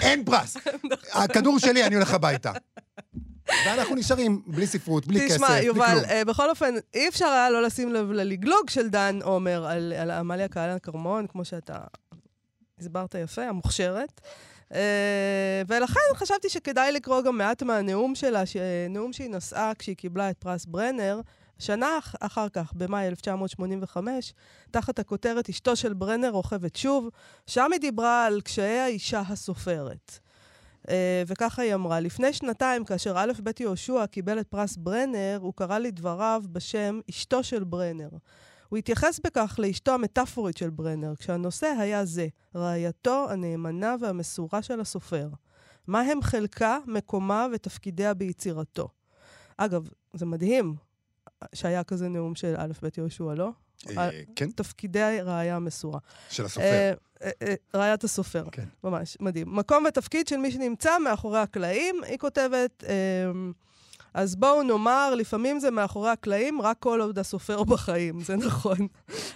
אין 0.01 0.25
פרס. 0.25 0.57
הכדור 1.23 1.59
שלי, 1.59 1.85
אני 1.85 1.95
הולך 1.95 2.13
הביתה. 2.13 2.51
ואנחנו 3.65 3.95
נשארים 3.95 4.41
בלי 4.47 4.67
ספרות, 4.67 5.07
בלי 5.07 5.19
כסף, 5.19 5.35
תשמע, 5.35 5.47
בלי 5.47 5.61
יובל, 5.61 5.87
כלום. 5.87 6.05
אה, 6.09 6.25
בכל 6.25 6.49
אופן, 6.49 6.73
אי 6.93 7.07
אפשר 7.07 7.25
היה 7.25 7.49
לא 7.49 7.63
לשים 7.63 7.93
לב 7.93 8.11
ללגלוג 8.11 8.69
של 8.69 8.89
דן 8.89 9.19
עומר 9.23 9.65
על, 9.65 9.93
על 9.93 10.11
עמליה 10.11 10.47
כהנא 10.47 10.79
כרמון, 10.79 11.27
כמו 11.27 11.45
שאתה 11.45 11.77
הסברת 12.79 13.15
יפה, 13.15 13.43
המוכשרת. 13.43 14.21
אה, 14.73 15.61
ולכן 15.67 15.99
חשבתי 16.15 16.49
שכדאי 16.49 16.91
לקרוא 16.91 17.21
גם 17.21 17.37
מעט 17.37 17.63
מהנאום 17.63 18.15
שלה, 18.15 18.43
נאום 18.89 19.13
שהיא 19.13 19.29
נשאה 19.29 19.71
כשהיא 19.79 19.95
קיבלה 19.95 20.29
את 20.29 20.37
פרס 20.37 20.65
ברנר, 20.65 21.21
שנה 21.59 21.97
אח- 21.99 22.15
אחר 22.19 22.49
כך, 22.49 22.73
במאי 22.73 23.07
1985, 23.07 24.33
תחת 24.71 24.99
הכותרת 24.99 25.49
אשתו 25.49 25.75
של 25.75 25.93
ברנר 25.93 26.29
רוכבת 26.29 26.75
שוב, 26.75 27.09
שם 27.47 27.71
היא 27.71 27.81
דיברה 27.81 28.25
על 28.25 28.41
קשיי 28.41 28.79
האישה 28.79 29.21
הסופרת. 29.27 30.19
Uh, 30.87 30.91
וככה 31.27 31.61
היא 31.61 31.73
אמרה, 31.73 31.99
לפני 31.99 32.33
שנתיים, 32.33 32.85
כאשר 32.85 33.13
א' 33.17 33.31
ב' 33.43 33.49
יהושע 33.59 34.05
קיבל 34.05 34.39
את 34.39 34.47
פרס 34.47 34.77
ברנר, 34.77 35.37
הוא 35.41 35.53
קרא 35.55 35.77
לדבריו 35.79 36.43
בשם 36.51 36.99
אשתו 37.09 37.43
של 37.43 37.63
ברנר. 37.63 38.09
הוא 38.69 38.77
התייחס 38.77 39.19
בכך 39.23 39.55
לאשתו 39.59 39.91
המטאפורית 39.91 40.57
של 40.57 40.69
ברנר, 40.69 41.15
כשהנושא 41.15 41.67
היה 41.79 42.05
זה, 42.05 42.27
רעייתו 42.55 43.27
הנאמנה 43.29 43.95
והמסורה 44.01 44.61
של 44.61 44.79
הסופר. 44.79 45.29
מה 45.87 46.01
הם 46.01 46.21
חלקה, 46.21 46.77
מקומה 46.87 47.47
ותפקידיה 47.53 48.13
ביצירתו. 48.13 48.87
אגב, 49.57 49.89
זה 50.13 50.25
מדהים 50.25 50.75
שהיה 51.55 51.83
כזה 51.83 52.09
נאום 52.09 52.35
של 52.35 52.55
א' 52.57 52.71
ב' 52.81 52.87
יהושע, 52.97 53.33
לא? 53.33 53.49
אה, 53.97 54.09
כן, 54.35 54.51
תפקידי 54.51 55.17
ראיה 55.23 55.55
המסורה. 55.55 55.99
של 56.29 56.45
הסופר. 56.45 56.63
אה, 56.63 56.91
אה, 57.23 57.31
אה, 57.41 57.53
ראיית 57.73 58.03
הסופר. 58.03 58.45
כן. 58.51 58.65
ממש, 58.83 59.17
מדהים. 59.19 59.55
מקום 59.55 59.85
ותפקיד 59.87 60.27
של 60.27 60.37
מי 60.37 60.51
שנמצא 60.51 60.99
מאחורי 60.99 61.39
הקלעים, 61.39 61.95
היא 62.03 62.17
כותבת, 62.17 62.83
אז 64.13 64.35
בואו 64.35 64.63
נאמר, 64.63 65.15
לפעמים 65.15 65.59
זה 65.59 65.71
מאחורי 65.71 66.09
הקלעים, 66.09 66.61
רק 66.61 66.77
כל 66.79 67.01
עוד 67.01 67.19
הסופר 67.19 67.63
בחיים, 67.63 68.21
זה 68.21 68.35
נכון. 68.35 68.77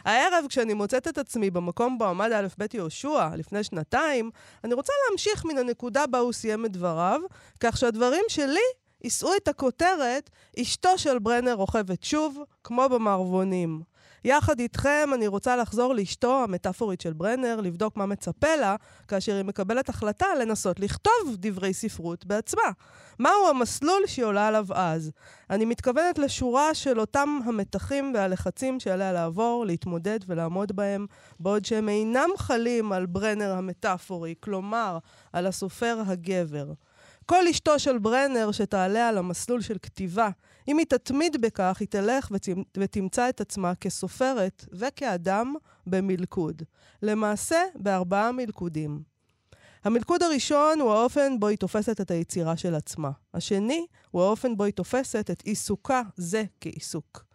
הערב, 0.05 0.45
כשאני 0.49 0.74
מוצאת 0.74 1.07
את 1.07 1.17
עצמי 1.17 1.49
במקום 1.49 1.97
בו 1.97 2.05
עמד 2.05 2.32
א' 2.32 2.47
ב' 2.57 2.65
יהושע 2.74 3.30
לפני 3.36 3.63
שנתיים, 3.63 4.32
אני 4.63 4.74
רוצה 4.74 4.93
להמשיך 5.09 5.45
מן 5.45 5.57
הנקודה 5.57 6.07
בה 6.07 6.19
הוא 6.19 6.34
סיים 6.34 6.65
את 6.65 6.71
דבריו, 6.71 7.21
כך 7.59 7.78
שהדברים 7.78 8.24
שלי 8.28 8.59
יישאו 9.03 9.36
את 9.36 9.47
הכותרת, 9.47 10.30
אשתו 10.59 10.97
של 10.97 11.19
ברנר 11.19 11.53
רוכבת 11.53 12.03
שוב, 12.03 12.43
כמו 12.63 12.89
במערבונים. 12.89 13.93
יחד 14.26 14.59
איתכם 14.59 15.09
אני 15.13 15.28
רוצה 15.28 15.55
לחזור 15.55 15.93
לאשתו 15.93 16.43
המטאפורית 16.43 17.01
של 17.01 17.13
ברנר, 17.13 17.61
לבדוק 17.61 17.97
מה 17.97 18.05
מצפה 18.05 18.55
לה, 18.55 18.76
כאשר 19.07 19.36
היא 19.36 19.43
מקבלת 19.43 19.89
החלטה 19.89 20.26
לנסות 20.41 20.80
לכתוב 20.80 21.36
דברי 21.36 21.74
ספרות 21.74 22.26
בעצמה. 22.26 22.71
מהו 23.19 23.49
המסלול 23.49 24.01
שהיא 24.05 24.26
עולה 24.26 24.47
עליו 24.47 24.65
אז? 24.74 25.11
אני 25.49 25.65
מתכוונת 25.65 26.17
לשורה 26.17 26.74
של 26.74 26.99
אותם 26.99 27.39
המתחים 27.45 28.11
והלחצים 28.15 28.80
שעליה 28.80 29.13
לעבור, 29.13 29.65
להתמודד 29.65 30.19
ולעמוד 30.28 30.71
בהם, 30.71 31.05
בעוד 31.39 31.65
שהם 31.65 31.89
אינם 31.89 32.30
חלים 32.38 32.91
על 32.91 33.05
ברנר 33.05 33.51
המטאפורי, 33.51 34.36
כלומר, 34.39 34.97
על 35.34 35.47
הסופר 35.47 36.01
הגבר. 36.07 36.74
כל 37.26 37.47
אשתו 37.47 37.80
של 37.80 37.97
ברנר 37.97 38.51
שתעלה 38.51 39.09
על 39.09 39.17
המסלול 39.17 39.61
של 39.61 39.78
כתיבה, 39.82 40.30
אם 40.68 40.78
היא 40.78 40.86
תתמיד 40.86 41.41
בכך, 41.41 41.78
היא 41.80 41.88
תלך 41.88 42.32
ותמצא 42.78 43.30
את 43.30 43.41
עצמה 43.41 43.76
כסופרת 43.76 44.66
וכאדם 44.72 45.55
במלכוד. 45.88 46.61
למעשה, 47.01 47.61
בארבעה 47.76 48.32
מלכודים. 48.32 49.14
המלכוד 49.84 50.24
הראשון 50.24 50.80
הוא 50.80 50.91
האופן 50.91 51.39
בו 51.39 51.47
היא 51.47 51.57
תופסת 51.57 52.01
את 52.01 52.11
היצירה 52.11 52.57
של 52.57 52.76
עצמה. 52.76 53.11
השני 53.34 53.86
הוא 54.11 54.22
האופן 54.22 54.57
בו 54.57 54.64
היא 54.64 54.74
תופסת 54.74 55.30
את 55.32 55.41
עיסוקה 55.41 56.01
זה 56.18 56.43
כעיסוק. 56.61 57.26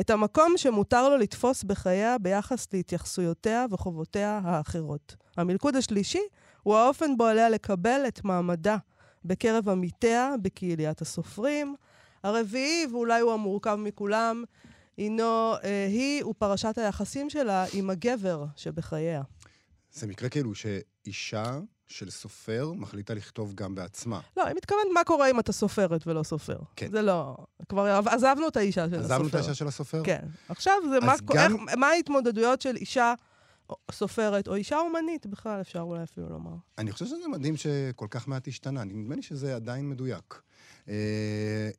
את 0.00 0.10
המקום 0.10 0.52
שמותר 0.56 1.08
לו 1.08 1.16
לתפוס 1.16 1.64
בחייה 1.64 2.18
ביחס 2.18 2.66
להתייחסויותיה 2.72 3.66
וחובותיה 3.70 4.40
האחרות. 4.44 5.16
המלכוד 5.36 5.76
השלישי 5.76 6.22
הוא 6.62 6.76
האופן 6.76 7.16
בו 7.16 7.24
עליה 7.24 7.48
לקבל 7.48 8.04
את 8.08 8.24
מעמדה 8.24 8.76
בקרב 9.24 9.68
עמיתיה 9.68 10.34
בקהיליית 10.42 11.00
הסופרים. 11.00 11.74
הרביעי, 12.22 12.86
ואולי 12.92 13.20
הוא 13.20 13.32
המורכב 13.32 13.74
מכולם, 13.74 14.44
הינו 14.96 15.54
אה, 15.64 15.86
היא 15.86 16.24
ופרשת 16.24 16.78
היחסים 16.78 17.30
שלה 17.30 17.64
עם 17.72 17.90
הגבר 17.90 18.44
שבחייה. 18.56 19.22
זה 19.92 20.06
מקרה 20.06 20.28
כאילו 20.28 20.52
שאישה 20.54 21.58
של 21.86 22.10
סופר 22.10 22.72
מחליטה 22.72 23.14
לכתוב 23.14 23.54
גם 23.54 23.74
בעצמה. 23.74 24.20
לא, 24.36 24.46
היא 24.46 24.54
מתכוונת 24.56 24.86
מה 24.94 25.04
קורה 25.04 25.30
אם 25.30 25.40
אתה 25.40 25.52
סופרת 25.52 26.06
ולא 26.06 26.22
סופר. 26.22 26.58
כן. 26.76 26.90
זה 26.90 27.02
לא... 27.02 27.36
כבר 27.68 28.00
עזבנו 28.06 28.48
את 28.48 28.56
האישה 28.56 28.88
של 28.88 28.94
הסופר. 28.94 29.14
עזבנו 29.14 29.28
את 29.28 29.34
האישה 29.34 29.54
של 29.54 29.66
הסופר? 29.66 30.02
כן. 30.04 30.26
עכשיו 30.48 30.74
זה 30.90 31.06
מה, 31.06 31.14
גם... 31.24 31.68
איך, 31.68 31.76
מה 31.76 31.86
ההתמודדויות 31.86 32.60
של 32.60 32.76
אישה 32.76 33.14
סופרת, 33.92 34.48
או 34.48 34.54
אישה 34.54 34.78
אומנית 34.78 35.26
בכלל, 35.26 35.60
אפשר 35.60 35.80
אולי 35.80 36.02
אפילו 36.02 36.28
לומר. 36.28 36.54
אני 36.78 36.92
חושב 36.92 37.06
שזה 37.06 37.28
מדהים 37.28 37.56
שכל 37.56 38.06
כך 38.10 38.28
מעט 38.28 38.48
השתנה. 38.48 38.84
נדמה 38.84 39.14
לי 39.14 39.22
שזה 39.22 39.56
עדיין 39.56 39.88
מדויק. 39.88 40.42
Uh, 40.86 40.88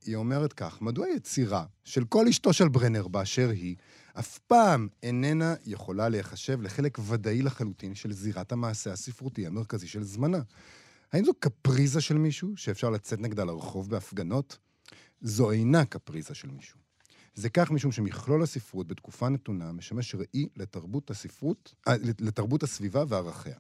היא 0.05 0.15
אומרת 0.15 0.53
כך, 0.53 0.81
מדוע 0.81 1.07
יצירה 1.09 1.65
של 1.83 2.05
כל 2.05 2.27
אשתו 2.27 2.53
של 2.53 2.67
ברנר 2.67 3.07
באשר 3.07 3.49
היא, 3.49 3.75
אף 4.13 4.37
פעם 4.37 4.87
איננה 5.03 5.55
יכולה 5.65 6.09
להיחשב 6.09 6.61
לחלק 6.61 6.99
ודאי 7.07 7.41
לחלוטין 7.41 7.95
של 7.95 8.13
זירת 8.13 8.51
המעשה 8.51 8.91
הספרותי 8.91 9.47
המרכזי 9.47 9.87
של 9.87 10.03
זמנה? 10.03 10.39
האם 11.11 11.25
זו 11.25 11.31
קפריזה 11.39 12.01
של 12.01 12.17
מישהו 12.17 12.57
שאפשר 12.57 12.89
לצאת 12.89 13.19
נגדה 13.19 13.43
לרחוב 13.43 13.89
בהפגנות? 13.89 14.57
זו 15.21 15.51
אינה 15.51 15.85
קפריזה 15.85 16.33
של 16.33 16.47
מישהו. 16.51 16.79
זה 17.35 17.49
כך 17.49 17.71
משום 17.71 17.91
שמכלול 17.91 18.43
הספרות 18.43 18.87
בתקופה 18.87 19.29
נתונה 19.29 19.71
משמש 19.71 20.15
ראי 20.15 20.47
לתרבות 20.55 21.09
הספרות, 21.11 21.73
אה, 21.87 21.93
לתרבות 22.19 22.63
הסביבה 22.63 23.03
וערכיה. 23.07 23.57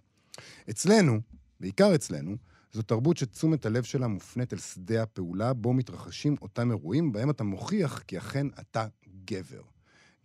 אצלנו, 0.69 1.19
בעיקר 1.59 1.95
אצלנו, 1.95 2.35
זו 2.73 2.81
תרבות 2.81 3.17
שתשומת 3.17 3.65
הלב 3.65 3.83
שלה 3.83 4.07
מופנית 4.07 4.53
אל 4.53 4.59
שדה 4.59 5.03
הפעולה 5.03 5.53
בו 5.53 5.73
מתרחשים 5.73 6.35
אותם 6.41 6.71
אירועים, 6.71 7.11
בהם 7.11 7.29
אתה 7.29 7.43
מוכיח 7.43 7.99
כי 7.99 8.17
אכן 8.17 8.47
אתה 8.59 8.85
גבר. 9.25 9.61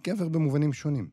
גבר 0.02 0.28
במובנים 0.28 0.72
שונים. 0.72 1.08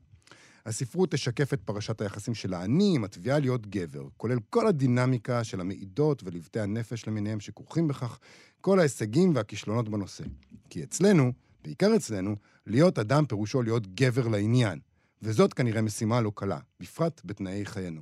הספרות 0.65 1.11
תשקף 1.11 1.53
את 1.53 1.61
פרשת 1.61 2.01
היחסים 2.01 2.33
של 2.33 2.53
האני 2.53 2.95
עם 2.95 3.03
התביעה 3.03 3.39
להיות 3.39 3.67
גבר, 3.67 4.07
כולל 4.17 4.37
כל 4.49 4.67
הדינמיקה 4.67 5.43
של 5.43 5.61
המעידות 5.61 6.23
ולבטי 6.23 6.59
הנפש 6.59 7.07
למיניהם 7.07 7.39
שכרוכים 7.39 7.87
בכך, 7.87 8.19
כל 8.61 8.79
ההישגים 8.79 9.35
והכישלונות 9.35 9.89
בנושא. 9.89 10.23
כי 10.69 10.83
אצלנו, 10.83 11.31
בעיקר 11.63 11.95
אצלנו, 11.95 12.35
להיות 12.67 12.99
אדם 12.99 13.25
פירושו 13.25 13.61
להיות 13.61 13.95
גבר 13.95 14.27
לעניין. 14.27 14.79
וזאת 15.21 15.53
כנראה 15.53 15.81
משימה 15.81 16.21
לא 16.21 16.31
קלה, 16.35 16.59
בפרט 16.79 17.21
בתנאי 17.25 17.65
חיינו. 17.65 18.01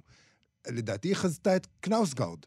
לדעתי 0.67 1.07
היא 1.07 1.15
חזתה 1.15 1.55
את 1.55 1.67
קנאוסגארד. 1.79 2.39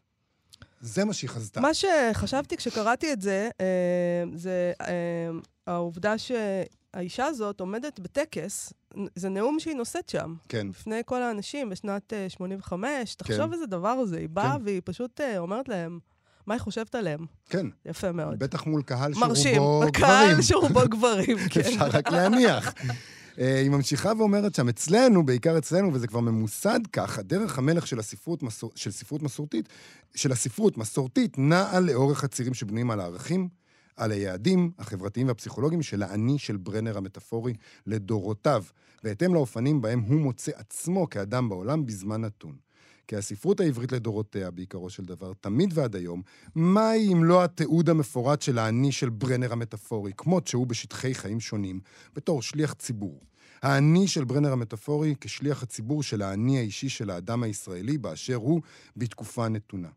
זה 0.81 1.05
מה 1.05 1.13
שהיא 1.13 1.29
חזתה. 1.29 1.61
מה 1.61 1.69
שחשבתי 1.73 2.57
כשקראתי 2.57 3.13
את 3.13 3.21
זה, 3.21 3.49
אה, 3.61 4.23
זה 4.35 4.73
אה, 4.81 5.29
העובדה 5.67 6.15
שהאישה 6.17 7.25
הזאת 7.25 7.59
עומדת 7.59 7.99
בטקס, 7.99 8.73
זה 9.15 9.29
נאום 9.29 9.59
שהיא 9.59 9.75
נושאת 9.75 10.09
שם. 10.09 10.35
כן. 10.49 10.67
לפני 10.67 11.01
כל 11.05 11.21
האנשים 11.21 11.69
בשנת 11.69 12.13
85. 12.27 13.15
כן. 13.15 13.25
תחשוב 13.25 13.53
איזה 13.53 13.65
דבר 13.65 14.05
זה, 14.05 14.17
היא 14.17 14.29
באה 14.29 14.55
כן. 14.57 14.63
והיא 14.65 14.81
פשוט 14.85 15.21
אומרת 15.37 15.69
להם, 15.69 15.99
מה 16.47 16.53
היא 16.53 16.61
חושבת 16.61 16.95
עליהם. 16.95 17.25
כן. 17.49 17.67
יפה 17.85 18.11
מאוד. 18.11 18.39
בטח 18.39 18.65
מול 18.65 18.81
קהל 18.81 19.13
שרובו 19.13 19.27
גברים. 19.27 19.29
מרשים, 19.29 19.91
קהל 19.93 20.41
שרובו 20.41 20.81
גברים, 20.89 21.37
כן. 21.49 21.59
אפשר 21.59 21.87
רק 21.87 22.09
להניח. 22.11 22.73
אה, 23.39 23.59
היא 23.59 23.69
ממשיכה 23.69 24.11
ואומרת 24.17 24.55
שם, 24.55 24.69
אצלנו, 24.69 25.25
בעיקר 25.25 25.57
אצלנו, 25.57 25.93
וזה 25.93 26.07
כבר 26.07 26.19
ממוסד 26.19 26.79
כך, 26.93 27.19
הדרך 27.19 27.57
המלך 27.57 27.87
של 27.87 27.99
הספרות, 27.99 28.43
מסור, 28.43 28.71
של 28.75 28.91
ספרות 28.91 29.21
מסורתית, 29.21 29.69
של 30.15 30.31
הספרות 30.31 30.77
מסורתית, 30.77 31.37
נעה 31.37 31.79
לאורך 31.79 32.23
הצירים 32.23 32.53
שבנויים 32.53 32.91
על 32.91 32.99
הערכים, 32.99 33.49
על 33.95 34.11
היעדים 34.11 34.71
החברתיים 34.79 35.27
והפסיכולוגיים 35.27 35.81
של 35.81 36.03
האני 36.03 36.39
של 36.39 36.57
ברנר 36.57 36.97
המטאפורי 36.97 37.53
לדורותיו, 37.85 38.63
בהתאם 39.03 39.33
לאופנים 39.33 39.81
בהם 39.81 39.99
הוא 39.99 40.19
מוצא 40.19 40.51
עצמו 40.55 41.09
כאדם 41.09 41.49
בעולם 41.49 41.85
בזמן 41.85 42.21
נתון. 42.21 42.66
כי 43.07 43.15
הספרות 43.15 43.59
העברית 43.59 43.91
לדורותיה, 43.91 44.51
בעיקרו 44.51 44.89
של 44.89 45.05
דבר, 45.05 45.33
תמיד 45.41 45.69
ועד 45.73 45.95
היום, 45.95 46.21
מהי 46.55 47.13
אם 47.13 47.23
לא 47.23 47.43
התיעוד 47.43 47.89
המפורט 47.89 48.41
של 48.41 48.57
האני 48.57 48.91
של 48.91 49.09
ברנר 49.09 49.51
המטאפורי, 49.51 50.11
כמות 50.17 50.47
שהוא 50.47 50.67
בשטחי 50.67 51.15
חיים 51.15 51.39
שונים, 51.39 51.79
בתור 52.15 52.41
שליח 52.41 52.73
ציבור. 52.73 53.21
האני 53.61 54.07
של 54.07 54.23
ברנר 54.23 54.51
המטאפורי 54.51 55.15
כשליח 55.21 55.63
הציבור 55.63 56.03
של 56.03 56.21
האני 56.21 56.57
האישי 56.57 56.89
של 56.89 57.09
האדם 57.09 57.43
הישראלי 57.43 57.97
באשר 57.97 58.35
הוא 58.35 58.61
בתקופה 58.97 59.47
נתונה. 59.47 59.89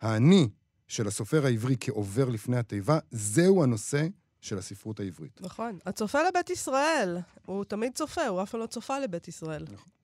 האני 0.00 0.48
של 0.88 1.06
הסופר 1.06 1.46
העברי 1.46 1.76
כעובר 1.80 2.28
לפני 2.28 2.56
התיבה, 2.56 2.98
זהו 3.10 3.62
הנושא 3.62 4.06
של 4.40 4.58
הספרות 4.58 5.00
העברית. 5.00 5.40
נכון. 5.40 5.78
הצופה 5.86 6.18
לבית 6.28 6.50
ישראל, 6.50 7.18
הוא 7.46 7.64
תמיד 7.64 7.92
צופה, 7.94 8.26
הוא 8.26 8.42
אף 8.42 8.50
פעם 8.50 8.60
לא 8.60 8.66
צופה 8.66 8.98
לבית 8.98 9.28
ישראל. 9.28 9.62
נכון. 9.62 9.95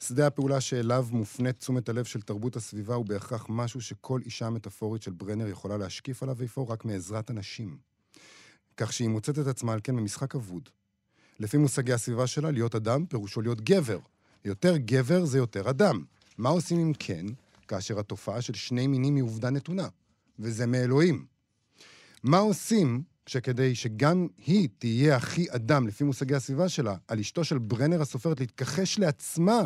שדה 0.00 0.26
הפעולה 0.26 0.60
שאליו 0.60 1.06
מופנית 1.10 1.58
תשומת 1.58 1.88
הלב 1.88 2.04
של 2.04 2.20
תרבות 2.20 2.56
הסביבה 2.56 2.94
הוא 2.94 3.06
בהכרח 3.06 3.46
משהו 3.48 3.80
שכל 3.80 4.20
אישה 4.24 4.50
מטאפורית 4.50 5.02
של 5.02 5.12
ברנר 5.12 5.48
יכולה 5.48 5.76
להשקיף 5.76 6.22
עליו 6.22 6.42
איפה 6.42 6.66
רק 6.68 6.84
מעזרת 6.84 7.30
הנשים. 7.30 7.76
כך 8.76 8.92
שהיא 8.92 9.08
מוצאת 9.08 9.38
את 9.38 9.46
עצמה 9.46 9.72
על 9.72 9.80
כן 9.82 9.96
במשחק 9.96 10.34
אבוד. 10.34 10.68
לפי 11.40 11.56
מושגי 11.56 11.92
הסביבה 11.92 12.26
שלה, 12.26 12.50
להיות 12.50 12.74
אדם 12.74 13.06
פירושו 13.06 13.40
להיות 13.40 13.60
גבר. 13.60 13.98
יותר 14.44 14.76
גבר 14.76 15.24
זה 15.24 15.38
יותר 15.38 15.70
אדם. 15.70 16.04
מה 16.38 16.48
עושים 16.48 16.80
אם 16.80 16.92
כן, 16.98 17.26
כאשר 17.68 17.98
התופעה 17.98 18.42
של 18.42 18.54
שני 18.54 18.86
מינים 18.86 19.16
היא 19.16 19.24
עובדה 19.24 19.50
נתונה? 19.50 19.88
וזה 20.38 20.66
מאלוהים. 20.66 21.26
מה 22.22 22.38
עושים 22.38 23.02
שכדי 23.26 23.74
שגם 23.74 24.26
היא 24.46 24.68
תהיה 24.78 25.16
הכי 25.16 25.46
אדם, 25.50 25.86
לפי 25.86 26.04
מושגי 26.04 26.34
הסביבה 26.34 26.68
שלה, 26.68 26.96
על 27.08 27.18
אשתו 27.18 27.44
של 27.44 27.58
ברנר 27.58 28.02
הסופרת 28.02 28.40
להתכחש 28.40 28.98
לעצמה, 28.98 29.60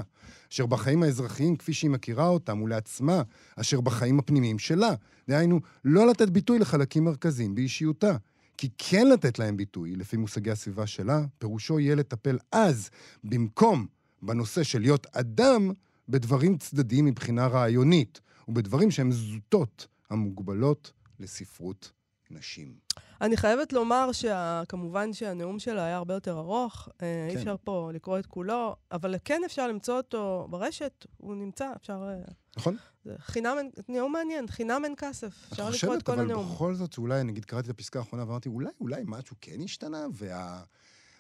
אשר 0.53 0.67
בחיים 0.67 1.03
האזרחיים 1.03 1.57
כפי 1.57 1.73
שהיא 1.73 1.91
מכירה 1.91 2.27
אותם, 2.29 2.63
ולעצמה, 2.63 3.23
אשר 3.57 3.81
בחיים 3.81 4.19
הפנימיים 4.19 4.59
שלה. 4.59 4.95
דהיינו, 5.29 5.61
לא 5.85 6.07
לתת 6.07 6.29
ביטוי 6.29 6.59
לחלקים 6.59 7.05
מרכזיים 7.05 7.55
באישיותה. 7.55 8.17
כי 8.57 8.69
כן 8.79 9.07
לתת 9.07 9.39
להם 9.39 9.57
ביטוי, 9.57 9.97
לפי 9.97 10.17
מושגי 10.17 10.51
הסביבה 10.51 10.87
שלה, 10.87 11.25
פירושו 11.39 11.81
יהיה 11.81 11.95
לטפל 11.95 12.39
אז, 12.53 12.91
במקום 13.25 13.87
בנושא 14.23 14.63
של 14.63 14.81
להיות 14.81 15.07
אדם, 15.13 15.73
בדברים 16.09 16.59
צדדיים 16.59 17.05
מבחינה 17.05 17.47
רעיונית, 17.47 18.21
ובדברים 18.49 18.91
שהם 18.91 19.13
זוטות 19.13 19.87
המוגבלות 20.11 20.93
לספרות 21.21 21.93
נשים. 22.31 22.75
אני 23.21 23.37
חייבת 23.37 23.73
לומר 23.73 24.11
שכמובן 24.13 25.13
שהנאום 25.13 25.59
שלה 25.59 25.85
היה 25.85 25.97
הרבה 25.97 26.15
יותר 26.15 26.39
ארוך, 26.39 26.89
אה, 26.89 26.93
כן. 27.01 27.29
אי 27.31 27.37
אפשר 27.37 27.57
פה 27.65 27.91
לקרוא 27.95 28.19
את 28.19 28.27
כולו, 28.27 28.77
אבל 28.93 29.15
כן 29.25 29.43
אפשר 29.47 29.69
למצוא 29.69 29.97
אותו 29.97 30.47
ברשת, 30.51 31.07
הוא 31.17 31.35
נמצא, 31.35 31.73
אפשר... 31.77 32.09
אה, 32.09 32.33
נכון. 32.57 32.77
חינם, 33.19 33.57
נאום 33.89 34.13
מעניין, 34.13 34.49
חינם 34.49 34.85
אין 34.85 34.95
כסף, 34.97 35.49
אפשר 35.53 35.71
לקרוא 35.71 35.97
את 35.97 36.03
כל 36.03 36.13
הנאום. 36.13 36.29
את 36.31 36.35
חושבת, 36.35 36.47
אבל 36.47 36.55
בכל 36.55 36.75
זאת, 36.75 36.99
אולי, 36.99 37.25
נגיד, 37.25 37.45
קראתי 37.45 37.71
את 37.71 37.75
הפסקה 37.75 37.99
האחרונה 37.99 38.25
ואמרתי, 38.25 38.49
אולי, 38.49 38.71
אולי 38.81 39.03
משהו 39.07 39.37
כן 39.41 39.61
השתנה, 39.65 40.07
וה... 40.13 40.63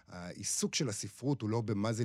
העיסוק 0.08 0.74
של 0.74 0.88
הספרות 0.88 1.42
הוא 1.42 1.50
לא 1.50 1.60
במה 1.60 1.92
זה, 1.92 2.04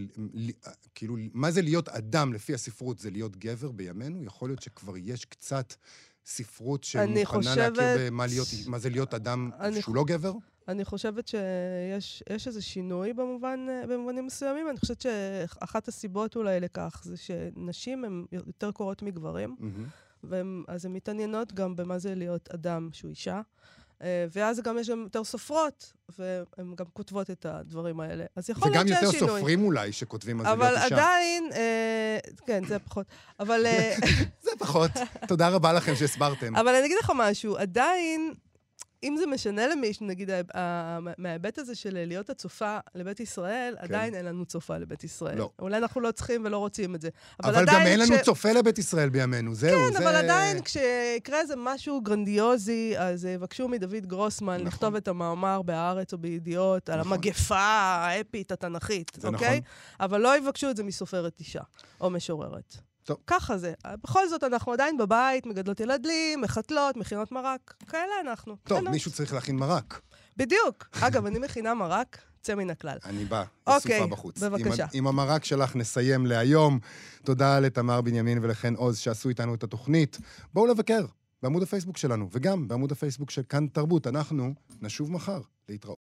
כאילו, 0.96 1.16
מה 1.34 1.52
זה 1.52 1.62
להיות 1.62 1.90
אדם 1.90 2.34
לפי 2.34 2.54
הספרות, 2.54 3.00
זה 3.00 3.10
להיות 3.10 3.38
גבר 3.38 3.72
בימינו? 3.72 4.24
יכול 4.24 4.50
להיות 4.50 4.62
שכבר 4.62 4.98
יש 4.98 5.26
קצת 5.26 5.74
ספרות 6.26 6.84
שמוכנה 6.84 7.26
חושבת... 7.26 7.78
להכיר 7.78 8.12
במה 8.12 8.26
להיות, 8.26 8.48
מה 8.68 8.80
זה 8.80 8.90
להיות 8.90 9.14
אדם 9.14 9.50
שהוא 9.82 9.94
ח... 9.94 9.98
לא 9.98 10.04
גבר? 10.08 10.34
אני 10.68 10.86
חושבת 10.86 11.28
שיש 11.28 12.48
איזה 12.48 12.62
שינוי 12.62 13.14
במובן, 13.14 13.66
במובנים 13.90 14.26
מסוימים. 14.26 14.70
אני 14.70 14.78
חושבת 14.78 15.02
שאחת 15.02 15.88
הסיבות 15.88 16.36
אולי 16.36 16.60
לכך 16.60 17.02
זה 17.06 17.18
שנשים 17.18 18.06
הן 18.06 18.26
יותר 18.32 18.72
קורות 18.72 19.02
מגברים, 19.02 19.56
mm-hmm. 19.60 20.34
אז 20.68 20.86
הן 20.86 20.94
מתעניינות 20.94 21.54
גם 21.54 21.76
במה 21.76 22.00
זה 22.00 22.16
להיות 22.16 22.50
אדם 22.54 22.90
שהוא 22.94 23.10
אישה. 23.10 23.42
אה, 24.04 24.26
ואז 24.32 24.60
גם 24.60 24.78
יש 24.78 24.90
גם 24.90 25.02
יותר 25.02 25.24
סופרות, 25.24 25.94
והן 26.20 26.76
גם 26.76 26.86
כותבות 26.94 27.30
את 27.30 27.46
הדברים 27.50 28.00
האלה. 28.00 28.26
אז 28.36 28.50
יכול 28.50 28.72
להיות 28.72 28.88
שיש 28.88 28.98
שינוי. 28.98 29.10
וגם 29.10 29.20
יותר 29.20 29.38
סופרים 29.38 29.66
אולי 29.66 29.92
שכותבים 29.92 30.40
על 30.40 30.46
זה 30.46 30.52
להיות 30.56 30.74
אישה. 30.76 30.88
אבל 30.88 30.96
עדיין, 30.96 31.50
אה, 31.54 32.18
כן, 32.46 32.66
זה 32.66 32.80
פחות. 32.80 33.06
אבל... 33.40 33.66
אה, 33.66 33.96
זה 34.46 34.52
פחות. 34.60 34.92
תודה 35.28 35.50
רבה 35.50 35.74
לכם 35.74 35.96
שהסברתם. 35.96 36.56
אבל 36.56 36.76
אני 36.76 36.86
אגיד 36.86 36.98
לך 37.04 37.12
משהו, 37.16 37.58
עדיין 37.58 38.34
אם 39.04 39.16
זה 39.18 39.26
משנה 39.26 39.68
למישהו, 39.68 40.06
נגיד, 40.06 40.30
מההיבט 41.18 41.58
הזה 41.58 41.76
של 41.76 42.06
להיות 42.08 42.30
הצופה 42.30 42.78
לבית 42.96 43.20
ישראל, 43.20 43.76
כן. 43.78 43.84
עדיין 43.84 44.16
אין 44.16 44.26
לנו 44.26 44.46
צופה 44.46 44.78
לבית 44.78 45.04
ישראל. 45.04 45.38
לא. 45.38 45.50
אולי 45.60 45.78
אנחנו 45.78 46.02
לא 46.02 46.12
צריכים 46.12 46.46
ולא 46.46 46.58
רוצים 46.58 46.96
את 46.96 47.02
זה. 47.02 47.10
אבל, 47.44 47.56
אבל 47.56 47.66
גם 47.66 47.82
אין 47.82 48.00
לנו 48.00 48.16
כש... 48.16 48.22
צופה 48.26 48.52
לבית 48.52 48.78
ישראל 48.78 49.10
בימינו, 49.10 49.56
זהו. 49.56 49.80
כן, 49.80 49.94
זה... 49.94 50.00
אבל 50.00 50.16
עדיין 50.16 50.62
כשיקרה 50.62 51.40
איזה 51.40 51.54
משהו 51.58 52.02
גרנדיוזי, 52.02 52.94
אז 52.98 53.26
יבקשו 53.26 53.68
מדוד 53.68 54.06
גרוסמן 54.06 54.56
נכון. 54.56 54.68
לכתוב 54.68 54.96
את 54.96 55.08
המאמר 55.08 55.62
בהארץ 55.62 56.14
או 56.14 56.18
בידיעות 56.18 56.90
נכון. 56.90 57.00
על 57.00 57.08
המגפה 57.08 57.60
האפית 57.60 58.52
התנ"כית, 58.52 59.18
אוקיי? 59.24 59.60
נכון. 59.60 59.62
אבל 60.00 60.22
לא 60.22 60.38
יבקשו 60.38 60.70
את 60.70 60.78
זה 60.78 60.84
מסופרת 60.84 61.40
אישה 61.40 61.62
או 62.02 62.10
משוררת. 62.10 62.78
טוב. 63.04 63.18
ככה 63.28 63.58
זה. 63.58 63.74
בכל 64.04 64.30
זאת, 64.30 64.44
אנחנו 64.44 64.74
עדיין 64.74 64.98
בבית, 64.98 65.46
מגדלות 65.46 65.80
ילדים, 65.80 66.42
מחתלות, 66.42 66.98
מכינות 66.98 67.32
מרק. 67.32 67.74
כאלה 67.90 68.14
אנחנו. 68.22 68.56
טוב, 68.64 68.90
מישהו 68.90 69.12
צריך 69.12 69.34
להכין 69.34 69.56
מרק. 69.56 70.02
בדיוק. 70.38 70.90
אגב, 71.02 71.26
אני 71.26 71.40
מכינה 71.40 71.74
מרק 71.74 72.18
יוצא 72.44 72.56
מן 72.56 72.70
הכלל. 72.70 72.98
אני 73.06 73.26
בא, 73.26 73.44
אוקיי, 73.68 73.98
אסופה 74.00 74.16
בחוץ. 74.16 74.44
בבקשה. 74.44 74.84
עם, 74.84 74.90
עם 74.94 75.08
המרק 75.08 75.46
שלך 75.46 75.76
נסיים 75.76 76.26
להיום. 76.26 76.80
תודה 77.24 77.60
לתמר 77.60 78.02
בנימין 78.02 78.40
ולחן 78.42 78.76
עוז 78.76 78.98
שעשו 78.98 79.30
איתנו 79.30 79.56
את 79.56 79.64
התוכנית. 79.64 80.18
בואו 80.54 80.68
לבקר 80.68 81.06
בעמוד 81.44 81.64
הפייסבוק 81.64 81.98
שלנו, 81.98 82.30
וגם 82.32 82.68
בעמוד 82.68 82.92
הפייסבוק 82.92 83.32
של 83.32 83.42
כאן 83.50 83.68
תרבות. 83.68 84.08
אנחנו 84.08 84.54
נשוב 84.82 85.12
מחר 85.12 85.42
להתראות. 85.70 85.92